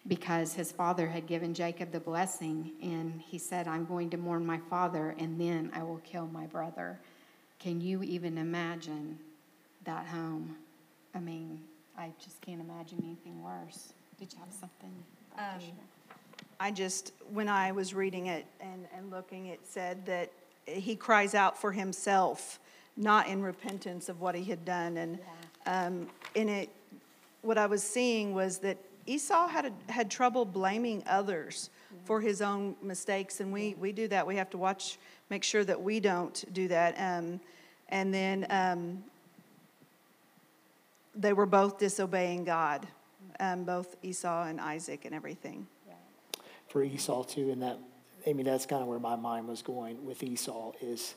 because 0.07 0.53
his 0.53 0.71
father 0.71 1.07
had 1.07 1.27
given 1.27 1.53
Jacob 1.53 1.91
the 1.91 1.99
blessing, 1.99 2.71
and 2.81 3.21
he 3.21 3.37
said, 3.37 3.67
"I'm 3.67 3.85
going 3.85 4.09
to 4.11 4.17
mourn 4.17 4.45
my 4.45 4.59
father, 4.69 5.15
and 5.19 5.39
then 5.39 5.71
I 5.73 5.83
will 5.83 6.01
kill 6.03 6.27
my 6.27 6.45
brother." 6.47 6.99
Can 7.59 7.81
you 7.81 8.01
even 8.03 8.37
imagine 8.37 9.19
that 9.83 10.05
home? 10.05 10.55
I 11.13 11.19
mean, 11.19 11.59
I 11.97 12.11
just 12.23 12.41
can't 12.41 12.61
imagine 12.61 13.03
anything 13.03 13.43
worse. 13.43 13.93
Did 14.17 14.31
you 14.31 14.39
have 14.39 14.53
something? 14.53 14.91
Um, 15.37 15.61
I 16.59 16.71
just, 16.71 17.13
when 17.31 17.49
I 17.49 17.71
was 17.71 17.93
reading 17.93 18.27
it 18.27 18.45
and, 18.61 18.87
and 18.95 19.11
looking, 19.11 19.47
it 19.47 19.59
said 19.63 20.05
that 20.05 20.31
he 20.65 20.95
cries 20.95 21.35
out 21.35 21.59
for 21.59 21.71
himself, 21.71 22.59
not 22.95 23.27
in 23.27 23.41
repentance 23.41 24.07
of 24.07 24.21
what 24.21 24.35
he 24.35 24.43
had 24.43 24.63
done. 24.63 24.97
And 24.97 25.19
yeah. 25.65 25.85
um, 25.85 26.07
in 26.35 26.47
it, 26.47 26.69
what 27.41 27.57
I 27.57 27.65
was 27.65 27.83
seeing 27.83 28.33
was 28.33 28.59
that 28.59 28.77
Esau 29.05 29.47
had, 29.47 29.65
a, 29.65 29.91
had 29.91 30.09
trouble 30.09 30.45
blaming 30.45 31.03
others. 31.07 31.69
For 32.09 32.19
his 32.19 32.41
own 32.41 32.75
mistakes. 32.81 33.39
And 33.39 33.53
we, 33.53 33.75
we 33.75 33.91
do 33.91 34.07
that. 34.07 34.25
We 34.25 34.35
have 34.37 34.49
to 34.49 34.57
watch, 34.57 34.97
make 35.29 35.43
sure 35.43 35.63
that 35.63 35.79
we 35.79 35.99
don't 35.99 36.43
do 36.53 36.67
that. 36.67 36.95
Um, 36.97 37.39
and 37.89 38.11
then 38.11 38.47
um, 38.49 39.03
they 41.13 41.33
were 41.33 41.45
both 41.45 41.77
disobeying 41.77 42.45
God, 42.45 42.87
um, 43.39 43.63
both 43.63 43.95
Esau 44.01 44.45
and 44.45 44.59
Isaac 44.59 45.05
and 45.05 45.13
everything. 45.13 45.67
For 46.69 46.83
Esau 46.83 47.25
too, 47.25 47.51
and 47.51 47.61
that 47.61 47.77
I 48.27 48.33
mean, 48.33 48.47
that's 48.47 48.65
kind 48.65 48.81
of 48.81 48.87
where 48.87 48.99
my 48.99 49.15
mind 49.15 49.47
was 49.47 49.61
going 49.61 50.03
with 50.03 50.23
Esau. 50.23 50.71
Is 50.81 51.13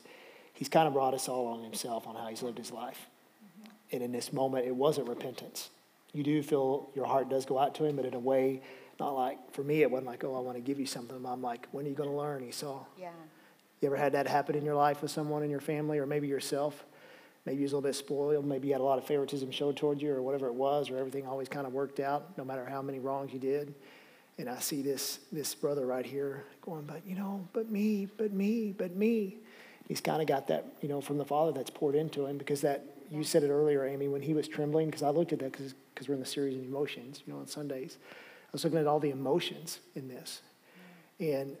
he's 0.53 0.69
kind 0.69 0.87
of 0.87 0.93
brought 0.93 1.15
us 1.15 1.27
all 1.27 1.47
on 1.47 1.63
himself 1.63 2.05
on 2.05 2.15
how 2.15 2.27
he's 2.27 2.43
lived 2.43 2.59
his 2.59 2.71
life, 2.71 3.07
mm-hmm. 3.43 3.95
and 3.95 4.03
in 4.03 4.11
this 4.11 4.31
moment, 4.31 4.67
it 4.67 4.75
wasn't 4.75 5.07
repentance. 5.09 5.71
You 6.11 6.23
do 6.23 6.41
feel 6.43 6.89
your 6.95 7.05
heart 7.05 7.29
does 7.29 7.45
go 7.45 7.57
out 7.57 7.73
to 7.75 7.85
him, 7.85 7.95
but 7.95 8.05
in 8.05 8.13
a 8.13 8.19
way, 8.19 8.61
not 9.03 9.15
like 9.15 9.53
for 9.53 9.63
me, 9.63 9.81
it 9.81 9.91
wasn't 9.91 10.07
like, 10.07 10.23
oh, 10.23 10.35
I 10.35 10.39
want 10.39 10.57
to 10.57 10.61
give 10.61 10.79
you 10.79 10.85
something. 10.85 11.17
I'm 11.25 11.41
like, 11.41 11.67
when 11.71 11.85
are 11.85 11.89
you 11.89 11.95
going 11.95 12.09
to 12.09 12.15
learn, 12.15 12.43
Esau? 12.43 12.85
Yeah. 12.99 13.09
You 13.81 13.87
ever 13.87 13.97
had 13.97 14.13
that 14.13 14.27
happen 14.27 14.55
in 14.55 14.63
your 14.63 14.75
life 14.75 15.01
with 15.01 15.11
someone 15.11 15.43
in 15.43 15.49
your 15.49 15.59
family, 15.59 15.99
or 15.99 16.05
maybe 16.05 16.27
yourself? 16.27 16.85
maybe 17.45 17.57
you 17.57 17.63
was 17.63 17.73
a 17.73 17.75
little 17.75 17.89
bit 17.89 17.95
spoiled, 17.95 18.45
maybe 18.45 18.69
you 18.69 18.73
had 18.73 18.81
a 18.81 18.83
lot 18.83 18.97
of 18.97 19.05
favoritism 19.05 19.51
showed 19.51 19.75
towards 19.75 20.01
you, 20.01 20.11
or 20.13 20.21
whatever 20.21 20.47
it 20.47 20.53
was, 20.53 20.89
or 20.89 20.97
everything 20.97 21.27
always 21.27 21.49
kind 21.49 21.67
of 21.67 21.73
worked 21.73 21.99
out, 21.99 22.37
no 22.37 22.45
matter 22.45 22.65
how 22.65 22.81
many 22.81 22.99
wrongs 22.99 23.33
you 23.33 23.39
did. 23.39 23.73
And 24.37 24.49
I 24.49 24.59
see 24.59 24.81
this 24.81 25.19
this 25.31 25.53
brother 25.53 25.85
right 25.85 26.05
here 26.05 26.45
going, 26.61 26.85
but 26.85 27.05
you 27.05 27.15
know, 27.15 27.47
but 27.53 27.69
me, 27.69 28.07
but 28.17 28.31
me, 28.31 28.73
but 28.75 28.95
me. 28.95 29.37
He's 29.87 30.01
kind 30.01 30.21
of 30.21 30.27
got 30.27 30.47
that, 30.47 30.65
you 30.81 30.87
know, 30.87 31.01
from 31.01 31.17
the 31.17 31.25
Father 31.25 31.51
that's 31.51 31.69
poured 31.69 31.95
into 31.95 32.25
him 32.25 32.37
because 32.37 32.61
that 32.61 32.85
you 33.11 33.23
said 33.23 33.43
it 33.43 33.49
earlier, 33.49 33.85
Amy, 33.85 34.07
when 34.07 34.21
he 34.21 34.33
was 34.33 34.47
trembling, 34.47 34.87
because 34.87 35.03
I 35.03 35.09
looked 35.09 35.33
at 35.33 35.39
that 35.39 35.51
because 35.51 36.07
we're 36.07 36.15
in 36.15 36.21
the 36.21 36.25
series 36.25 36.55
of 36.55 36.63
emotions, 36.63 37.21
you 37.27 37.33
know, 37.33 37.39
on 37.39 37.47
Sundays. 37.47 37.97
I 38.53 38.55
was 38.55 38.63
looking 38.63 38.79
at 38.79 38.85
all 38.85 38.99
the 38.99 39.09
emotions 39.09 39.79
in 39.95 40.07
this. 40.07 40.41
And 41.19 41.57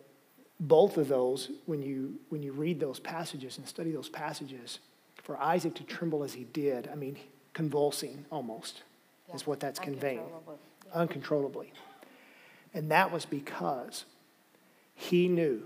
both 0.59 0.97
of 0.97 1.07
those, 1.07 1.49
when 1.65 1.81
you 1.81 2.19
when 2.29 2.43
you 2.43 2.53
read 2.53 2.79
those 2.79 2.99
passages 2.99 3.57
and 3.57 3.67
study 3.67 3.91
those 3.91 4.09
passages, 4.09 4.77
for 5.23 5.37
Isaac 5.39 5.73
to 5.75 5.83
tremble 5.83 6.23
as 6.23 6.33
he 6.33 6.43
did, 6.43 6.87
I 6.91 6.95
mean, 6.95 7.17
convulsing 7.53 8.25
almost 8.31 8.83
yeah. 9.27 9.35
is 9.35 9.47
what 9.47 9.59
that's 9.59 9.79
conveying. 9.79 10.21
Yeah. 10.47 10.53
Uncontrollably. 10.93 11.73
And 12.75 12.91
that 12.91 13.11
was 13.11 13.25
because 13.25 14.05
he 14.93 15.27
knew 15.27 15.63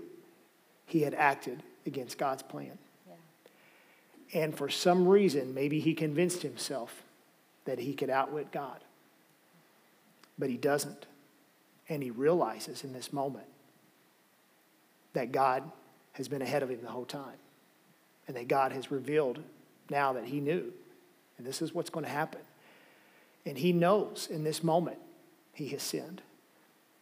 he 0.86 1.02
had 1.02 1.12
acted 1.12 1.62
against 1.84 2.16
God's 2.16 2.42
plan. 2.42 2.78
Yeah. 3.06 4.42
And 4.42 4.56
for 4.56 4.70
some 4.70 5.06
reason, 5.06 5.52
maybe 5.52 5.80
he 5.80 5.92
convinced 5.92 6.42
himself 6.42 7.02
that 7.66 7.78
he 7.78 7.92
could 7.92 8.08
outwit 8.08 8.50
God. 8.50 8.80
But 10.38 10.48
he 10.48 10.56
doesn't. 10.56 11.06
And 11.88 12.02
he 12.02 12.10
realizes 12.10 12.84
in 12.84 12.92
this 12.92 13.12
moment 13.12 13.46
that 15.14 15.32
God 15.32 15.62
has 16.12 16.28
been 16.28 16.42
ahead 16.42 16.62
of 16.62 16.70
him 16.70 16.80
the 16.82 16.90
whole 16.90 17.04
time 17.04 17.38
and 18.26 18.36
that 18.36 18.48
God 18.48 18.72
has 18.72 18.90
revealed 18.90 19.38
now 19.88 20.12
that 20.12 20.24
he 20.24 20.40
knew. 20.40 20.72
And 21.38 21.46
this 21.46 21.62
is 21.62 21.74
what's 21.74 21.90
going 21.90 22.04
to 22.04 22.12
happen. 22.12 22.40
And 23.46 23.56
he 23.56 23.72
knows 23.72 24.28
in 24.30 24.44
this 24.44 24.62
moment 24.62 24.98
he 25.54 25.68
has 25.68 25.82
sinned. 25.82 26.20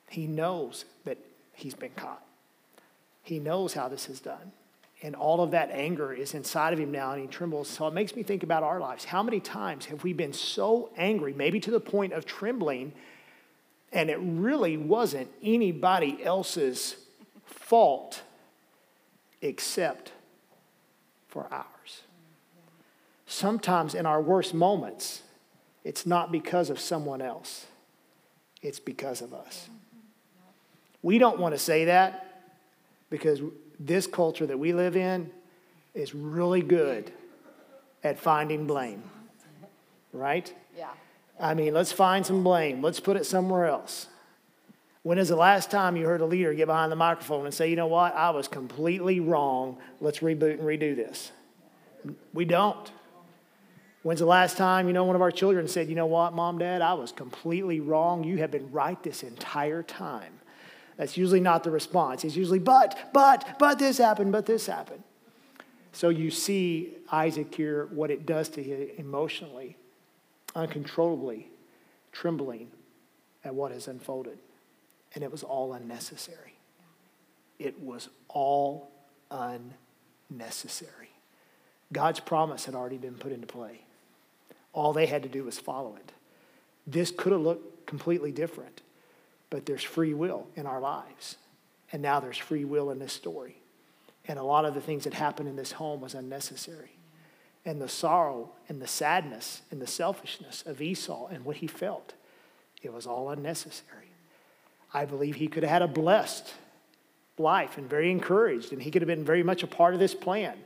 He 0.09 0.27
knows 0.27 0.85
that 1.05 1.19
he's 1.53 1.75
been 1.75 1.91
caught. 1.97 2.23
He 3.23 3.41
knows 3.41 3.75
how 3.75 3.89
this 3.89 4.09
is 4.09 4.21
done. 4.21 4.53
And 5.03 5.15
all 5.15 5.43
of 5.43 5.51
that 5.51 5.71
anger 5.73 6.13
is 6.13 6.33
inside 6.33 6.73
of 6.73 6.79
him 6.79 6.91
now, 6.91 7.13
and 7.13 7.21
he 7.21 7.27
trembles. 7.27 7.69
So 7.69 7.87
it 7.87 7.93
makes 7.93 8.17
me 8.17 8.23
think 8.23 8.43
about 8.43 8.63
our 8.63 8.81
lives. 8.81 9.05
How 9.05 9.23
many 9.23 9.41
times 9.41 9.87
have 9.87 10.05
we 10.05 10.13
been 10.13 10.33
so 10.33 10.91
angry, 10.97 11.35
maybe 11.35 11.61
to 11.61 11.71
the 11.71 11.81
point 11.81 12.13
of 12.13 12.25
trembling, 12.25 12.93
and 13.93 14.11
it 14.11 14.19
really 14.21 14.77
wasn't 14.77 15.29
anybody 15.43 16.23
else's 16.23 16.97
fault 17.45 18.23
except 19.43 20.13
for 21.29 21.47
ours. 21.51 22.03
Sometimes 23.27 23.95
in 23.95 24.07
our 24.07 24.21
worst 24.21 24.55
moments, 24.55 25.23
it's 25.85 26.07
not 26.07 26.33
because 26.33 26.71
of 26.71 26.81
someone 26.81 27.21
else, 27.21 27.67
it's 28.63 28.81
because 28.81 29.21
of 29.21 29.35
us. 29.35 29.69
We 31.03 31.19
don't 31.19 31.39
want 31.39 31.55
to 31.55 31.59
say 31.59 31.85
that 31.87 32.53
because 33.11 33.41
this 33.79 34.07
culture 34.07 34.47
that 34.47 34.59
we 34.59 34.73
live 34.73 34.97
in 34.97 35.31
is 35.95 36.15
really 36.15 36.63
good 36.63 37.13
at 38.03 38.19
finding 38.19 38.67
blame, 38.67 39.03
right? 40.13 40.53
Yeah. 40.77 40.89
I 41.39 41.55
mean, 41.55 41.75
let's 41.75 41.93
find 41.93 42.25
some 42.25 42.43
blame. 42.43 42.83
Let's 42.83 43.01
put 43.01 43.17
it 43.17 43.27
somewhere 43.27 43.67
else. 43.67 44.07
When 45.03 45.19
is 45.19 45.29
the 45.29 45.37
last 45.37 45.71
time 45.71 45.97
you 45.97 46.07
heard 46.07 46.21
a 46.21 46.27
leader 46.27 46.53
get 46.53 46.67
behind 46.67 46.91
the 46.91 46.97
microphone 46.97 47.45
and 47.45 47.55
say, 47.55 47.71
you 47.71 47.77
know 47.77 47.87
what, 47.87 48.15
I 48.15 48.31
was 48.31 48.49
completely 48.49 49.21
wrong. 49.21 49.79
Let's 50.01 50.19
reboot 50.19 50.55
and 50.55 50.63
redo 50.63 50.97
this? 50.97 51.31
We 52.33 52.45
don't. 52.45 52.91
When's 54.03 54.21
the 54.21 54.27
last 54.27 54.57
time, 54.57 54.87
you 54.87 54.93
know, 54.93 55.05
one 55.05 55.17
of 55.17 55.23
our 55.23 55.31
children 55.31 55.69
said, 55.69 55.89
you 55.89 55.95
know 55.95 56.07
what, 56.07 56.33
mom, 56.33 56.59
dad, 56.59 56.81
I 56.83 56.95
was 56.95 57.13
completely 57.13 57.81
wrong. 57.81 58.25
You 58.25 58.39
have 58.39 58.51
been 58.51 58.71
right 58.73 59.01
this 59.03 59.23
entire 59.23 59.83
time. 59.83 60.33
That's 60.97 61.17
usually 61.17 61.41
not 61.41 61.63
the 61.63 61.71
response. 61.71 62.25
It's 62.25 62.37
usually, 62.37 62.59
but, 62.59 63.11
but, 63.13 63.59
but 63.59 63.79
this 63.79 63.99
happened, 63.99 64.33
but 64.33 64.47
this 64.47 64.67
happened. 64.67 65.03
So 65.93 66.09
you 66.09 66.31
see 66.31 66.97
Isaac 67.11 67.55
here, 67.55 67.89
what 67.93 68.11
it 68.11 68.27
does 68.27 68.49
to 68.51 68.63
him 68.63 68.89
emotionally. 68.97 69.77
Uncontrollably 70.57 71.49
trembling 72.11 72.69
at 73.45 73.55
what 73.55 73.71
has 73.71 73.87
unfolded. 73.87 74.39
And 75.15 75.23
it 75.23 75.31
was 75.31 75.43
all 75.43 75.73
unnecessary. 75.75 76.55
It 77.59 77.81
was 77.81 78.09
all 78.29 78.91
unnecessary. 79.31 81.11
God's 81.93 82.21
promise 82.21 82.65
had 82.65 82.75
already 82.75 82.99
been 82.99 83.15
put 83.15 83.33
into 83.33 83.47
play. 83.47 83.83
All 84.73 84.93
they 84.93 85.07
had 85.07 85.23
to 85.23 85.29
do 85.29 85.45
was 85.45 85.59
follow 85.59 85.97
it. 85.97 86.13
This 86.87 87.11
could 87.11 87.33
have 87.33 87.41
looked 87.41 87.87
completely 87.87 88.33
different, 88.33 88.83
but 89.51 89.67
there's 89.67 89.83
free 89.83 90.15
will 90.15 90.47
in 90.57 90.67
our 90.67 90.81
lives. 90.81 91.37
And 91.93 92.03
now 92.03 92.19
there's 92.19 92.37
free 92.37 92.65
will 92.65 92.91
in 92.91 92.99
this 92.99 93.13
story. 93.13 93.57
And 94.27 94.39
a 94.39 94.43
lot 94.43 94.65
of 94.65 94.75
the 94.75 94.81
things 94.81 95.05
that 95.05 95.15
happened 95.15 95.49
in 95.49 95.57
this 95.57 95.73
home 95.73 96.01
was 96.01 96.15
unnecessary. 96.15 96.96
And 97.67 97.83
the 97.83 97.89
sorrow 97.89 98.53
and 98.69 98.81
the 98.81 98.87
sadness 98.87 99.61
and 99.71 99.83
the 99.83 99.87
selfishness 99.87 100.63
of 100.65 100.81
Esau 100.81 101.27
and 101.27 101.45
what 101.45 101.57
he 101.57 101.67
felt, 101.67 102.15
it 102.83 102.95
was 102.95 103.07
all 103.07 103.29
unnecessary. 103.29 104.07
I 104.95 105.05
believe 105.05 105.35
he 105.35 105.49
could 105.49 105.65
have 105.65 105.73
had 105.73 105.83
a 105.83 105.89
blessed 105.89 106.55
life 107.37 107.77
and 107.77 107.91
very 107.91 108.11
encouraged, 108.11 108.73
and 108.73 108.81
he 108.81 108.91
could 108.91 109.03
have 109.03 109.09
been 109.09 109.25
very 109.25 109.43
much 109.43 109.63
a 109.63 109.67
part 109.67 109.93
of 109.93 110.01
this 110.01 110.15
plan. 110.15 110.57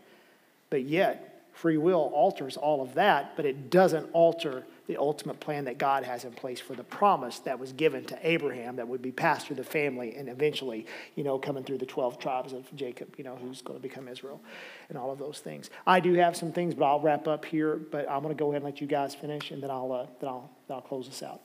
But 0.69 0.83
yet, 0.83 1.43
free 1.53 1.79
will 1.79 2.13
alters 2.15 2.57
all 2.57 2.83
of 2.83 2.95
that, 2.95 3.33
but 3.35 3.45
it 3.45 3.71
doesn't 3.71 4.09
alter 4.13 4.65
the 4.91 4.97
ultimate 4.97 5.39
plan 5.39 5.67
that 5.67 5.79
God 5.79 6.03
has 6.03 6.25
in 6.25 6.33
place 6.33 6.59
for 6.59 6.75
the 6.75 6.83
promise 6.83 7.39
that 7.41 7.61
was 7.61 7.73
given 7.73 8.05
to 8.07 8.19
Abraham 8.29 8.75
that 8.75 8.89
would 8.89 9.01
be 9.01 9.13
passed 9.13 9.47
through 9.47 9.55
the 9.55 9.63
family 9.63 10.17
and 10.17 10.29
eventually, 10.29 10.85
you 11.15 11.23
know, 11.23 11.39
coming 11.39 11.63
through 11.63 11.79
the 11.79 11.87
12 11.87 12.19
tribes 12.19 12.53
of 12.53 12.65
Jacob, 12.75 13.15
you 13.17 13.23
know, 13.23 13.37
who's 13.37 13.63
going 13.63 13.79
to 13.79 13.83
become 13.83 14.09
Israel 14.09 14.41
and 14.89 14.99
all 14.99 15.13
of 15.13 15.21
those 15.21 15.39
things. 15.39 15.71
I 15.87 16.01
do 16.01 16.15
have 16.15 16.37
some 16.37 16.51
things, 16.51 16.75
but 16.75 16.87
I'll 16.87 16.99
wrap 16.99 17.29
up 17.29 17.45
here, 17.45 17.77
but 17.77 18.11
I'm 18.11 18.21
going 18.25 18.35
to 18.35 18.39
go 18.39 18.51
ahead 18.51 18.63
and 18.63 18.65
let 18.65 18.81
you 18.81 18.89
guys 18.89 19.15
finish 19.15 19.53
and 19.53 19.63
then 19.63 19.71
I'll, 19.71 19.93
uh, 19.93 20.07
then 20.19 20.29
I'll, 20.29 20.51
then 20.67 20.75
I'll 20.75 20.83
close 20.83 21.07
this 21.07 21.23
out. 21.23 21.41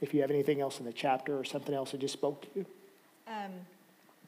If 0.00 0.14
you 0.14 0.22
have 0.22 0.30
anything 0.30 0.62
else 0.62 0.78
in 0.78 0.86
the 0.86 0.92
chapter 0.94 1.38
or 1.38 1.44
something 1.44 1.74
else 1.74 1.90
that 1.90 2.00
just 2.00 2.14
spoke 2.14 2.40
to 2.40 2.60
you. 2.60 2.66
Um, 3.28 3.52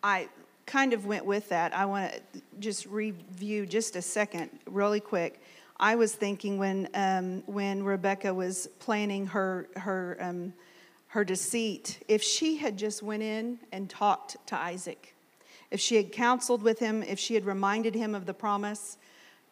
I 0.03 0.29
kind 0.67 0.93
of 0.93 1.07
went 1.07 1.25
with 1.25 1.49
that. 1.49 1.75
I 1.75 1.87
want 1.87 2.13
to 2.13 2.43
just 2.61 2.85
review 2.85 3.65
just 3.65 3.97
a 3.97 4.03
second, 4.03 4.51
really 4.67 5.01
quick. 5.01 5.41
I 5.81 5.95
was 5.95 6.15
thinking 6.15 6.59
when 6.59 6.89
um, 6.95 7.43
when 7.47 7.85
Rebecca 7.85 8.35
was 8.35 8.69
planning 8.79 9.27
her 9.27 9.69
her 9.77 10.17
um, 10.21 10.53
her 11.09 11.25
deceit, 11.25 12.03
if 12.09 12.23
she 12.23 12.57
had 12.57 12.77
just 12.77 13.03
went 13.03 13.23
in 13.23 13.59
and 13.73 13.89
talked 13.89 14.37
to 14.49 14.57
Isaac, 14.59 15.15
if 15.71 15.81
she 15.81 15.97
had 15.97 16.13
counseled 16.13 16.63
with 16.63 16.79
him, 16.79 17.03
if 17.03 17.19
she 17.19 17.35
had 17.35 17.47
reminded 17.47 17.95
him 17.95 18.15
of 18.15 18.27
the 18.27 18.35
promise, 18.35 18.99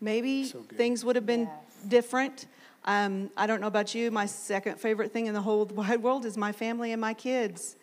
maybe 0.00 0.44
so 0.44 0.60
things 0.60 1.04
would 1.04 1.16
have 1.16 1.26
been 1.26 1.44
yes. 1.44 1.88
different. 1.88 2.46
Um, 2.84 3.30
I 3.36 3.46
don't 3.46 3.60
know 3.60 3.66
about 3.66 3.94
you. 3.94 4.10
My 4.10 4.26
second 4.26 4.78
favorite 4.78 5.12
thing 5.12 5.26
in 5.26 5.34
the 5.34 5.42
whole 5.42 5.64
wide 5.74 6.02
world 6.02 6.24
is 6.24 6.36
my 6.36 6.52
family 6.52 6.92
and 6.92 7.00
my 7.00 7.14
kids. 7.14 7.76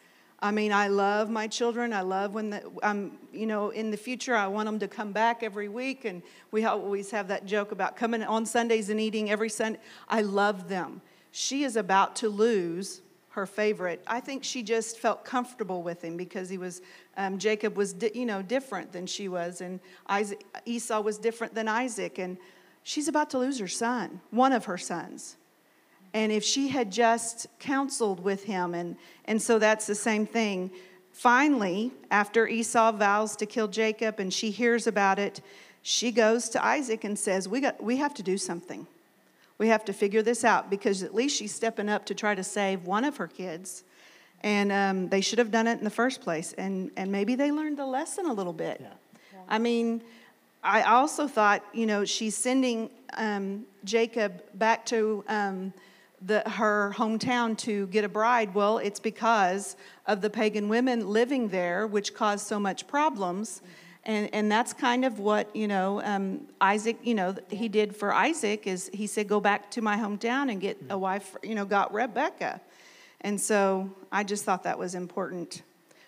I 0.44 0.52
mean, 0.52 0.74
I 0.74 0.90
love 0.90 1.30
my 1.30 1.48
children. 1.48 1.94
I 1.94 2.02
love 2.02 2.34
when 2.34 2.50
the, 2.50 2.70
I'm, 2.84 3.18
you 3.32 3.46
know, 3.46 3.70
in 3.70 3.92
the 3.92 3.98
future, 3.98 4.36
I 4.36 4.48
want 4.48 4.66
them 4.66 4.78
to 4.80 4.90
come 4.90 5.14
back 5.14 5.42
every 5.42 5.70
week. 5.70 6.04
And 6.04 6.22
we 6.52 6.66
always 6.66 7.10
have 7.12 7.30
that 7.30 7.46
joke 7.46 7.72
about 7.72 7.96
coming 7.96 8.22
on 8.22 8.46
Sundays 8.46 8.90
and 8.90 9.00
eating 9.00 9.32
every 9.32 9.50
Sunday. 9.50 9.80
I 10.10 10.22
love 10.22 10.68
them. 10.68 11.02
She 11.32 11.64
is 11.64 11.78
about 11.78 12.18
to 12.18 12.28
lose 12.28 13.02
her 13.30 13.46
favorite. 13.46 14.04
I 14.06 14.20
think 14.20 14.44
she 14.44 14.64
just 14.64 15.00
felt 15.00 15.24
comfortable 15.24 15.82
with 15.82 16.04
him 16.04 16.18
because 16.18 16.50
he 16.50 16.58
was, 16.58 16.82
um, 17.16 17.38
Jacob 17.38 17.78
was, 17.78 17.94
di- 17.94 18.12
you 18.14 18.26
know, 18.26 18.42
different 18.42 18.92
than 18.92 19.08
she 19.08 19.30
was. 19.30 19.62
And 19.62 19.80
Isaac, 20.08 20.44
Esau 20.66 21.00
was 21.00 21.18
different 21.18 21.56
than 21.56 21.70
Isaac. 21.70 22.20
And 22.20 22.38
she's 22.84 23.08
about 23.08 23.30
to 23.30 23.38
lose 23.40 23.60
her 23.60 23.68
son, 23.70 24.20
one 24.30 24.52
of 24.52 24.66
her 24.66 24.78
sons. 24.78 25.38
And 26.14 26.32
if 26.32 26.44
she 26.44 26.68
had 26.68 26.92
just 26.92 27.48
counseled 27.60 28.24
with 28.24 28.44
him, 28.44 28.74
and, 28.74 28.96
and 29.26 29.42
so 29.42 29.58
that's 29.58 29.88
the 29.88 29.96
same 29.96 30.26
thing. 30.26 30.72
Finally, 31.12 31.92
after 32.12 32.48
Esau 32.48 32.92
vows 32.92 33.36
to 33.38 33.46
kill 33.46 33.68
Jacob 33.68 34.20
and 34.20 34.34
she 34.34 34.52
hears 34.52 34.88
about 34.88 35.20
it, 35.20 35.42
she 35.82 36.12
goes 36.12 36.50
to 36.50 36.64
Isaac 36.64 37.04
and 37.04 37.18
says, 37.18 37.48
we, 37.48 37.62
got, 37.62 37.82
we 37.84 37.98
have 37.98 38.14
to 38.16 38.24
do 38.24 38.38
something. 38.38 38.88
We 39.58 39.68
have 39.68 39.86
to 39.86 39.94
figure 39.94 40.22
this 40.22 40.44
out 40.44 40.70
because 40.70 41.04
at 41.04 41.14
least 41.14 41.38
she's 41.38 41.54
stepping 41.54 41.90
up 41.90 42.06
to 42.08 42.16
try 42.16 42.36
to 42.36 42.44
save 42.44 42.86
one 42.86 43.06
of 43.06 43.18
her 43.18 43.28
kids. 43.28 43.84
And 44.42 44.72
um, 44.72 45.10
they 45.10 45.22
should 45.22 45.40
have 45.40 45.52
done 45.52 45.68
it 45.68 45.78
in 45.78 45.84
the 45.84 45.90
first 45.90 46.22
place. 46.22 46.54
And, 46.54 46.92
and 46.98 47.12
maybe 47.12 47.36
they 47.36 47.52
learned 47.52 47.78
the 47.78 47.86
lesson 47.86 48.26
a 48.26 48.34
little 48.34 48.54
bit. 48.54 48.78
Yeah. 48.82 48.88
Yeah. 49.34 49.40
I 49.48 49.60
mean, 49.60 50.02
I 50.64 50.84
also 50.84 51.28
thought, 51.28 51.64
you 51.74 51.86
know, 51.86 52.06
she's 52.06 52.36
sending 52.36 52.90
um, 53.16 53.66
Jacob 53.84 54.44
back 54.56 54.86
to 54.88 55.24
um, 55.28 55.74
the, 56.26 56.42
her 56.42 56.94
hometown 56.96 57.58
to 57.60 57.88
get 57.88 58.04
a 58.04 58.10
bride? 58.10 58.54
Well, 58.54 58.78
it's 58.78 59.00
because 59.00 59.76
of 60.06 60.22
the 60.22 60.30
pagan 60.30 60.70
women 60.70 61.08
living 61.08 61.50
there, 61.50 61.88
which 61.88 62.14
caused 62.14 62.48
so 62.48 62.60
much 62.60 62.88
problems. 62.88 63.62
And, 64.06 64.30
and 64.34 64.52
that's 64.52 64.74
kind 64.74 65.06
of 65.06 65.20
what, 65.20 65.56
you 65.56 65.68
know, 65.68 66.02
um, 66.04 66.48
Isaac, 66.60 66.98
you 67.04 67.16
know, 67.16 67.36
he 67.50 67.70
did 67.70 67.96
for 67.96 68.14
Isaac 68.14 68.68
is 68.68 68.90
he 68.94 69.08
said, 69.08 69.30
go 69.30 69.40
back 69.40 69.72
to 69.72 69.82
my 69.82 69.96
hometown 69.98 70.52
and 70.52 70.60
get 70.60 70.78
a 70.90 70.98
wife, 70.98 71.36
you 71.42 71.56
know, 71.56 71.64
got 71.64 71.94
Rebecca. 71.94 72.60
And 73.22 73.40
so 73.40 73.90
I 74.12 74.24
just 74.24 74.44
thought 74.44 74.64
that 74.64 74.78
was 74.78 74.96
important. 74.96 75.62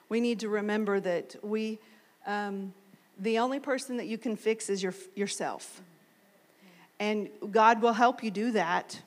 We 0.10 0.20
need 0.20 0.42
to 0.42 0.50
remember 0.50 1.00
that 1.00 1.36
we, 1.42 1.80
um, 2.28 2.74
the 3.18 3.40
only 3.40 3.62
person 3.62 3.96
that 3.98 4.08
you 4.08 4.18
can 4.18 4.36
fix 4.36 4.70
is 4.70 4.84
your, 4.84 4.94
yourself. 5.16 5.82
And 7.00 7.30
God 7.52 7.82
will 7.82 7.94
help 7.94 8.24
you 8.24 8.32
do 8.32 8.52
that 8.52 9.02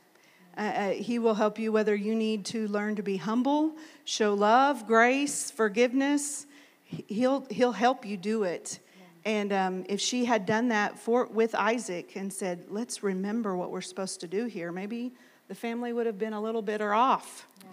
uh, 0.59 0.61
uh, 0.61 0.91
he 0.91 1.21
will 1.21 1.35
help 1.35 1.59
you 1.59 1.71
whether 1.71 1.95
you 1.95 2.15
need 2.15 2.45
to 2.47 2.67
learn 2.69 2.97
to 2.97 3.03
be 3.03 3.17
humble, 3.17 3.73
show 4.05 4.35
love, 4.35 4.87
grace, 4.87 5.51
forgiveness. 5.53 6.47
He'll, 6.85 7.47
he'll 7.49 7.73
help 7.73 8.05
you 8.05 8.17
do 8.17 8.43
it. 8.43 8.81
And 9.25 9.53
um, 9.53 9.85
if 9.89 10.01
she 10.01 10.25
had 10.25 10.47
done 10.47 10.69
that 10.69 10.99
for, 10.99 11.27
with 11.27 11.55
Isaac 11.55 12.17
and 12.17 12.33
said, 12.33 12.65
let's 12.71 13.03
remember 13.03 13.57
what 13.57 13.71
we're 13.71 13.83
supposed 13.83 14.21
to 14.21 14.27
do 14.27 14.47
here, 14.47 14.73
maybe 14.73 15.13
the 15.49 15.55
family 15.55 15.93
would 15.93 16.07
have 16.07 16.19
been 16.19 16.33
a 16.33 16.41
little 16.41 16.63
better 16.63 16.93
off. 16.93 17.47
Yeah. 17.61 17.69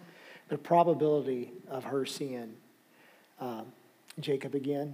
The 0.49 0.57
probability 0.57 1.51
of 1.69 1.85
her 1.85 2.05
seeing 2.05 2.55
um, 3.39 3.65
Jacob 4.19 4.53
again 4.53 4.93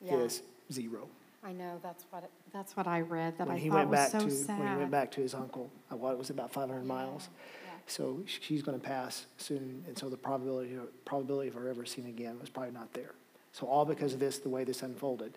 yeah. 0.00 0.14
is 0.14 0.42
zero. 0.72 1.08
I 1.42 1.52
know 1.52 1.80
that's 1.82 2.04
what 2.10 2.24
it, 2.24 2.30
that's 2.52 2.76
what 2.76 2.86
I 2.86 3.00
read 3.00 3.38
that 3.38 3.46
when 3.46 3.56
I 3.56 3.60
he 3.60 3.68
thought 3.68 3.88
went 3.88 3.90
back 3.92 4.12
was 4.12 4.22
so 4.22 4.28
to, 4.28 4.34
sad. 4.34 4.58
When 4.58 4.68
he 4.72 4.76
went 4.76 4.90
back 4.90 5.10
to 5.12 5.20
his 5.20 5.34
uncle, 5.34 5.70
uh, 5.90 5.96
what 5.96 6.18
was 6.18 6.30
about 6.30 6.52
500 6.52 6.84
miles? 6.84 7.28
Yeah. 7.64 7.70
So 7.86 8.22
she's 8.26 8.62
going 8.62 8.78
to 8.78 8.86
pass 8.86 9.26
soon, 9.38 9.82
and 9.86 9.96
so 9.96 10.08
the 10.08 10.16
probability 10.16 10.76
probability 11.04 11.48
of 11.48 11.54
her 11.54 11.68
ever 11.68 11.86
seeing 11.86 12.08
again 12.08 12.38
was 12.38 12.50
probably 12.50 12.72
not 12.72 12.92
there. 12.92 13.14
So 13.52 13.66
all 13.66 13.84
because 13.84 14.12
of 14.12 14.20
this, 14.20 14.38
the 14.38 14.48
way 14.48 14.64
this 14.64 14.82
unfolded, 14.82 15.32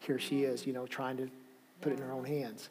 here 0.00 0.18
she 0.18 0.44
is, 0.44 0.66
you 0.66 0.72
know, 0.72 0.86
trying 0.86 1.16
to 1.18 1.28
put 1.80 1.92
it 1.92 1.98
in 1.98 2.04
her 2.04 2.12
own 2.12 2.24
hands. 2.24 2.68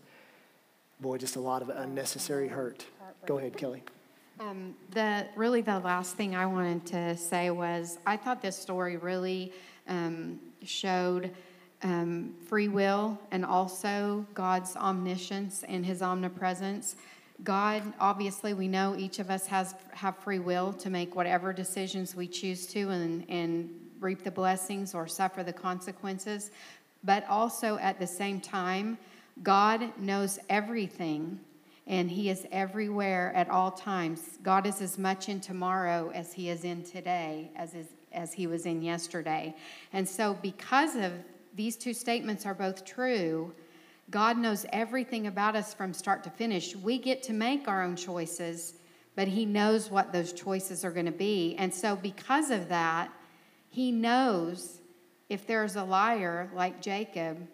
Boy, 1.00 1.18
just 1.18 1.36
a 1.36 1.40
lot 1.40 1.62
of 1.62 1.70
unnecessary 1.70 2.48
hurt. 2.48 2.86
Go 3.26 3.38
ahead, 3.38 3.56
Kelly. 3.56 3.84
Um, 4.40 4.76
the 4.92 5.28
really 5.36 5.62
the 5.62 5.80
last 5.80 6.16
thing 6.16 6.36
I 6.36 6.46
wanted 6.48 6.86
to 6.88 7.16
say 7.16 7.52
was 7.52 8.00
I 8.06 8.18
thought 8.18 8.42
this 8.42 8.58
story 8.58 8.98
really 8.98 9.54
um, 9.88 10.40
showed 10.64 11.32
um, 11.84 12.34
free 12.48 12.68
will 12.68 13.20
and 13.32 13.46
also 13.46 14.26
God's 14.34 14.76
omniscience 14.76 15.64
and 15.68 15.86
his 15.86 16.02
omnipresence. 16.02 16.96
God, 17.44 17.82
obviously, 18.00 18.54
we 18.54 18.68
know 18.68 18.96
each 18.98 19.20
of 19.20 19.30
us 19.30 19.48
has 19.48 19.76
have 19.92 20.18
free 20.18 20.40
will 20.40 20.72
to 20.74 20.90
make 20.90 21.16
whatever 21.16 21.52
decisions 21.52 22.16
we 22.16 22.28
choose 22.28 22.66
to 22.68 22.90
and, 22.90 23.26
and 23.30 23.70
reap 24.00 24.24
the 24.24 24.32
blessings 24.32 24.94
or 24.94 25.08
suffer 25.08 25.44
the 25.44 25.54
consequences. 25.54 26.52
But 27.04 27.28
also 27.28 27.78
at 27.80 28.00
the 28.00 28.08
same 28.08 28.40
time, 28.40 28.98
God 29.42 29.98
knows 30.00 30.40
everything 30.50 31.40
and 31.86 32.10
he 32.10 32.30
is 32.30 32.46
everywhere 32.52 33.34
at 33.36 33.50
all 33.50 33.72
times. 33.72 34.38
God 34.42 34.66
is 34.66 34.82
as 34.82 34.98
much 34.98 35.28
in 35.28 35.42
tomorrow 35.42 36.12
as 36.14 36.32
he 36.32 36.50
is 36.50 36.64
in 36.64 36.84
today, 36.84 37.52
as, 37.58 37.74
is, 37.74 37.88
as 38.14 38.32
he 38.32 38.48
was 38.48 38.66
in 38.66 38.82
yesterday. 38.82 39.54
And 39.92 40.08
so, 40.08 40.38
because 40.42 40.96
of 40.96 41.12
these 41.56 41.76
two 41.76 41.94
statements 41.94 42.46
are 42.46 42.54
both 42.54 42.86
true. 42.86 43.54
God 44.10 44.38
knows 44.38 44.66
everything 44.72 45.28
about 45.28 45.56
us 45.56 45.74
from 45.74 45.94
start 45.94 46.24
to 46.24 46.30
finish. 46.30 46.76
We 46.76 46.98
get 46.98 47.24
to 47.24 47.34
make 47.34 47.68
our 47.68 47.84
own 47.84 47.96
choices, 47.96 48.74
but 49.16 49.28
He 49.28 49.46
knows 49.46 49.90
what 49.90 50.12
those 50.12 50.34
choices 50.34 50.84
are 50.84 50.92
going 50.92 51.06
to 51.06 51.12
be. 51.12 51.56
And 51.58 51.74
so, 51.74 51.96
because 51.96 52.52
of 52.52 52.70
that, 52.70 53.12
He 53.70 53.92
knows 53.92 54.80
if 55.30 55.48
there's 55.48 55.76
a 55.76 55.84
liar 55.84 56.50
like 56.54 56.82
Jacob 56.82 57.48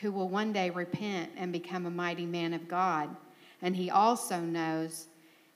who 0.00 0.12
will 0.12 0.28
one 0.28 0.52
day 0.52 0.70
repent 0.70 1.30
and 1.36 1.52
become 1.52 1.86
a 1.86 1.90
mighty 1.90 2.26
man 2.26 2.54
of 2.54 2.68
God. 2.68 3.14
And 3.60 3.76
He 3.76 3.90
also 3.90 4.40
knows 4.40 5.06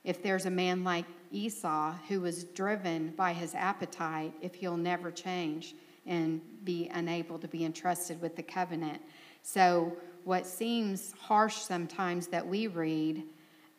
if 0.03 0.21
there's 0.21 0.45
a 0.45 0.51
man 0.51 0.83
like 0.83 1.05
Esau 1.31 1.95
who 2.07 2.21
was 2.21 2.43
driven 2.43 3.09
by 3.17 3.33
his 3.33 3.55
appetite, 3.55 4.33
if 4.41 4.55
he'll 4.55 4.77
never 4.77 5.11
change 5.11 5.75
and 6.05 6.41
be 6.63 6.89
unable 6.93 7.39
to 7.39 7.47
be 7.47 7.65
entrusted 7.65 8.21
with 8.21 8.35
the 8.35 8.43
covenant. 8.43 9.01
So, 9.41 9.95
what 10.23 10.47
seems 10.47 11.13
harsh 11.19 11.57
sometimes 11.57 12.27
that 12.27 12.47
we 12.47 12.65
read, 12.65 13.23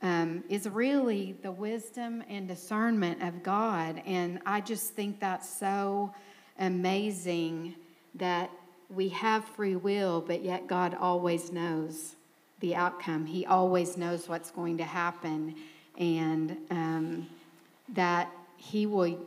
um, 0.03 0.45
is 0.49 0.69
really 0.69 1.37
the 1.43 1.51
wisdom 1.51 2.23
and 2.29 2.47
discernment 2.47 3.23
of 3.23 3.43
God. 3.43 4.03
And 4.07 4.41
I 4.45 4.61
just 4.61 4.95
think 4.95 5.21
that's 5.21 5.49
so 5.49 6.15
amazing 6.59 7.75
that 8.15 8.51
we 8.89 9.09
have 9.09 9.45
free 9.45 9.77
will, 9.77 10.21
but 10.21 10.43
yet 10.43 10.67
God 10.67 10.97
always 11.01 11.51
knows 11.51 12.15
the 12.61 12.75
outcome. 12.75 13.27
He 13.27 13.45
always 13.47 13.97
knows 13.97 14.29
what's 14.29 14.51
going 14.51 14.79
to 14.79 14.85
happen, 14.85 15.57
and 15.99 16.57
um, 16.71 17.27
that 17.91 18.31
He 18.57 18.87
will. 18.87 19.19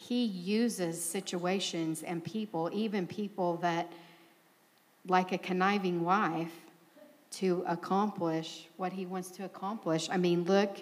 He 0.00 0.24
uses 0.24 1.02
situations 1.02 2.02
and 2.02 2.24
people, 2.24 2.70
even 2.72 3.06
people 3.06 3.56
that, 3.58 3.92
like 5.06 5.32
a 5.32 5.38
conniving 5.38 6.02
wife, 6.04 6.52
to 7.32 7.64
accomplish 7.68 8.66
what 8.76 8.92
He 8.92 9.06
wants 9.06 9.30
to 9.32 9.44
accomplish. 9.44 10.08
I 10.10 10.16
mean, 10.16 10.44
look, 10.44 10.78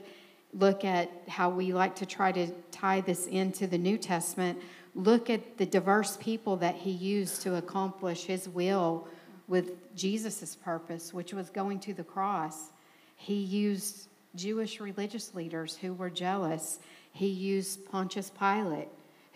look 0.55 0.85
at 0.85 1.11
how 1.29 1.51
we 1.51 1.73
like 1.73 1.97
to 1.97 2.07
try 2.07 2.33
to 2.33 2.47
tie 2.71 3.03
this 3.03 3.27
into 3.27 3.67
the 3.67 3.79
New 3.79 3.99
Testament 3.99 4.59
look 4.99 5.31
at 5.31 5.59
the 5.59 5.67
diverse 5.67 6.17
people 6.17 6.57
that 6.57 6.75
he 6.75 6.91
used 6.91 7.43
to 7.43 7.55
accomplish 7.55 8.25
his 8.25 8.49
will 8.49 9.07
with 9.47 9.95
Jesus' 9.95 10.57
purpose, 10.57 11.15
which 11.15 11.33
was 11.33 11.51
going 11.51 11.79
to 11.81 11.95
the 11.95 12.05
cross. 12.05 12.71
He 13.17 13.37
used 13.37 14.09
Jewish 14.35 14.81
religious 14.81 15.35
leaders 15.35 15.77
who 15.77 15.95
were 15.95 16.11
jealous. 16.11 16.81
He 17.13 17.29
used 17.29 17.87
Pontius 17.87 18.31
Pilate, 18.39 18.89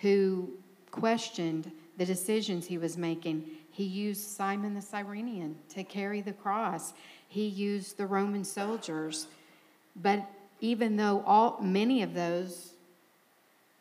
who 0.02 0.50
questioned 0.90 1.70
the 1.96 2.04
decisions 2.04 2.66
he 2.66 2.76
was 2.78 2.96
making. 2.98 3.48
He 3.70 3.84
used 3.84 4.28
Simon 4.28 4.74
the 4.74 4.82
Cyrenian 4.82 5.56
to 5.70 5.82
carry 5.82 6.20
the 6.20 6.32
cross. 6.32 6.92
He 7.28 7.46
used 7.46 7.96
the 7.96 8.06
Roman 8.06 8.44
soldiers. 8.44 9.26
But 9.96 10.28
even 10.60 10.96
though 10.96 11.22
all 11.26 11.58
many 11.62 12.02
of 12.02 12.14
those 12.14 12.74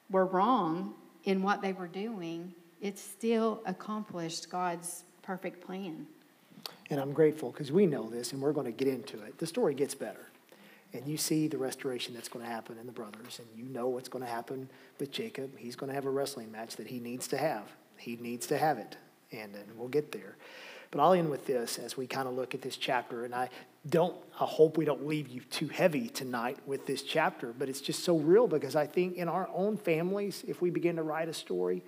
were 0.09 0.26
wrong, 0.26 0.93
in 1.24 1.43
what 1.43 1.61
they 1.61 1.74
were 1.74 1.88
doing, 1.88 2.53
it 2.82 2.97
still 2.97 3.61
accomplished 3.65 4.49
God's 4.49 5.03
perfect 5.22 5.65
plan. 5.65 6.07
And 6.89 6.99
I'm 6.99 7.13
grateful 7.13 7.51
because 7.51 7.72
we 7.72 7.86
know 7.86 8.09
this 8.09 8.34
and 8.34 8.41
we're 8.41 8.53
going 8.53 8.65
to 8.65 8.72
get 8.72 8.88
into 8.88 9.22
it. 9.22 9.38
The 9.38 9.47
story 9.47 9.74
gets 9.74 9.95
better. 9.95 10.30
And 10.93 11.07
you 11.07 11.17
see 11.17 11.47
the 11.47 11.57
restoration 11.57 12.13
that's 12.13 12.27
going 12.27 12.45
to 12.45 12.51
happen 12.51 12.77
in 12.77 12.85
the 12.85 12.91
brothers, 12.91 13.39
and 13.39 13.47
you 13.55 13.71
know 13.71 13.87
what's 13.87 14.09
going 14.09 14.23
to 14.25 14.29
happen 14.29 14.69
with 14.99 15.11
Jacob. 15.11 15.57
He's 15.57 15.75
going 15.75 15.89
to 15.89 15.95
have 15.95 16.05
a 16.05 16.09
wrestling 16.09 16.51
match 16.51 16.75
that 16.75 16.87
he 16.87 16.99
needs 16.99 17.27
to 17.29 17.37
have. 17.37 17.63
He 17.97 18.17
needs 18.17 18.47
to 18.47 18.57
have 18.57 18.77
it, 18.77 18.97
and, 19.31 19.55
and 19.55 19.77
we'll 19.77 19.87
get 19.87 20.11
there. 20.11 20.35
But 20.91 20.99
I'll 20.99 21.13
end 21.13 21.29
with 21.29 21.47
this 21.47 21.79
as 21.79 21.95
we 21.95 22.05
kind 22.05 22.27
of 22.27 22.35
look 22.35 22.53
at 22.53 22.61
this 22.61 22.75
chapter. 22.75 23.23
And 23.23 23.33
I 23.33 23.49
don't, 23.89 24.15
I 24.39 24.43
hope 24.45 24.77
we 24.77 24.83
don't 24.83 25.07
leave 25.07 25.29
you 25.29 25.39
too 25.49 25.69
heavy 25.69 26.09
tonight 26.09 26.57
with 26.65 26.85
this 26.85 27.01
chapter, 27.01 27.53
but 27.57 27.69
it's 27.69 27.81
just 27.81 28.03
so 28.03 28.17
real 28.17 28.45
because 28.45 28.75
I 28.75 28.85
think 28.85 29.15
in 29.15 29.29
our 29.29 29.49
own 29.53 29.77
families, 29.77 30.43
if 30.47 30.61
we 30.61 30.69
begin 30.69 30.97
to 30.97 31.03
write 31.03 31.29
a 31.29 31.33
story, 31.33 31.81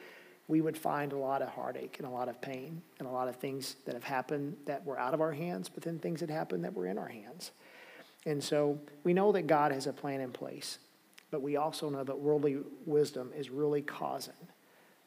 we 0.47 0.61
would 0.61 0.77
find 0.77 1.11
a 1.11 1.17
lot 1.17 1.41
of 1.41 1.49
heartache 1.49 1.97
and 1.99 2.07
a 2.07 2.09
lot 2.09 2.29
of 2.29 2.41
pain 2.41 2.81
and 2.99 3.07
a 3.07 3.11
lot 3.11 3.27
of 3.27 3.35
things 3.35 3.75
that 3.85 3.93
have 3.93 4.03
happened 4.03 4.55
that 4.65 4.85
were 4.85 4.99
out 4.99 5.13
of 5.13 5.21
our 5.21 5.31
hands, 5.33 5.69
but 5.69 5.83
then 5.83 5.99
things 5.99 6.21
that 6.21 6.29
happened 6.29 6.63
that 6.63 6.73
were 6.73 6.87
in 6.87 6.97
our 6.97 7.07
hands. 7.07 7.51
And 8.26 8.43
so 8.43 8.80
we 9.03 9.13
know 9.13 9.32
that 9.34 9.47
God 9.47 9.71
has 9.71 9.88
a 9.88 9.93
plan 9.93 10.21
in 10.21 10.32
place, 10.32 10.80
but 11.32 11.41
we 11.41 11.57
also 11.57 11.89
know 11.89 12.03
that 12.03 12.19
worldly 12.19 12.57
wisdom 12.86 13.32
is 13.36 13.49
really 13.49 13.82
causing 13.82 14.34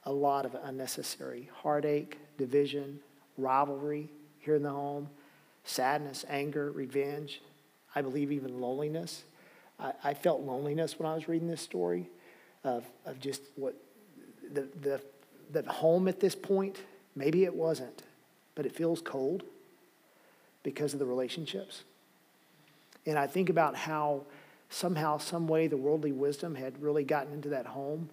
a 0.04 0.12
lot 0.12 0.44
of 0.44 0.54
unnecessary 0.62 1.50
heartache, 1.62 2.18
division, 2.36 3.00
rivalry 3.38 4.08
here 4.38 4.54
in 4.54 4.62
the 4.62 4.70
home, 4.70 5.08
sadness, 5.64 6.24
anger, 6.28 6.70
revenge, 6.70 7.42
I 7.94 8.02
believe 8.02 8.30
even 8.30 8.60
loneliness. 8.60 9.24
I, 9.80 9.92
I 10.04 10.14
felt 10.14 10.42
loneliness 10.42 10.98
when 10.98 11.08
I 11.10 11.14
was 11.14 11.28
reading 11.28 11.48
this 11.48 11.62
story 11.62 12.08
of, 12.62 12.84
of 13.04 13.18
just 13.18 13.42
what 13.56 13.74
the, 14.52 14.68
the, 14.80 15.00
the 15.50 15.70
home 15.70 16.06
at 16.06 16.20
this 16.20 16.34
point, 16.34 16.78
maybe 17.14 17.44
it 17.44 17.54
wasn't, 17.54 18.02
but 18.54 18.66
it 18.66 18.74
feels 18.74 19.00
cold 19.00 19.42
because 20.62 20.92
of 20.92 20.98
the 20.98 21.06
relationships. 21.06 21.84
And 23.06 23.18
I 23.18 23.26
think 23.26 23.48
about 23.48 23.76
how 23.76 24.22
somehow, 24.68 25.18
some 25.18 25.46
way, 25.46 25.68
the 25.68 25.76
worldly 25.76 26.12
wisdom 26.12 26.54
had 26.54 26.80
really 26.82 27.04
gotten 27.04 27.32
into 27.32 27.50
that 27.50 27.66
home 27.66 28.10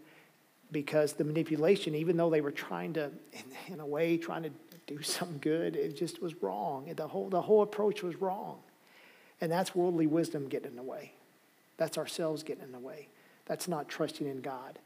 because 0.71 1.13
the 1.13 1.23
manipulation, 1.23 1.95
even 1.95 2.17
though 2.17 2.29
they 2.29 2.41
were 2.41 2.51
trying 2.51 2.93
to, 2.93 3.11
in, 3.31 3.73
in 3.73 3.79
a 3.79 3.85
way, 3.85 4.17
trying 4.17 4.43
to 4.43 4.51
do 4.87 5.01
something 5.01 5.39
good. 5.39 5.75
It 5.75 5.95
just 5.95 6.21
was 6.21 6.41
wrong. 6.41 6.91
The 6.95 7.07
whole, 7.07 7.29
the 7.29 7.41
whole 7.41 7.61
approach 7.61 8.03
was 8.03 8.15
wrong. 8.17 8.59
And 9.41 9.51
that's 9.51 9.75
worldly 9.75 10.07
wisdom 10.07 10.47
getting 10.47 10.71
in 10.71 10.75
the 10.75 10.83
way. 10.83 11.13
That's 11.77 11.97
ourselves 11.97 12.43
getting 12.43 12.63
in 12.63 12.71
the 12.71 12.79
way. 12.79 13.07
That's 13.45 13.67
not 13.67 13.89
trusting 13.89 14.27
in 14.27 14.41
God. 14.41 14.79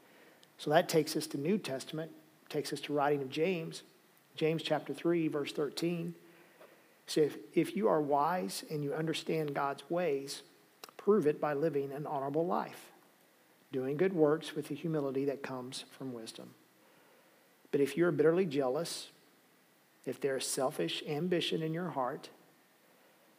So 0.56 0.70
that 0.70 0.88
takes 0.88 1.16
us 1.16 1.26
to 1.28 1.38
New 1.38 1.58
Testament, 1.58 2.10
takes 2.48 2.72
us 2.72 2.80
to 2.82 2.92
writing 2.92 3.22
of 3.22 3.30
James. 3.30 3.82
James 4.34 4.62
chapter 4.62 4.92
3, 4.92 5.28
verse 5.28 5.52
13. 5.52 6.14
So 7.08 7.22
if, 7.22 7.38
if 7.54 7.74
you 7.74 7.88
are 7.88 8.02
wise 8.02 8.64
and 8.70 8.84
you 8.84 8.92
understand 8.92 9.54
God's 9.54 9.82
ways, 9.88 10.42
prove 10.98 11.26
it 11.26 11.40
by 11.40 11.54
living 11.54 11.90
an 11.90 12.06
honorable 12.06 12.46
life, 12.46 12.92
doing 13.72 13.96
good 13.96 14.12
works 14.12 14.54
with 14.54 14.68
the 14.68 14.74
humility 14.74 15.24
that 15.24 15.42
comes 15.42 15.86
from 15.90 16.12
wisdom. 16.12 16.50
But 17.72 17.80
if 17.80 17.96
you're 17.96 18.12
bitterly 18.12 18.44
jealous, 18.44 19.08
if 20.04 20.20
there's 20.20 20.46
selfish 20.46 21.02
ambition 21.08 21.62
in 21.62 21.72
your 21.72 21.88
heart, 21.88 22.28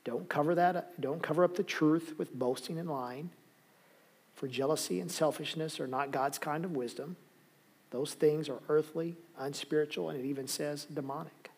don't 0.03 0.27
cover 0.27 0.55
that 0.55 0.99
don't 0.99 1.21
cover 1.21 1.43
up 1.43 1.55
the 1.55 1.63
truth 1.63 2.15
with 2.17 2.33
boasting 2.33 2.79
and 2.79 2.89
lying. 2.89 3.29
For 4.33 4.47
jealousy 4.47 4.99
and 4.99 5.11
selfishness 5.11 5.79
are 5.79 5.87
not 5.87 6.11
God's 6.11 6.39
kind 6.39 6.65
of 6.65 6.71
wisdom. 6.71 7.17
Those 7.91 8.15
things 8.15 8.49
are 8.49 8.61
earthly, 8.67 9.15
unspiritual, 9.37 10.09
and 10.09 10.19
it 10.19 10.27
even 10.27 10.47
says 10.47 10.85
demonic. 10.85 11.48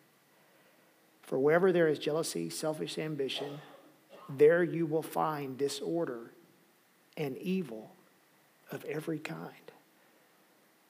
For 1.32 1.38
wherever 1.38 1.72
there 1.72 1.88
is 1.88 1.98
jealousy, 1.98 2.50
selfish 2.50 2.98
ambition, 2.98 3.58
there 4.28 4.62
you 4.62 4.84
will 4.84 5.02
find 5.02 5.56
disorder 5.56 6.30
and 7.16 7.38
evil 7.38 7.90
of 8.70 8.84
every 8.84 9.18
kind. 9.18 9.72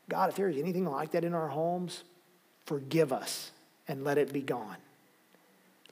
God, 0.09 0.31
if 0.31 0.35
there 0.35 0.49
is 0.49 0.57
anything 0.57 0.85
like 0.85 1.13
that 1.13 1.23
in 1.23 1.33
our 1.33 1.47
homes, 1.47 2.03
forgive 2.67 3.13
us 3.13 3.53
and 3.87 4.03
let 4.03 4.19
it 4.19 4.33
be 4.33 4.43
gone. 4.43 4.79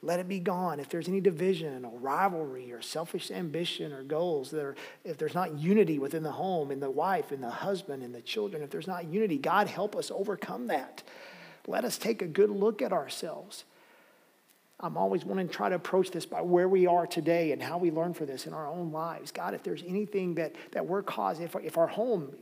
Let 0.01 0.19
it 0.19 0.27
be 0.27 0.39
gone. 0.39 0.81
If 0.81 0.89
there's 0.89 1.07
any 1.07 1.21
division 1.21 1.85
or 1.85 1.97
rivalry 1.97 2.73
or 2.73 2.81
selfish 2.81 3.31
ambition 3.31 3.93
or 3.93 4.03
goals, 4.03 4.51
that 4.51 4.65
are, 4.65 4.75
if 5.05 5.17
there's 5.17 5.33
not 5.33 5.57
unity 5.59 5.97
within 5.97 6.23
the 6.23 6.31
home, 6.33 6.71
in 6.71 6.81
the 6.81 6.91
wife, 6.91 7.31
in 7.31 7.39
the 7.39 7.49
husband, 7.49 8.03
in 8.03 8.11
the 8.11 8.19
children, 8.21 8.61
if 8.63 8.69
there's 8.69 8.85
not 8.85 9.05
unity, 9.05 9.37
God 9.37 9.67
help 9.67 9.95
us 9.95 10.11
overcome 10.11 10.67
that. 10.67 11.03
Let 11.67 11.85
us 11.85 11.97
take 11.97 12.21
a 12.21 12.27
good 12.27 12.49
look 12.49 12.81
at 12.81 12.91
ourselves. 12.91 13.63
I'm 14.81 14.97
always 14.97 15.23
wanting 15.23 15.47
to 15.47 15.53
try 15.53 15.69
to 15.69 15.75
approach 15.75 16.11
this 16.11 16.25
by 16.25 16.41
where 16.41 16.67
we 16.67 16.87
are 16.87 17.05
today 17.05 17.51
and 17.51 17.61
how 17.61 17.77
we 17.77 17.91
learn 17.91 18.13
for 18.13 18.25
this 18.25 18.47
in 18.47 18.53
our 18.53 18.67
own 18.67 18.91
lives. 18.91 19.31
God, 19.31 19.53
if 19.53 19.63
there's 19.63 19.83
anything 19.87 20.35
that, 20.35 20.55
that 20.71 20.85
we're 20.85 21.03
causing, 21.03 21.45
if, 21.45 21.55
if 21.63 21.77
our 21.77 21.87
home 21.87 22.33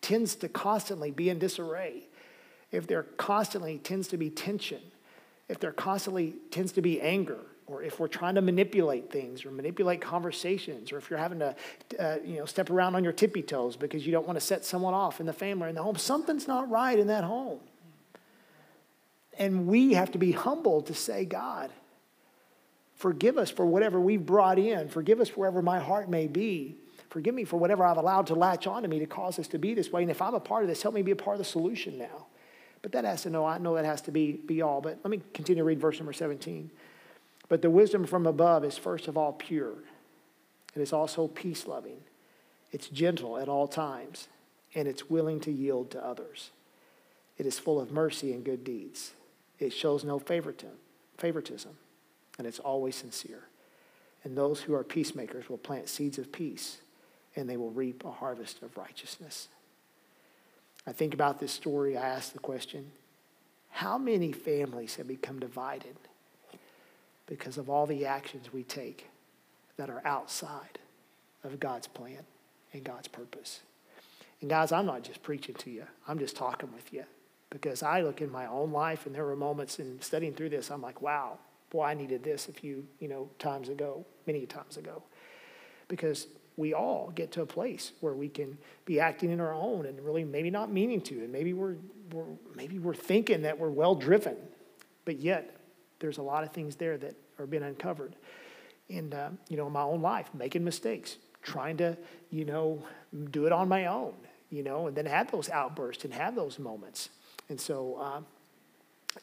tends 0.00 0.34
to 0.36 0.48
constantly 0.48 1.12
be 1.12 1.30
in 1.30 1.38
disarray, 1.38 2.08
if 2.72 2.86
there 2.86 3.04
constantly 3.04 3.78
tends 3.78 4.08
to 4.08 4.16
be 4.16 4.30
tension, 4.30 4.80
if 5.48 5.60
there 5.60 5.72
constantly 5.72 6.34
tends 6.50 6.72
to 6.72 6.82
be 6.82 7.00
anger, 7.00 7.38
or 7.68 7.82
if 7.82 7.98
we're 7.98 8.08
trying 8.08 8.34
to 8.36 8.40
manipulate 8.40 9.10
things 9.10 9.44
or 9.44 9.50
manipulate 9.50 10.00
conversations, 10.00 10.92
or 10.92 10.98
if 10.98 11.10
you're 11.10 11.18
having 11.18 11.38
to, 11.40 11.54
uh, 11.98 12.18
you 12.24 12.38
know, 12.38 12.44
step 12.44 12.70
around 12.70 12.94
on 12.94 13.04
your 13.04 13.12
tippy 13.12 13.42
toes 13.42 13.76
because 13.76 14.06
you 14.06 14.12
don't 14.12 14.26
want 14.26 14.38
to 14.38 14.44
set 14.44 14.64
someone 14.64 14.94
off 14.94 15.20
in 15.20 15.26
the 15.26 15.32
family 15.32 15.66
or 15.66 15.68
in 15.68 15.74
the 15.74 15.82
home, 15.82 15.96
something's 15.96 16.46
not 16.48 16.68
right 16.70 16.98
in 16.98 17.08
that 17.08 17.24
home. 17.24 17.60
And 19.38 19.66
we 19.66 19.94
have 19.94 20.12
to 20.12 20.18
be 20.18 20.32
humble 20.32 20.82
to 20.82 20.94
say, 20.94 21.24
God, 21.24 21.70
forgive 22.94 23.36
us 23.36 23.50
for 23.50 23.66
whatever 23.66 24.00
we've 24.00 24.24
brought 24.24 24.58
in. 24.58 24.88
Forgive 24.88 25.20
us 25.20 25.30
wherever 25.30 25.60
my 25.62 25.78
heart 25.78 26.08
may 26.08 26.26
be. 26.26 26.76
Forgive 27.10 27.34
me 27.34 27.44
for 27.44 27.56
whatever 27.56 27.84
I've 27.84 27.98
allowed 27.98 28.26
to 28.28 28.34
latch 28.34 28.66
onto 28.66 28.88
me 28.88 28.98
to 28.98 29.06
cause 29.06 29.38
us 29.38 29.48
to 29.48 29.58
be 29.58 29.74
this 29.74 29.92
way. 29.92 30.02
And 30.02 30.10
if 30.10 30.20
I'm 30.20 30.34
a 30.34 30.40
part 30.40 30.62
of 30.62 30.68
this, 30.68 30.82
help 30.82 30.94
me 30.94 31.02
be 31.02 31.12
a 31.12 31.16
part 31.16 31.34
of 31.34 31.38
the 31.38 31.44
solution 31.44 31.98
now. 31.98 32.26
But 32.82 32.92
that 32.92 33.04
has 33.04 33.22
to 33.22 33.30
know, 33.30 33.44
I 33.44 33.58
know 33.58 33.74
that 33.74 33.84
has 33.84 34.02
to 34.02 34.10
be, 34.10 34.32
be 34.32 34.62
all. 34.62 34.80
But 34.80 34.98
let 35.02 35.10
me 35.10 35.20
continue 35.34 35.62
to 35.62 35.66
read 35.66 35.80
verse 35.80 35.98
number 35.98 36.12
17. 36.12 36.70
But 37.48 37.62
the 37.62 37.70
wisdom 37.70 38.06
from 38.06 38.26
above 38.26 38.64
is 38.64 38.76
first 38.76 39.08
of 39.08 39.16
all 39.16 39.32
pure. 39.32 39.72
and 39.72 39.82
It 40.76 40.82
is 40.82 40.92
also 40.92 41.28
peace 41.28 41.66
loving. 41.66 41.98
It's 42.72 42.88
gentle 42.88 43.38
at 43.38 43.48
all 43.48 43.68
times, 43.68 44.28
and 44.74 44.86
it's 44.86 45.08
willing 45.08 45.40
to 45.40 45.52
yield 45.52 45.90
to 45.92 46.04
others. 46.04 46.50
It 47.38 47.46
is 47.46 47.58
full 47.58 47.80
of 47.80 47.92
mercy 47.92 48.32
and 48.32 48.44
good 48.44 48.64
deeds. 48.64 49.12
It 49.58 49.72
shows 49.72 50.04
no 50.04 50.18
favoritism, 50.18 51.76
and 52.38 52.46
it's 52.46 52.58
always 52.58 52.96
sincere. 52.96 53.44
And 54.24 54.36
those 54.36 54.60
who 54.60 54.74
are 54.74 54.84
peacemakers 54.84 55.48
will 55.48 55.58
plant 55.58 55.88
seeds 55.88 56.18
of 56.18 56.32
peace, 56.32 56.78
and 57.34 57.48
they 57.48 57.56
will 57.56 57.70
reap 57.70 58.04
a 58.04 58.10
harvest 58.10 58.62
of 58.62 58.76
righteousness. 58.76 59.48
I 60.86 60.92
think 60.92 61.14
about 61.14 61.40
this 61.40 61.52
story, 61.52 61.96
I 61.96 62.06
ask 62.06 62.32
the 62.32 62.38
question 62.38 62.92
how 63.70 63.98
many 63.98 64.32
families 64.32 64.96
have 64.96 65.06
become 65.06 65.38
divided 65.38 65.96
because 67.26 67.58
of 67.58 67.68
all 67.68 67.86
the 67.86 68.06
actions 68.06 68.52
we 68.52 68.62
take 68.62 69.06
that 69.76 69.90
are 69.90 70.00
outside 70.04 70.78
of 71.44 71.60
God's 71.60 71.86
plan 71.86 72.24
and 72.72 72.84
God's 72.84 73.08
purpose. 73.08 73.60
And 74.40 74.48
guys, 74.48 74.72
I'm 74.72 74.86
not 74.86 75.02
just 75.02 75.22
preaching 75.22 75.54
to 75.56 75.70
you, 75.70 75.84
I'm 76.08 76.18
just 76.18 76.36
talking 76.36 76.72
with 76.72 76.92
you 76.92 77.04
because 77.50 77.82
I 77.82 78.00
look 78.00 78.20
in 78.20 78.30
my 78.30 78.46
own 78.46 78.72
life 78.72 79.06
and 79.06 79.14
there 79.14 79.24
were 79.24 79.36
moments 79.36 79.78
in 79.78 80.00
studying 80.00 80.34
through 80.34 80.50
this, 80.50 80.70
I'm 80.70 80.82
like, 80.82 81.00
wow, 81.00 81.38
boy, 81.70 81.84
I 81.84 81.94
needed 81.94 82.22
this 82.22 82.48
a 82.48 82.52
few, 82.52 82.86
you 83.00 83.08
know, 83.08 83.28
times 83.38 83.68
ago, 83.68 84.04
many 84.26 84.46
times 84.46 84.76
ago. 84.76 85.02
Because 85.88 86.26
we 86.56 86.74
all 86.74 87.12
get 87.14 87.32
to 87.32 87.42
a 87.42 87.46
place 87.46 87.92
where 88.00 88.14
we 88.14 88.28
can 88.28 88.56
be 88.84 88.98
acting 88.98 89.30
in 89.30 89.40
our 89.40 89.52
own 89.52 89.86
and 89.86 90.00
really 90.04 90.24
maybe 90.24 90.50
not 90.50 90.72
meaning 90.72 91.00
to, 91.02 91.14
and 91.22 91.30
maybe 91.30 91.52
we're, 91.52 91.76
we're 92.12 92.24
maybe 92.54 92.78
we're 92.78 92.94
thinking 92.94 93.42
that 93.42 93.58
we're 93.58 93.70
well 93.70 93.94
driven, 93.94 94.36
but 95.04 95.18
yet 95.18 95.56
there's 95.98 96.18
a 96.18 96.22
lot 96.22 96.44
of 96.44 96.52
things 96.52 96.76
there 96.76 96.96
that 96.96 97.14
are 97.38 97.46
being 97.46 97.62
uncovered. 97.62 98.16
And 98.88 99.14
uh, 99.14 99.30
you 99.48 99.56
know, 99.56 99.66
in 99.66 99.72
my 99.72 99.82
own 99.82 100.00
life, 100.00 100.30
making 100.32 100.64
mistakes, 100.64 101.18
trying 101.42 101.76
to 101.78 101.96
you 102.30 102.44
know 102.44 102.82
do 103.30 103.46
it 103.46 103.52
on 103.52 103.68
my 103.68 103.86
own, 103.86 104.14
you 104.50 104.62
know, 104.62 104.86
and 104.86 104.96
then 104.96 105.06
have 105.06 105.30
those 105.30 105.50
outbursts 105.50 106.04
and 106.04 106.14
have 106.14 106.34
those 106.34 106.58
moments. 106.58 107.10
And 107.48 107.60
so 107.60 107.98
uh, 108.00 108.20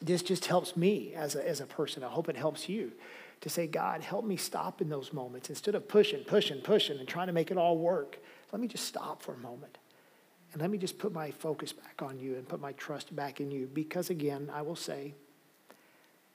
this 0.00 0.22
just 0.22 0.46
helps 0.46 0.76
me 0.76 1.14
as 1.14 1.34
a, 1.34 1.46
as 1.48 1.60
a 1.60 1.66
person. 1.66 2.02
I 2.02 2.08
hope 2.08 2.28
it 2.28 2.36
helps 2.36 2.68
you 2.68 2.92
to 3.40 3.48
say, 3.48 3.66
God, 3.66 4.00
help 4.00 4.24
me 4.24 4.36
stop 4.36 4.80
in 4.80 4.88
those 4.88 5.12
moments. 5.12 5.50
Instead 5.50 5.74
of 5.74 5.86
pushing, 5.88 6.24
pushing, 6.24 6.60
pushing, 6.60 6.98
and 6.98 7.06
trying 7.06 7.26
to 7.26 7.32
make 7.32 7.50
it 7.50 7.58
all 7.58 7.76
work, 7.76 8.18
let 8.52 8.60
me 8.60 8.68
just 8.68 8.86
stop 8.86 9.22
for 9.22 9.34
a 9.34 9.38
moment. 9.38 9.78
And 10.52 10.62
let 10.62 10.70
me 10.70 10.78
just 10.78 10.98
put 10.98 11.12
my 11.12 11.30
focus 11.30 11.72
back 11.72 12.00
on 12.00 12.18
you 12.18 12.36
and 12.36 12.48
put 12.48 12.60
my 12.60 12.72
trust 12.72 13.14
back 13.14 13.40
in 13.40 13.50
you. 13.50 13.68
Because 13.72 14.08
again, 14.08 14.50
I 14.54 14.62
will 14.62 14.76
say, 14.76 15.14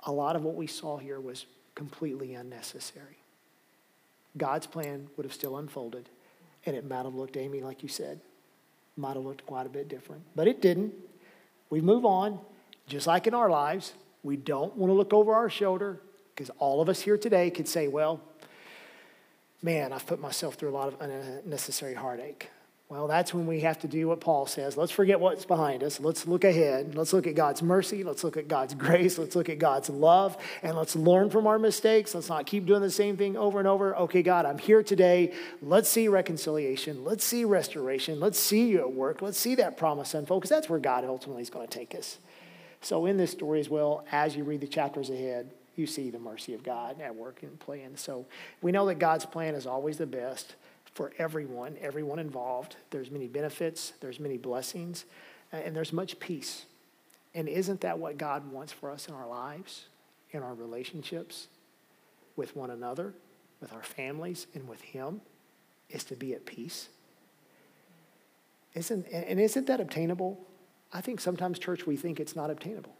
a 0.05 0.11
lot 0.11 0.35
of 0.35 0.43
what 0.43 0.55
we 0.55 0.67
saw 0.67 0.97
here 0.97 1.19
was 1.19 1.45
completely 1.75 2.33
unnecessary. 2.33 3.17
God's 4.37 4.67
plan 4.67 5.07
would 5.17 5.25
have 5.25 5.33
still 5.33 5.57
unfolded, 5.57 6.09
and 6.65 6.75
it 6.75 6.87
might 6.87 7.03
have 7.03 7.15
looked, 7.15 7.37
Amy, 7.37 7.61
like 7.61 7.81
you 7.81 7.89
said, 7.89 8.19
might 8.95 9.15
have 9.15 9.23
looked 9.25 9.45
quite 9.45 9.65
a 9.65 9.69
bit 9.69 9.87
different. 9.87 10.21
But 10.35 10.47
it 10.47 10.61
didn't. 10.61 10.93
We 11.69 11.81
move 11.81 12.05
on, 12.05 12.39
just 12.87 13.07
like 13.07 13.27
in 13.27 13.33
our 13.33 13.49
lives. 13.49 13.93
We 14.23 14.35
don't 14.35 14.75
want 14.75 14.89
to 14.89 14.93
look 14.93 15.13
over 15.13 15.33
our 15.33 15.49
shoulder 15.49 16.01
because 16.35 16.49
all 16.59 16.81
of 16.81 16.89
us 16.89 17.01
here 17.01 17.17
today 17.17 17.49
could 17.49 17.67
say, 17.67 17.87
well, 17.87 18.21
man, 19.61 19.93
I've 19.93 20.05
put 20.05 20.19
myself 20.19 20.55
through 20.55 20.69
a 20.69 20.71
lot 20.71 20.87
of 20.87 21.01
unnecessary 21.01 21.93
heartache. 21.93 22.49
Well, 22.89 23.07
that's 23.07 23.35
when 23.35 23.45
we 23.45 23.59
have 23.59 23.77
to 23.81 23.87
do 23.87 24.07
what 24.07 24.19
Paul 24.19 24.47
says. 24.47 24.75
Let's 24.75 24.91
forget 24.91 25.19
what's 25.19 25.45
behind 25.45 25.83
us. 25.83 25.99
Let's 25.99 26.25
look 26.25 26.43
ahead. 26.43 26.95
Let's 26.95 27.13
look 27.13 27.27
at 27.27 27.35
God's 27.35 27.61
mercy. 27.61 28.03
Let's 28.03 28.23
look 28.23 28.35
at 28.35 28.47
God's 28.47 28.73
grace. 28.73 29.19
Let's 29.19 29.35
look 29.35 29.47
at 29.47 29.59
God's 29.59 29.91
love. 29.91 30.35
And 30.63 30.75
let's 30.75 30.95
learn 30.95 31.29
from 31.29 31.45
our 31.45 31.59
mistakes. 31.59 32.15
Let's 32.15 32.29
not 32.29 32.47
keep 32.47 32.65
doing 32.65 32.81
the 32.81 32.89
same 32.89 33.15
thing 33.15 33.37
over 33.37 33.59
and 33.59 33.67
over. 33.67 33.95
Okay, 33.95 34.23
God, 34.23 34.47
I'm 34.47 34.57
here 34.57 34.81
today. 34.81 35.33
Let's 35.61 35.87
see 35.87 36.07
reconciliation. 36.07 37.03
Let's 37.03 37.23
see 37.23 37.45
restoration. 37.45 38.19
Let's 38.19 38.39
see 38.39 38.69
you 38.69 38.79
at 38.79 38.91
work. 38.91 39.21
Let's 39.21 39.37
see 39.37 39.53
that 39.53 39.77
promise 39.77 40.15
unfold 40.15 40.41
because 40.41 40.49
that's 40.49 40.67
where 40.67 40.79
God 40.79 41.05
ultimately 41.05 41.43
is 41.43 41.51
going 41.51 41.67
to 41.67 41.77
take 41.77 41.93
us. 41.93 42.17
So, 42.81 43.05
in 43.05 43.17
this 43.17 43.29
story 43.29 43.59
as 43.59 43.69
well, 43.69 44.03
as 44.11 44.35
you 44.35 44.43
read 44.43 44.61
the 44.61 44.67
chapters 44.67 45.11
ahead, 45.11 45.51
you 45.75 45.85
see 45.85 46.09
the 46.09 46.17
mercy 46.17 46.55
of 46.55 46.63
God 46.63 46.99
at 47.01 47.13
work 47.13 47.43
and 47.43 47.59
playing. 47.59 47.97
So, 47.97 48.25
we 48.63 48.71
know 48.71 48.87
that 48.87 48.95
God's 48.95 49.27
plan 49.27 49.53
is 49.53 49.67
always 49.67 49.97
the 49.97 50.07
best 50.07 50.55
for 50.93 51.13
everyone, 51.17 51.77
everyone 51.81 52.19
involved. 52.19 52.75
There's 52.89 53.11
many 53.11 53.27
benefits, 53.27 53.93
there's 53.99 54.19
many 54.19 54.37
blessings, 54.37 55.05
and 55.51 55.75
there's 55.75 55.93
much 55.93 56.19
peace. 56.19 56.65
And 57.33 57.47
isn't 57.47 57.81
that 57.81 57.99
what 57.99 58.17
God 58.17 58.51
wants 58.51 58.71
for 58.71 58.89
us 58.89 59.07
in 59.07 59.13
our 59.13 59.27
lives, 59.27 59.85
in 60.31 60.41
our 60.43 60.53
relationships 60.53 61.47
with 62.35 62.55
one 62.55 62.71
another, 62.71 63.13
with 63.61 63.73
our 63.73 63.83
families, 63.83 64.47
and 64.53 64.67
with 64.67 64.81
Him? 64.81 65.21
Is 65.89 66.03
to 66.05 66.15
be 66.15 66.33
at 66.33 66.45
peace. 66.45 66.89
Isn't, 68.75 69.07
and 69.07 69.39
isn't 69.39 69.65
that 69.65 69.79
obtainable? 69.79 70.39
I 70.93 71.01
think 71.01 71.19
sometimes, 71.19 71.57
church, 71.57 71.87
we 71.87 71.97
think 71.97 72.19
it's 72.19 72.35
not 72.35 72.51
obtainable. 72.51 72.95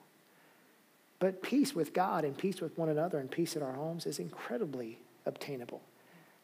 But 1.19 1.43
peace 1.43 1.75
with 1.75 1.93
God 1.93 2.23
and 2.23 2.35
peace 2.35 2.61
with 2.61 2.77
one 2.77 2.89
another 2.89 3.19
and 3.19 3.29
peace 3.29 3.55
in 3.55 3.61
our 3.61 3.73
homes 3.73 4.05
is 4.07 4.17
incredibly 4.17 4.99
obtainable. 5.25 5.81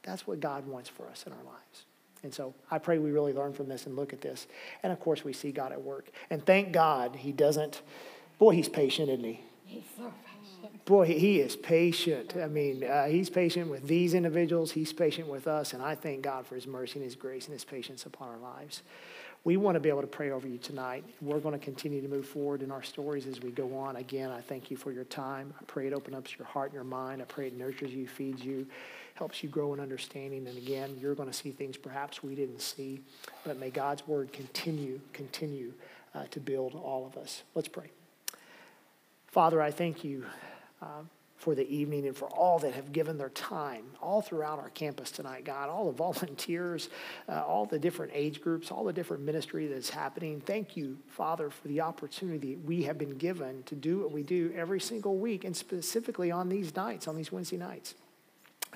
That's 0.06 0.28
what 0.28 0.40
God 0.40 0.68
wants 0.68 0.88
for 0.88 1.08
us 1.08 1.24
in 1.26 1.34
our 1.34 1.44
lives. 1.44 1.86
And 2.24 2.34
so 2.34 2.54
I 2.72 2.78
pray 2.78 2.98
we 2.98 3.12
really 3.12 3.34
learn 3.34 3.54
from 3.54 3.68
this 3.68 3.86
and 3.86 3.96
look 3.96 4.14
at 4.14 4.22
this. 4.22 4.48
And 4.84 4.94
of 4.94 5.00
course, 5.00 5.24
we 5.24 5.34
see 5.34 5.52
God 5.52 5.72
at 5.72 5.82
work. 5.82 6.10
And 6.30 6.46
thank 6.46 6.72
God 6.72 7.16
he 7.16 7.32
doesn't, 7.32 7.82
boy, 8.40 8.56
he's 8.56 8.70
patient, 8.70 9.10
isn't 9.10 9.24
he? 9.24 9.42
He's 9.66 9.84
so 9.98 10.12
patient. 10.26 10.86
Boy, 10.86 11.06
he 11.06 11.40
is 11.40 11.56
patient. 11.56 12.36
I 12.36 12.48
mean, 12.48 12.84
uh, 12.84 13.06
he's 13.06 13.30
patient 13.30 13.70
with 13.70 13.88
these 13.88 14.14
individuals, 14.14 14.72
he's 14.72 14.94
patient 14.94 15.28
with 15.28 15.48
us. 15.48 15.74
And 15.74 15.84
I 15.84 15.96
thank 15.96 16.22
God 16.22 16.46
for 16.48 16.56
his 16.56 16.66
mercy 16.66 16.96
and 16.96 17.04
his 17.04 17.16
grace 17.16 17.46
and 17.46 17.54
his 17.54 17.64
patience 17.64 18.06
upon 18.06 18.30
our 18.30 18.38
lives. 18.38 18.82
We 19.44 19.58
want 19.58 19.76
to 19.76 19.80
be 19.80 19.90
able 19.90 20.02
to 20.02 20.08
pray 20.08 20.32
over 20.32 20.48
you 20.48 20.58
tonight. 20.58 21.04
We're 21.22 21.40
going 21.40 21.58
to 21.58 21.64
continue 21.64 22.02
to 22.02 22.08
move 22.08 22.28
forward 22.28 22.64
in 22.64 22.72
our 22.72 22.82
stories 22.82 23.28
as 23.28 23.42
we 23.42 23.52
go 23.52 23.78
on. 23.78 23.98
Again, 23.98 24.32
I 24.32 24.42
thank 24.42 24.72
you 24.72 24.78
for 24.78 24.92
your 24.92 25.04
time. 25.04 25.54
I 25.62 25.64
pray 25.66 25.86
it 25.86 25.94
opens 25.94 26.16
up 26.16 26.26
your 26.40 26.48
heart 26.48 26.72
and 26.72 26.74
your 26.74 26.84
mind. 26.84 27.22
I 27.22 27.26
pray 27.26 27.48
it 27.48 27.56
nurtures 27.56 27.94
you, 27.94 28.08
feeds 28.08 28.44
you 28.44 28.66
helps 29.16 29.42
you 29.42 29.50
grow 29.50 29.74
in 29.74 29.80
understanding. 29.80 30.48
And 30.48 30.58
again, 30.58 30.98
you're 31.02 31.16
going 31.16 31.30
to 31.30 31.34
see 31.34 31.52
things 31.52 31.78
perhaps 31.78 32.22
we 32.22 32.36
didn't 32.36 32.62
see. 32.62 33.02
But 33.44 33.58
may 33.58 33.72
God's 33.72 34.08
word 34.08 34.32
continue, 34.32 35.00
continue 35.14 35.74
uh, 36.14 36.26
to 36.32 36.40
build 36.40 36.76
all 36.76 37.06
of 37.06 37.18
us. 37.18 37.44
Let's 37.56 37.68
pray. 37.68 37.90
Father, 39.28 39.62
I 39.62 39.72
thank 39.72 40.04
you 40.04 40.26
uh, 40.82 41.04
for 41.38 41.56
the 41.56 41.68
evening 41.70 42.08
and 42.08 42.16
for 42.16 42.28
all 42.28 42.60
that 42.60 42.74
have 42.74 42.92
given 42.92 43.18
their 43.18 43.30
time 43.30 43.84
all 44.02 44.22
throughout 44.22 44.60
our 44.60 44.70
campus 44.70 45.12
tonight, 45.12 45.46
God, 45.46 45.70
all 45.70 45.92
the 45.92 45.98
volunteers, 45.98 46.90
uh, 47.30 47.44
all 47.44 47.66
the 47.66 47.80
different 47.80 48.12
age 48.14 48.42
groups, 48.42 48.72
all 48.72 48.84
the 48.84 48.94
different 48.94 49.24
ministry 49.24 49.68
that's 49.68 49.90
happening. 49.90 50.42
Thank 50.42 50.76
you, 50.76 50.98
Father, 51.08 51.50
for 51.50 51.68
the 51.68 51.82
opportunity 51.82 52.56
we 52.56 52.84
have 52.84 52.98
been 52.98 53.18
given 53.18 53.64
to 53.64 53.76
do 53.76 54.00
what 54.00 54.12
we 54.12 54.24
do 54.24 54.54
every 54.56 54.80
single 54.80 55.18
week 55.18 55.46
and 55.46 55.56
specifically 55.56 56.32
on 56.32 56.50
these 56.50 56.76
nights, 56.76 57.08
on 57.08 57.16
these 57.16 57.32
Wednesday 57.32 57.58
nights. 57.58 57.96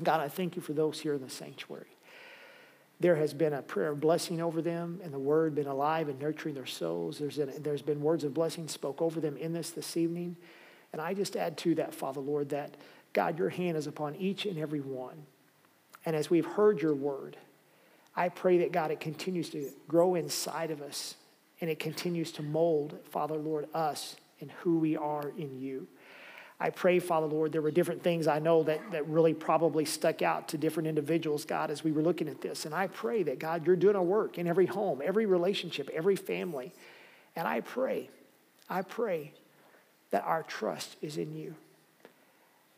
God, 0.04 0.22
I 0.22 0.28
thank 0.28 0.56
you 0.56 0.62
for 0.62 0.74
those 0.74 1.00
here 1.00 1.14
in 1.14 1.22
the 1.22 1.30
sanctuary. 1.30 1.88
There 3.00 3.16
has 3.16 3.34
been 3.34 3.54
a 3.54 3.62
prayer 3.62 3.92
of 3.92 4.02
blessing 4.02 4.42
over 4.42 4.62
them, 4.62 5.00
and 5.04 5.14
the 5.14 5.20
word 5.20 5.56
been 5.56 5.68
alive 5.68 6.10
and 6.10 6.20
nurturing 6.20 6.56
their 6.56 6.66
souls. 6.66 7.18
There's, 7.18 7.82
been 7.82 8.02
words 8.02 8.26
of 8.26 8.34
blessing 8.34 8.68
spoke 8.68 9.02
over 9.02 9.22
them 9.22 9.38
in 9.38 9.54
this 9.54 9.70
this 9.72 9.96
evening. 9.96 10.36
And 10.92 11.02
I 11.02 11.14
just 11.14 11.36
add 11.36 11.58
to 11.60 11.76
that, 11.76 11.94
Father 11.94 12.20
Lord, 12.20 12.50
that 12.50 12.76
God, 13.14 13.40
your 13.40 13.50
hand 13.50 13.78
is 13.78 13.88
upon 13.88 14.16
each 14.16 14.46
and 14.46 14.58
every 14.58 14.82
one. 14.82 15.26
And 16.06 16.16
as 16.16 16.30
we've 16.30 16.46
heard 16.46 16.82
your 16.82 16.96
word, 16.96 17.38
I 18.16 18.30
pray 18.30 18.60
that 18.60 18.72
God, 18.72 18.92
it 18.92 19.00
continues 19.00 19.50
to 19.52 19.70
grow 19.88 20.16
inside 20.16 20.72
of 20.72 20.82
us 20.82 21.16
and 21.62 21.70
it 21.70 21.80
continues 21.80 22.32
to 22.34 22.44
mold, 22.44 22.98
Father 23.10 23.36
Lord, 23.36 23.68
us 23.74 24.16
and 24.42 24.52
who 24.64 24.80
we 24.80 24.96
are 24.96 25.32
in 25.38 25.60
you. 25.60 25.88
I 26.62 26.70
pray, 26.72 27.00
Father 27.00 27.26
Lord, 27.26 27.54
there 27.54 27.62
were 27.62 27.72
different 27.72 28.04
things 28.04 28.28
I 28.28 28.40
know 28.40 28.64
that, 28.64 28.92
that 28.92 29.08
really 29.08 29.34
probably 29.34 29.86
stuck 29.86 30.22
out 30.22 30.50
to 30.50 30.58
different 30.58 30.88
individuals, 30.88 31.46
God, 31.46 31.72
as 31.72 31.84
we 31.86 31.94
were 31.94 32.02
looking 32.02 32.28
at 32.28 32.42
this. 32.42 32.66
And 32.66 32.76
I 32.76 32.88
pray 32.88 33.24
that, 33.24 33.40
God, 33.40 33.66
you're 33.66 33.78
doing 33.78 33.96
a 33.96 34.04
work 34.04 34.38
in 34.38 34.46
every 34.46 34.66
home, 34.66 35.02
every 35.04 35.26
relationship, 35.26 35.90
every 35.94 36.18
family. 36.18 36.74
And 37.36 37.48
I 37.48 37.62
pray, 37.62 38.10
I 38.70 38.82
pray 38.82 39.32
that 40.12 40.24
our 40.26 40.44
trust 40.44 40.98
is 41.02 41.18
in 41.18 41.34
you. 41.34 41.56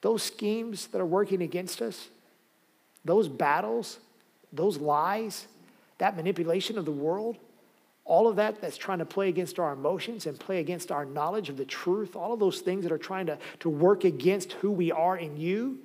Those 0.02 0.22
schemes 0.22 0.88
that 0.88 1.02
are 1.02 1.06
working 1.06 1.42
against 1.42 1.82
us, 1.82 2.10
those 3.04 3.28
battles, 3.28 3.98
those 4.54 4.78
lies, 4.78 5.48
that 5.98 6.16
manipulation 6.16 6.78
of 6.78 6.86
the 6.86 6.92
world, 6.92 7.38
all 8.12 8.28
of 8.28 8.36
that 8.36 8.60
that's 8.60 8.76
trying 8.76 9.00
to 9.00 9.06
play 9.06 9.30
against 9.30 9.58
our 9.58 9.72
emotions 9.72 10.26
and 10.26 10.38
play 10.38 10.60
against 10.60 10.92
our 10.92 11.06
knowledge 11.06 11.48
of 11.48 11.56
the 11.56 11.64
truth, 11.64 12.14
all 12.14 12.34
of 12.34 12.42
those 12.42 12.60
things 12.60 12.84
that 12.84 12.92
are 12.92 12.98
trying 12.98 13.26
to, 13.26 13.38
to 13.62 13.70
work 13.70 14.04
against 14.04 14.52
who 14.52 14.70
we 14.70 14.92
are 14.92 15.16
in 15.16 15.38
you, 15.38 15.80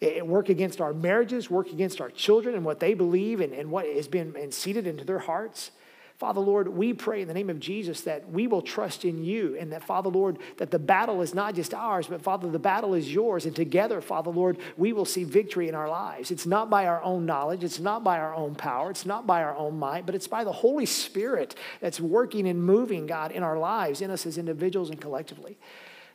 it, 0.00 0.24
work 0.24 0.50
against 0.50 0.80
our 0.80 0.94
marriages, 0.94 1.50
work 1.50 1.72
against 1.72 2.00
our 2.00 2.10
children 2.10 2.54
and 2.54 2.64
what 2.64 2.78
they 2.78 2.94
believe 2.94 3.40
and, 3.40 3.52
and 3.52 3.72
what 3.72 3.86
has 3.86 4.06
been 4.06 4.52
seeded 4.52 4.86
into 4.86 5.04
their 5.04 5.18
hearts. 5.18 5.72
Father, 6.18 6.40
Lord, 6.40 6.66
we 6.66 6.92
pray 6.92 7.22
in 7.22 7.28
the 7.28 7.34
name 7.34 7.48
of 7.48 7.60
Jesus 7.60 8.00
that 8.00 8.28
we 8.28 8.48
will 8.48 8.60
trust 8.60 9.04
in 9.04 9.22
you 9.24 9.56
and 9.56 9.72
that, 9.72 9.84
Father, 9.84 10.08
Lord, 10.08 10.38
that 10.56 10.72
the 10.72 10.78
battle 10.78 11.22
is 11.22 11.32
not 11.32 11.54
just 11.54 11.72
ours, 11.72 12.08
but, 12.08 12.20
Father, 12.20 12.50
the 12.50 12.58
battle 12.58 12.94
is 12.94 13.14
yours. 13.14 13.46
And 13.46 13.54
together, 13.54 14.00
Father, 14.00 14.30
Lord, 14.30 14.58
we 14.76 14.92
will 14.92 15.04
see 15.04 15.22
victory 15.22 15.68
in 15.68 15.76
our 15.76 15.88
lives. 15.88 16.32
It's 16.32 16.44
not 16.44 16.68
by 16.68 16.88
our 16.88 17.00
own 17.04 17.24
knowledge, 17.24 17.62
it's 17.62 17.78
not 17.78 18.02
by 18.02 18.18
our 18.18 18.34
own 18.34 18.56
power, 18.56 18.90
it's 18.90 19.06
not 19.06 19.28
by 19.28 19.44
our 19.44 19.56
own 19.56 19.78
might, 19.78 20.06
but 20.06 20.16
it's 20.16 20.26
by 20.26 20.42
the 20.42 20.50
Holy 20.50 20.86
Spirit 20.86 21.54
that's 21.80 22.00
working 22.00 22.48
and 22.48 22.64
moving, 22.64 23.06
God, 23.06 23.30
in 23.30 23.44
our 23.44 23.56
lives, 23.56 24.00
in 24.00 24.10
us 24.10 24.26
as 24.26 24.38
individuals 24.38 24.90
and 24.90 25.00
collectively. 25.00 25.56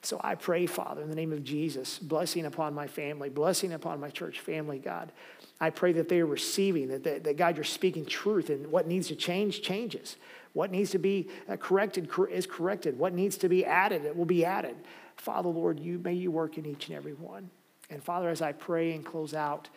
So 0.03 0.19
I 0.21 0.35
pray, 0.35 0.65
Father, 0.65 1.01
in 1.01 1.09
the 1.09 1.15
name 1.15 1.31
of 1.31 1.45
Jesus, 1.45 1.97
blessing 1.97 2.45
upon 2.45 2.73
my 2.73 2.87
family, 2.87 3.29
blessing 3.29 3.71
upon 3.71 4.01
my 4.01 4.09
church 4.09 4.41
family, 4.41 4.77
God. 4.77 5.13
I 5.61 5.69
pray 5.69 5.93
that 5.93 6.09
they 6.09 6.19
are 6.19 6.25
receiving, 6.25 6.89
that, 6.89 7.05
that, 7.05 7.23
that 7.23 7.37
God, 7.37 7.55
you're 7.55 7.63
speaking 7.63 8.05
truth, 8.05 8.49
and 8.49 8.67
what 8.67 8.85
needs 8.85 9.07
to 9.07 9.15
change, 9.15 9.61
changes. 9.61 10.17
What 10.51 10.71
needs 10.71 10.91
to 10.91 10.99
be 10.99 11.29
uh, 11.47 11.55
corrected 11.55 12.09
is 12.29 12.45
corrected. 12.45 12.99
What 12.99 13.13
needs 13.13 13.37
to 13.37 13.49
be 13.49 13.65
added, 13.65 14.03
it 14.03 14.15
will 14.15 14.25
be 14.25 14.43
added. 14.43 14.75
Father, 15.15 15.47
Lord, 15.47 15.79
you 15.79 15.99
may 15.99 16.13
you 16.13 16.31
work 16.31 16.57
in 16.57 16.65
each 16.65 16.89
and 16.89 16.97
every 16.97 17.13
one. 17.13 17.49
And 17.89 18.03
Father, 18.03 18.27
as 18.29 18.41
I 18.41 18.51
pray 18.51 18.91
and 18.91 19.05
close 19.05 19.33
out, 19.33 19.69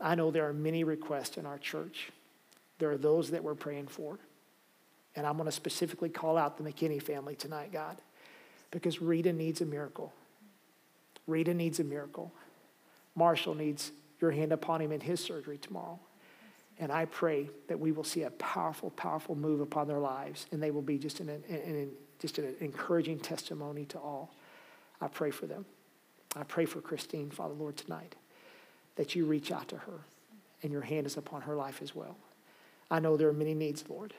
I 0.00 0.14
know 0.14 0.30
there 0.30 0.48
are 0.48 0.54
many 0.54 0.84
requests 0.84 1.36
in 1.36 1.44
our 1.44 1.58
church. 1.58 2.10
There 2.78 2.90
are 2.90 2.98
those 2.98 3.30
that 3.30 3.44
we're 3.44 3.54
praying 3.54 3.88
for. 3.88 4.18
And 5.14 5.26
I'm 5.26 5.36
going 5.36 5.46
to 5.46 5.52
specifically 5.52 6.08
call 6.08 6.36
out 6.38 6.56
the 6.56 6.64
McKinney 6.64 7.02
family 7.02 7.34
tonight, 7.34 7.72
God, 7.72 7.96
because 8.70 9.00
Rita 9.00 9.32
needs 9.32 9.60
a 9.60 9.64
miracle. 9.64 10.12
Rita 11.26 11.54
needs 11.54 11.80
a 11.80 11.84
miracle. 11.84 12.32
Marshall 13.14 13.54
needs 13.54 13.92
your 14.20 14.30
hand 14.30 14.52
upon 14.52 14.80
him 14.80 14.92
in 14.92 15.00
his 15.00 15.20
surgery 15.20 15.58
tomorrow. 15.58 15.98
And 16.78 16.92
I 16.92 17.06
pray 17.06 17.48
that 17.68 17.80
we 17.80 17.92
will 17.92 18.04
see 18.04 18.22
a 18.24 18.30
powerful, 18.32 18.90
powerful 18.90 19.34
move 19.34 19.60
upon 19.60 19.88
their 19.88 19.98
lives, 19.98 20.46
and 20.52 20.62
they 20.62 20.70
will 20.70 20.82
be 20.82 20.98
just 20.98 21.20
an, 21.20 21.30
an, 21.30 21.42
an, 21.48 21.90
just 22.18 22.38
an 22.38 22.54
encouraging 22.60 23.18
testimony 23.18 23.86
to 23.86 23.98
all. 23.98 24.34
I 25.00 25.08
pray 25.08 25.30
for 25.30 25.46
them. 25.46 25.64
I 26.34 26.42
pray 26.42 26.66
for 26.66 26.82
Christine, 26.82 27.30
Father 27.30 27.54
Lord, 27.54 27.78
tonight, 27.78 28.14
that 28.96 29.14
you 29.14 29.24
reach 29.24 29.50
out 29.50 29.68
to 29.68 29.76
her, 29.76 30.00
and 30.62 30.70
your 30.70 30.82
hand 30.82 31.06
is 31.06 31.16
upon 31.16 31.42
her 31.42 31.56
life 31.56 31.80
as 31.80 31.94
well. 31.94 32.16
I 32.90 33.00
know 33.00 33.16
there 33.16 33.28
are 33.28 33.34
many 33.34 33.54
needs, 33.54 33.84
Lord, 33.88 34.12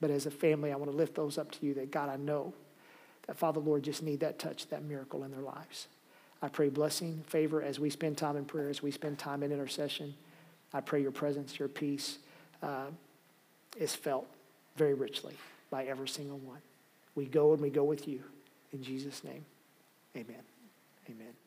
but 0.00 0.10
as 0.10 0.26
a 0.26 0.30
family, 0.30 0.72
I 0.72 0.76
want 0.76 0.90
to 0.92 0.96
lift 0.96 1.16
those 1.16 1.38
up 1.38 1.50
to 1.52 1.66
you 1.66 1.74
that, 1.74 1.90
God, 1.90 2.08
I 2.08 2.16
know 2.16 2.54
that, 3.26 3.36
Father 3.36 3.60
Lord, 3.60 3.82
just 3.82 4.02
need 4.02 4.20
that 4.20 4.38
touch, 4.38 4.68
that 4.68 4.84
miracle 4.84 5.24
in 5.24 5.30
their 5.30 5.40
lives. 5.40 5.88
I 6.42 6.48
pray 6.48 6.68
blessing, 6.68 7.24
favor 7.26 7.62
as 7.62 7.80
we 7.80 7.90
spend 7.90 8.18
time 8.18 8.36
in 8.36 8.44
prayer, 8.44 8.68
as 8.68 8.82
we 8.82 8.90
spend 8.90 9.18
time 9.18 9.42
in 9.42 9.52
intercession. 9.52 10.14
I 10.72 10.80
pray 10.80 11.00
your 11.00 11.12
presence, 11.12 11.58
your 11.58 11.68
peace 11.68 12.18
uh, 12.62 12.86
is 13.78 13.94
felt 13.94 14.26
very 14.76 14.94
richly 14.94 15.34
by 15.70 15.84
every 15.84 16.08
single 16.08 16.38
one. 16.38 16.60
We 17.14 17.24
go 17.24 17.52
and 17.52 17.62
we 17.62 17.70
go 17.70 17.84
with 17.84 18.06
you. 18.06 18.22
In 18.72 18.82
Jesus' 18.82 19.24
name, 19.24 19.44
amen. 20.16 20.42
Amen. 21.08 21.45